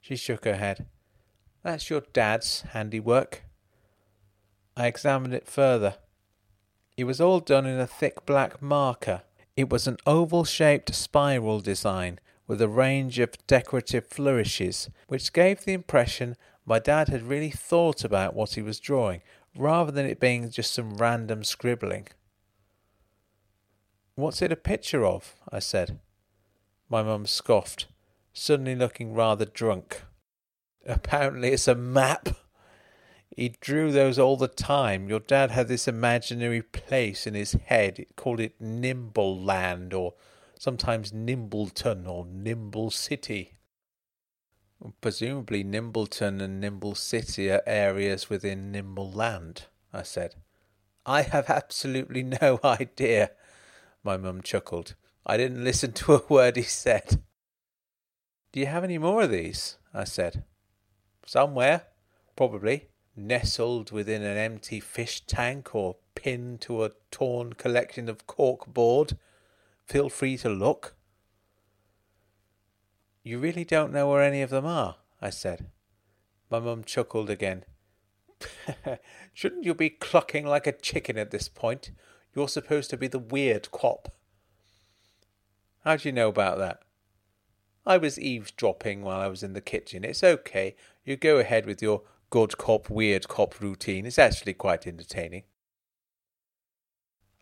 She 0.00 0.16
shook 0.16 0.44
her 0.44 0.56
head. 0.56 0.86
That's 1.62 1.90
your 1.90 2.02
dad's 2.12 2.60
handiwork. 2.72 3.44
I 4.76 4.86
examined 4.86 5.34
it 5.34 5.48
further. 5.48 5.96
It 6.96 7.04
was 7.04 7.20
all 7.20 7.40
done 7.40 7.66
in 7.66 7.80
a 7.80 7.86
thick 7.86 8.26
black 8.26 8.60
marker. 8.60 9.22
It 9.56 9.70
was 9.70 9.86
an 9.86 9.96
oval 10.06 10.44
shaped 10.44 10.94
spiral 10.94 11.60
design 11.60 12.20
with 12.46 12.60
a 12.60 12.68
range 12.68 13.18
of 13.18 13.46
decorative 13.46 14.06
flourishes, 14.06 14.90
which 15.08 15.32
gave 15.32 15.64
the 15.64 15.72
impression 15.72 16.36
my 16.66 16.78
dad 16.78 17.08
had 17.08 17.22
really 17.22 17.50
thought 17.50 18.04
about 18.04 18.34
what 18.34 18.54
he 18.54 18.62
was 18.62 18.80
drawing, 18.80 19.22
rather 19.56 19.90
than 19.90 20.06
it 20.06 20.20
being 20.20 20.50
just 20.50 20.72
some 20.72 20.96
random 20.96 21.44
scribbling. 21.44 22.08
What's 24.16 24.42
it 24.42 24.52
a 24.52 24.56
picture 24.56 25.04
of? 25.04 25.34
I 25.50 25.58
said. 25.58 25.98
My 26.88 27.02
mum 27.02 27.26
scoffed, 27.26 27.86
suddenly 28.32 28.74
looking 28.74 29.14
rather 29.14 29.44
drunk. 29.44 30.02
Apparently, 30.86 31.48
it's 31.50 31.66
a 31.66 31.74
map. 31.74 32.28
He 33.36 33.56
drew 33.60 33.90
those 33.90 34.18
all 34.18 34.36
the 34.36 34.46
time. 34.48 35.08
Your 35.08 35.18
dad 35.18 35.50
had 35.50 35.66
this 35.66 35.88
imaginary 35.88 36.62
place 36.62 37.26
in 37.26 37.34
his 37.34 37.52
head. 37.52 37.98
He 37.98 38.06
called 38.16 38.38
it 38.38 38.60
Nimble 38.60 39.40
Land 39.40 39.92
or 39.92 40.14
sometimes 40.58 41.12
Nimbleton 41.12 42.06
or 42.06 42.26
Nimble 42.26 42.90
City. 42.90 43.54
Presumably, 45.00 45.64
Nimbleton 45.64 46.40
and 46.40 46.60
Nimble 46.60 46.94
City 46.94 47.50
are 47.50 47.62
areas 47.66 48.28
within 48.28 48.70
Nimble 48.70 49.10
Land, 49.10 49.66
I 49.92 50.02
said. 50.02 50.34
I 51.06 51.22
have 51.22 51.48
absolutely 51.48 52.22
no 52.42 52.60
idea, 52.64 53.30
my 54.02 54.16
mum 54.16 54.42
chuckled. 54.42 54.94
I 55.26 55.36
didn't 55.36 55.64
listen 55.64 55.92
to 55.92 56.14
a 56.14 56.26
word 56.28 56.56
he 56.56 56.62
said. 56.62 57.22
Do 58.52 58.60
you 58.60 58.66
have 58.66 58.84
any 58.84 58.98
more 58.98 59.22
of 59.22 59.30
these? 59.30 59.78
I 59.92 60.04
said. 60.04 60.44
Somewhere, 61.26 61.86
probably, 62.36 62.88
nestled 63.16 63.90
within 63.90 64.22
an 64.22 64.36
empty 64.36 64.80
fish 64.80 65.22
tank 65.26 65.74
or 65.74 65.96
pinned 66.14 66.60
to 66.62 66.84
a 66.84 66.92
torn 67.10 67.54
collection 67.54 68.08
of 68.08 68.26
cork 68.26 68.66
board. 68.72 69.16
Feel 69.86 70.08
free 70.08 70.36
to 70.38 70.48
look. 70.48 70.93
You 73.24 73.38
really 73.38 73.64
don't 73.64 73.92
know 73.92 74.10
where 74.10 74.22
any 74.22 74.42
of 74.42 74.50
them 74.50 74.66
are? 74.66 74.96
I 75.20 75.30
said. 75.30 75.70
My 76.50 76.60
mum 76.60 76.84
chuckled 76.84 77.30
again. 77.30 77.64
Shouldn't 79.32 79.64
you 79.64 79.74
be 79.74 79.88
clucking 79.88 80.46
like 80.46 80.66
a 80.66 80.72
chicken 80.72 81.16
at 81.16 81.30
this 81.30 81.48
point? 81.48 81.90
You're 82.34 82.48
supposed 82.48 82.90
to 82.90 82.98
be 82.98 83.08
the 83.08 83.18
weird 83.18 83.70
cop. 83.70 84.14
How 85.84 85.96
do 85.96 86.06
you 86.06 86.12
know 86.12 86.28
about 86.28 86.58
that? 86.58 86.80
I 87.86 87.96
was 87.96 88.20
eavesdropping 88.20 89.02
while 89.02 89.20
I 89.20 89.28
was 89.28 89.42
in 89.42 89.54
the 89.54 89.60
kitchen. 89.62 90.04
It's 90.04 90.22
okay. 90.22 90.76
You 91.04 91.16
go 91.16 91.38
ahead 91.38 91.64
with 91.64 91.80
your 91.80 92.02
good 92.28 92.58
cop, 92.58 92.90
weird 92.90 93.26
cop 93.28 93.58
routine. 93.58 94.04
It's 94.04 94.18
actually 94.18 94.54
quite 94.54 94.86
entertaining. 94.86 95.44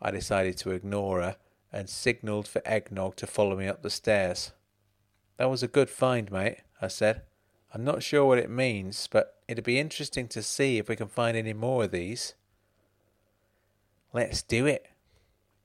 I 0.01 0.13
decided 0.13 0.59
to 0.59 0.71
ignore 0.71 1.23
her 1.23 1.37
and 1.73 1.89
signalled 1.89 2.47
for 2.47 2.63
Eggnog 2.65 3.17
to 3.17 3.27
follow 3.27 3.57
me 3.57 3.67
up 3.67 3.83
the 3.83 3.91
stairs. 3.91 4.53
That 5.43 5.51
was 5.51 5.65
a 5.65 5.67
good 5.67 5.91
find, 5.91 6.31
mate, 6.31 6.59
I 6.81 6.87
said. 6.87 7.23
I'm 7.75 7.83
not 7.83 8.05
sure 8.05 8.25
what 8.25 8.39
it 8.39 8.49
means, 8.49 9.09
but 9.11 9.41
it'd 9.49 9.65
be 9.65 9.81
interesting 9.81 10.29
to 10.29 10.41
see 10.41 10.79
if 10.79 10.89
we 10.89 10.95
can 10.95 11.09
find 11.09 11.37
any 11.37 11.53
more 11.53 11.83
of 11.83 11.91
these. 11.91 12.35
Let's 14.13 14.41
do 14.41 14.67
it. 14.67 14.87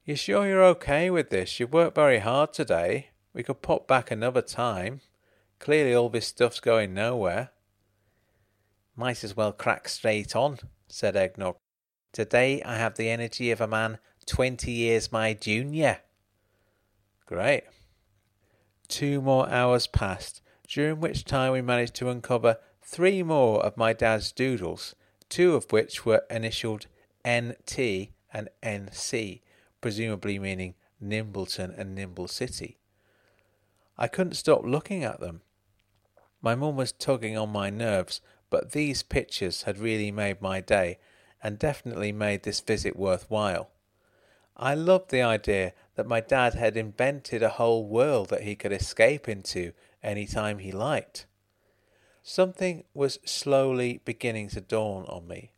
You 0.03 0.15
sure 0.15 0.47
you're 0.47 0.63
okay 0.63 1.11
with 1.11 1.29
this? 1.29 1.59
You've 1.59 1.73
worked 1.73 1.93
very 1.93 2.17
hard 2.17 2.53
today. 2.53 3.09
We 3.35 3.43
could 3.43 3.61
pop 3.61 3.87
back 3.87 4.09
another 4.09 4.41
time. 4.41 5.01
Clearly 5.59 5.93
all 5.93 6.09
this 6.09 6.25
stuff's 6.25 6.59
going 6.59 6.95
nowhere. 6.95 7.51
Might 8.95 9.23
as 9.23 9.37
well 9.37 9.51
crack 9.51 9.89
straight 9.89 10.35
on, 10.35 10.57
said 10.87 11.15
Eggnog. 11.15 11.55
Today 12.13 12.63
I 12.63 12.77
have 12.77 12.95
the 12.95 13.11
energy 13.11 13.51
of 13.51 13.61
a 13.61 13.67
man 13.67 13.99
twenty 14.25 14.71
years 14.71 15.11
my 15.11 15.35
junior. 15.35 15.99
Great. 17.27 17.65
Two 18.87 19.21
more 19.21 19.49
hours 19.49 19.87
passed, 19.87 20.41
during 20.67 20.99
which 20.99 21.25
time 21.25 21.51
we 21.51 21.61
managed 21.61 21.95
to 21.95 22.09
uncover 22.09 22.57
three 22.81 23.21
more 23.21 23.63
of 23.65 23.77
my 23.77 23.93
dad's 23.93 24.31
doodles, 24.31 24.95
two 25.29 25.55
of 25.55 25.71
which 25.71 26.05
were 26.05 26.25
initialed 26.29 26.87
NT 27.27 28.09
and 28.33 28.49
NC, 28.63 29.41
presumably 29.81 30.39
meaning 30.39 30.75
Nimbleton 31.01 31.71
and 31.77 31.93
Nimble 31.93 32.27
City. 32.27 32.77
I 33.97 34.07
couldn't 34.07 34.35
stop 34.35 34.63
looking 34.63 35.03
at 35.03 35.19
them. 35.19 35.41
My 36.41 36.55
mum 36.55 36.75
was 36.75 36.91
tugging 36.91 37.37
on 37.37 37.49
my 37.49 37.69
nerves, 37.69 38.21
but 38.49 38.71
these 38.71 39.03
pictures 39.03 39.63
had 39.63 39.79
really 39.79 40.11
made 40.11 40.41
my 40.41 40.61
day 40.61 40.99
and 41.43 41.59
definitely 41.59 42.11
made 42.11 42.43
this 42.43 42.59
visit 42.59 42.95
worthwhile. 42.95 43.69
I 44.55 44.73
loved 44.73 45.11
the 45.11 45.21
idea 45.21 45.73
that 45.97 46.07
my 46.07 46.21
dad 46.21 46.53
had 46.53 46.77
invented 46.77 47.41
a 47.41 47.49
whole 47.49 47.87
world 47.87 48.29
that 48.29 48.43
he 48.43 48.55
could 48.55 48.71
escape 48.71 49.27
into 49.27 49.73
any 50.03 50.27
time 50.27 50.59
he 50.59 50.71
liked. 50.71 51.25
Something 52.21 52.83
was 52.93 53.17
slowly 53.25 53.99
beginning 54.05 54.49
to 54.49 54.61
dawn 54.61 55.05
on 55.05 55.27
me. 55.27 55.53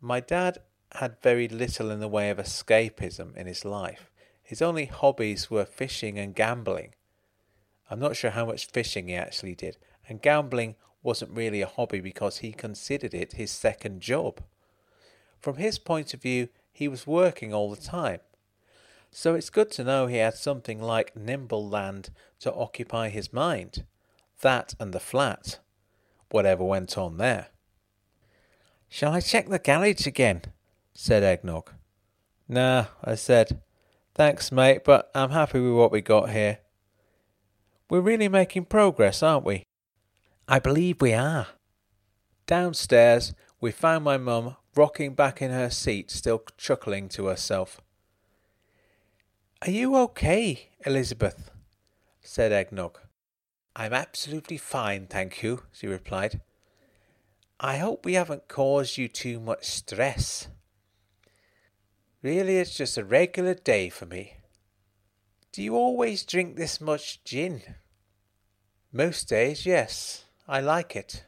My 0.00 0.18
dad 0.18 0.58
had 0.96 1.22
very 1.22 1.46
little 1.46 1.92
in 1.92 2.00
the 2.00 2.08
way 2.08 2.28
of 2.28 2.38
escapism 2.38 3.36
in 3.36 3.46
his 3.46 3.64
life. 3.64 4.10
His 4.42 4.60
only 4.60 4.86
hobbies 4.86 5.48
were 5.48 5.64
fishing 5.64 6.18
and 6.18 6.34
gambling. 6.34 6.94
I'm 7.88 8.00
not 8.00 8.16
sure 8.16 8.32
how 8.32 8.46
much 8.46 8.66
fishing 8.66 9.06
he 9.06 9.14
actually 9.14 9.54
did, 9.54 9.76
and 10.08 10.20
gambling 10.20 10.74
wasn't 11.04 11.36
really 11.36 11.62
a 11.62 11.68
hobby 11.68 12.00
because 12.00 12.38
he 12.38 12.50
considered 12.50 13.14
it 13.14 13.34
his 13.34 13.52
second 13.52 14.00
job. 14.00 14.42
From 15.38 15.56
his 15.56 15.78
point 15.78 16.14
of 16.14 16.22
view, 16.22 16.48
he 16.72 16.88
was 16.88 17.06
working 17.06 17.54
all 17.54 17.70
the 17.70 17.80
time. 17.80 18.20
So 19.10 19.34
it's 19.34 19.50
good 19.50 19.70
to 19.72 19.84
know 19.84 20.06
he 20.06 20.16
had 20.16 20.34
something 20.34 20.80
like 20.80 21.16
Nimble 21.16 21.68
Land 21.68 22.10
to 22.40 22.52
occupy 22.52 23.08
his 23.08 23.32
mind. 23.32 23.84
That 24.42 24.74
and 24.78 24.92
the 24.92 25.00
flat. 25.00 25.58
Whatever 26.30 26.64
went 26.64 26.96
on 26.96 27.16
there. 27.16 27.48
Shall 28.88 29.12
I 29.12 29.20
check 29.20 29.48
the 29.48 29.58
garage 29.58 30.06
again? 30.06 30.42
said 30.94 31.22
Eggnog. 31.22 31.70
Nah, 32.48 32.86
I 33.04 33.14
said. 33.14 33.60
Thanks, 34.14 34.50
mate, 34.50 34.82
but 34.84 35.10
I'm 35.14 35.30
happy 35.30 35.60
with 35.60 35.74
what 35.74 35.92
we 35.92 36.00
got 36.00 36.30
here. 36.30 36.58
We're 37.90 38.00
really 38.00 38.28
making 38.28 38.66
progress, 38.66 39.22
aren't 39.22 39.44
we? 39.44 39.64
I 40.46 40.58
believe 40.58 41.00
we 41.00 41.12
are. 41.12 41.48
Downstairs, 42.46 43.34
we 43.60 43.70
found 43.70 44.04
my 44.04 44.16
mum 44.16 44.56
rocking 44.74 45.14
back 45.14 45.42
in 45.42 45.50
her 45.50 45.70
seat, 45.70 46.10
still 46.10 46.42
chuckling 46.56 47.08
to 47.10 47.26
herself. 47.26 47.80
Are 49.62 49.72
you 49.72 49.96
okay, 49.96 50.68
Elizabeth? 50.86 51.50
said 52.22 52.52
Eggnog. 52.52 53.00
I'm 53.74 53.92
absolutely 53.92 54.56
fine, 54.56 55.08
thank 55.08 55.42
you, 55.42 55.64
she 55.72 55.88
replied. 55.88 56.42
I 57.58 57.78
hope 57.78 58.04
we 58.04 58.14
haven't 58.14 58.46
caused 58.46 58.98
you 58.98 59.08
too 59.08 59.40
much 59.40 59.64
stress. 59.66 60.46
Really, 62.22 62.58
it's 62.58 62.76
just 62.76 62.96
a 62.96 63.04
regular 63.04 63.54
day 63.54 63.88
for 63.88 64.06
me. 64.06 64.34
Do 65.50 65.60
you 65.60 65.74
always 65.74 66.24
drink 66.24 66.54
this 66.54 66.80
much 66.80 67.24
gin? 67.24 67.62
Most 68.92 69.28
days, 69.28 69.66
yes. 69.66 70.24
I 70.46 70.60
like 70.60 70.94
it. 70.94 71.24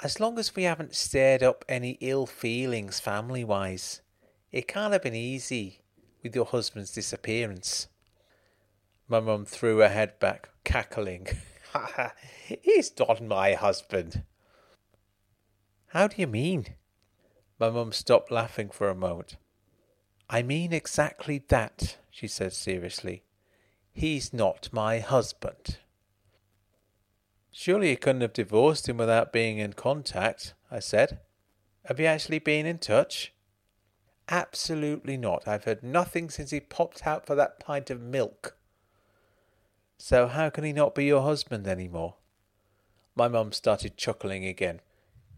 As 0.00 0.20
long 0.20 0.38
as 0.38 0.54
we 0.54 0.64
haven't 0.64 0.94
stirred 0.94 1.42
up 1.42 1.64
any 1.66 1.96
ill 2.02 2.26
feelings 2.26 3.00
family 3.00 3.42
wise, 3.42 4.02
it 4.52 4.68
can't 4.68 4.92
have 4.92 5.02
been 5.02 5.14
easy 5.14 5.80
with 6.22 6.34
your 6.34 6.44
husband's 6.44 6.92
disappearance. 6.92 7.88
My 9.08 9.20
mum 9.20 9.44
threw 9.44 9.78
her 9.78 9.88
head 9.88 10.18
back, 10.18 10.50
cackling. 10.64 11.28
Ha 11.72 11.90
ha, 11.96 12.12
He's 12.62 12.92
not 12.98 13.22
my 13.22 13.54
husband. 13.54 14.22
How 15.88 16.08
do 16.08 16.20
you 16.20 16.26
mean? 16.26 16.74
My 17.58 17.70
mum 17.70 17.92
stopped 17.92 18.30
laughing 18.30 18.70
for 18.70 18.88
a 18.88 18.94
moment. 18.94 19.36
I 20.30 20.42
mean 20.42 20.72
exactly 20.72 21.42
that, 21.48 21.96
she 22.10 22.28
said 22.28 22.52
seriously. 22.52 23.22
He's 23.92 24.32
not 24.32 24.68
my 24.72 25.00
husband. 25.00 25.78
Surely 27.50 27.90
you 27.90 27.96
couldn't 27.96 28.20
have 28.20 28.34
divorced 28.34 28.88
him 28.88 28.98
without 28.98 29.32
being 29.32 29.58
in 29.58 29.72
contact, 29.72 30.54
I 30.70 30.78
said. 30.78 31.20
Have 31.86 31.98
you 31.98 32.06
actually 32.06 32.38
been 32.38 32.66
in 32.66 32.78
touch? 32.78 33.32
Absolutely 34.28 35.16
not. 35.16 35.48
I've 35.48 35.64
heard 35.64 35.82
nothing 35.82 36.28
since 36.28 36.50
he 36.50 36.60
popped 36.60 37.06
out 37.06 37.26
for 37.26 37.34
that 37.34 37.60
pint 37.60 37.90
of 37.90 38.00
milk. 38.00 38.56
So 39.96 40.26
how 40.28 40.50
can 40.50 40.64
he 40.64 40.72
not 40.72 40.94
be 40.94 41.06
your 41.06 41.22
husband 41.22 41.66
any 41.66 41.88
more? 41.88 42.14
My 43.16 43.26
mum 43.26 43.52
started 43.52 43.96
chuckling 43.96 44.44
again. 44.44 44.80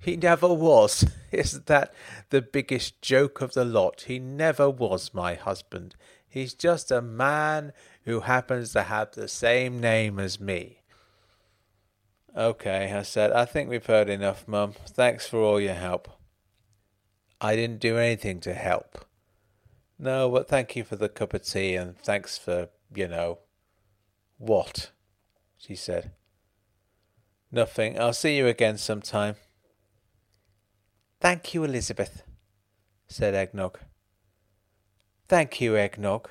He 0.00 0.16
never 0.16 0.48
was. 0.48 1.04
Isn't 1.30 1.66
that 1.66 1.94
the 2.30 2.42
biggest 2.42 3.00
joke 3.00 3.40
of 3.40 3.52
the 3.52 3.64
lot? 3.64 4.02
He 4.06 4.18
never 4.18 4.68
was 4.68 5.14
my 5.14 5.34
husband. 5.34 5.94
He's 6.28 6.54
just 6.54 6.90
a 6.90 7.02
man 7.02 7.72
who 8.04 8.20
happens 8.20 8.72
to 8.72 8.82
have 8.84 9.12
the 9.12 9.28
same 9.28 9.80
name 9.80 10.18
as 10.18 10.40
me. 10.40 10.80
Okay, 12.36 12.92
I 12.92 13.02
said, 13.02 13.32
I 13.32 13.44
think 13.44 13.68
we've 13.68 13.84
heard 13.84 14.08
enough, 14.08 14.46
Mum. 14.46 14.74
Thanks 14.86 15.26
for 15.26 15.40
all 15.40 15.60
your 15.60 15.74
help. 15.74 16.19
I 17.40 17.56
didn't 17.56 17.80
do 17.80 17.96
anything 17.96 18.40
to 18.40 18.54
help. 18.54 19.04
No, 19.98 20.30
but 20.30 20.48
thank 20.48 20.76
you 20.76 20.84
for 20.84 20.96
the 20.96 21.08
cup 21.08 21.34
of 21.34 21.42
tea 21.42 21.74
and 21.74 21.98
thanks 21.98 22.36
for, 22.36 22.68
you 22.94 23.08
know. 23.08 23.38
What? 24.38 24.90
she 25.56 25.74
said. 25.74 26.12
Nothing. 27.52 27.98
I'll 27.98 28.12
see 28.12 28.36
you 28.36 28.46
again 28.46 28.78
sometime. 28.78 29.36
Thank 31.20 31.52
you, 31.52 31.64
Elizabeth, 31.64 32.22
said 33.08 33.34
Eggnog. 33.34 33.78
Thank 35.28 35.60
you, 35.60 35.76
Eggnog. 35.76 36.30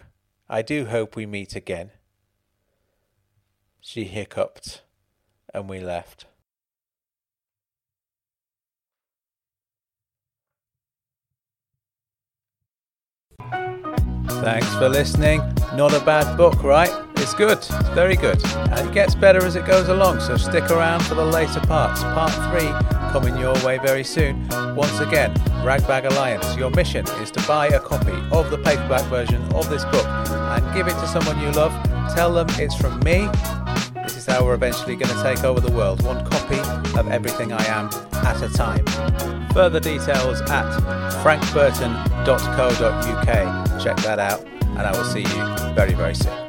I 0.49 0.61
do 0.64 0.86
hope 0.86 1.15
we 1.15 1.26
meet 1.26 1.56
again. 1.56 1.91
She 3.81 4.06
hiccuped, 4.06 4.81
and 5.53 5.69
we 5.69 5.80
left. 5.80 6.26
Thanks 14.41 14.74
for 14.76 14.88
listening. 14.88 15.41
Not 15.76 15.94
a 15.94 15.99
bad 15.99 16.38
book, 16.38 16.64
right? 16.64 16.91
It's 17.18 17.34
good. 17.34 17.57
It's 17.57 17.70
very 17.90 18.16
good. 18.16 18.44
And 18.56 18.88
it 18.88 18.94
gets 18.94 19.14
better 19.14 19.44
as 19.44 19.56
it 19.56 19.66
goes 19.66 19.90
along, 19.90 20.22
so 20.22 20.38
stick 20.38 20.72
around 20.72 21.03
for 21.03 21.16
the 21.16 21.26
later 21.26 21.60
parts. 21.60 22.02
Part 22.02 22.32
3 22.57 22.90
coming 23.11 23.38
your 23.38 23.53
way 23.66 23.78
very 23.80 24.03
soon. 24.03 24.48
Once 24.76 24.99
again, 24.99 25.34
Ragbag 25.64 26.06
Alliance, 26.06 26.56
your 26.56 26.70
mission 26.70 27.06
is 27.22 27.32
to 27.32 27.48
buy 27.48 27.68
a 27.68 27.80
copy 27.80 28.14
of 28.32 28.49
the 28.49 28.57
paperback 28.60 29.03
version 29.10 29.41
of 29.53 29.70
this 29.70 29.84
book 29.86 30.06
and 30.07 30.74
give 30.74 30.88
it 30.88 30.94
to 30.94 31.07
someone 31.07 31.40
you 31.41 31.52
love. 31.52 31.74
Tell 32.16 32.34
them 32.34 32.48
it's 32.52 32.76
from 32.76 32.99
me. 33.02 33.28
How 34.30 34.46
we're 34.46 34.54
eventually 34.54 34.96
going 34.96 35.14
to 35.14 35.24
take 35.24 35.44
over 35.44 35.60
the 35.60 35.72
world, 35.72 36.04
one 36.04 36.24
copy 36.30 36.60
of 36.98 37.10
everything 37.10 37.52
I 37.52 37.66
am 37.66 37.90
at 38.14 38.42
a 38.42 38.50
time. 38.50 38.86
Further 39.54 39.80
details 39.80 40.42
at 40.42 40.80
frankburton.co.uk. 41.24 43.84
Check 43.84 43.98
that 43.98 44.20
out, 44.20 44.46
and 44.62 44.82
I 44.82 44.92
will 44.92 45.04
see 45.04 45.22
you 45.22 45.74
very, 45.74 45.94
very 45.94 46.14
soon. 46.14 46.49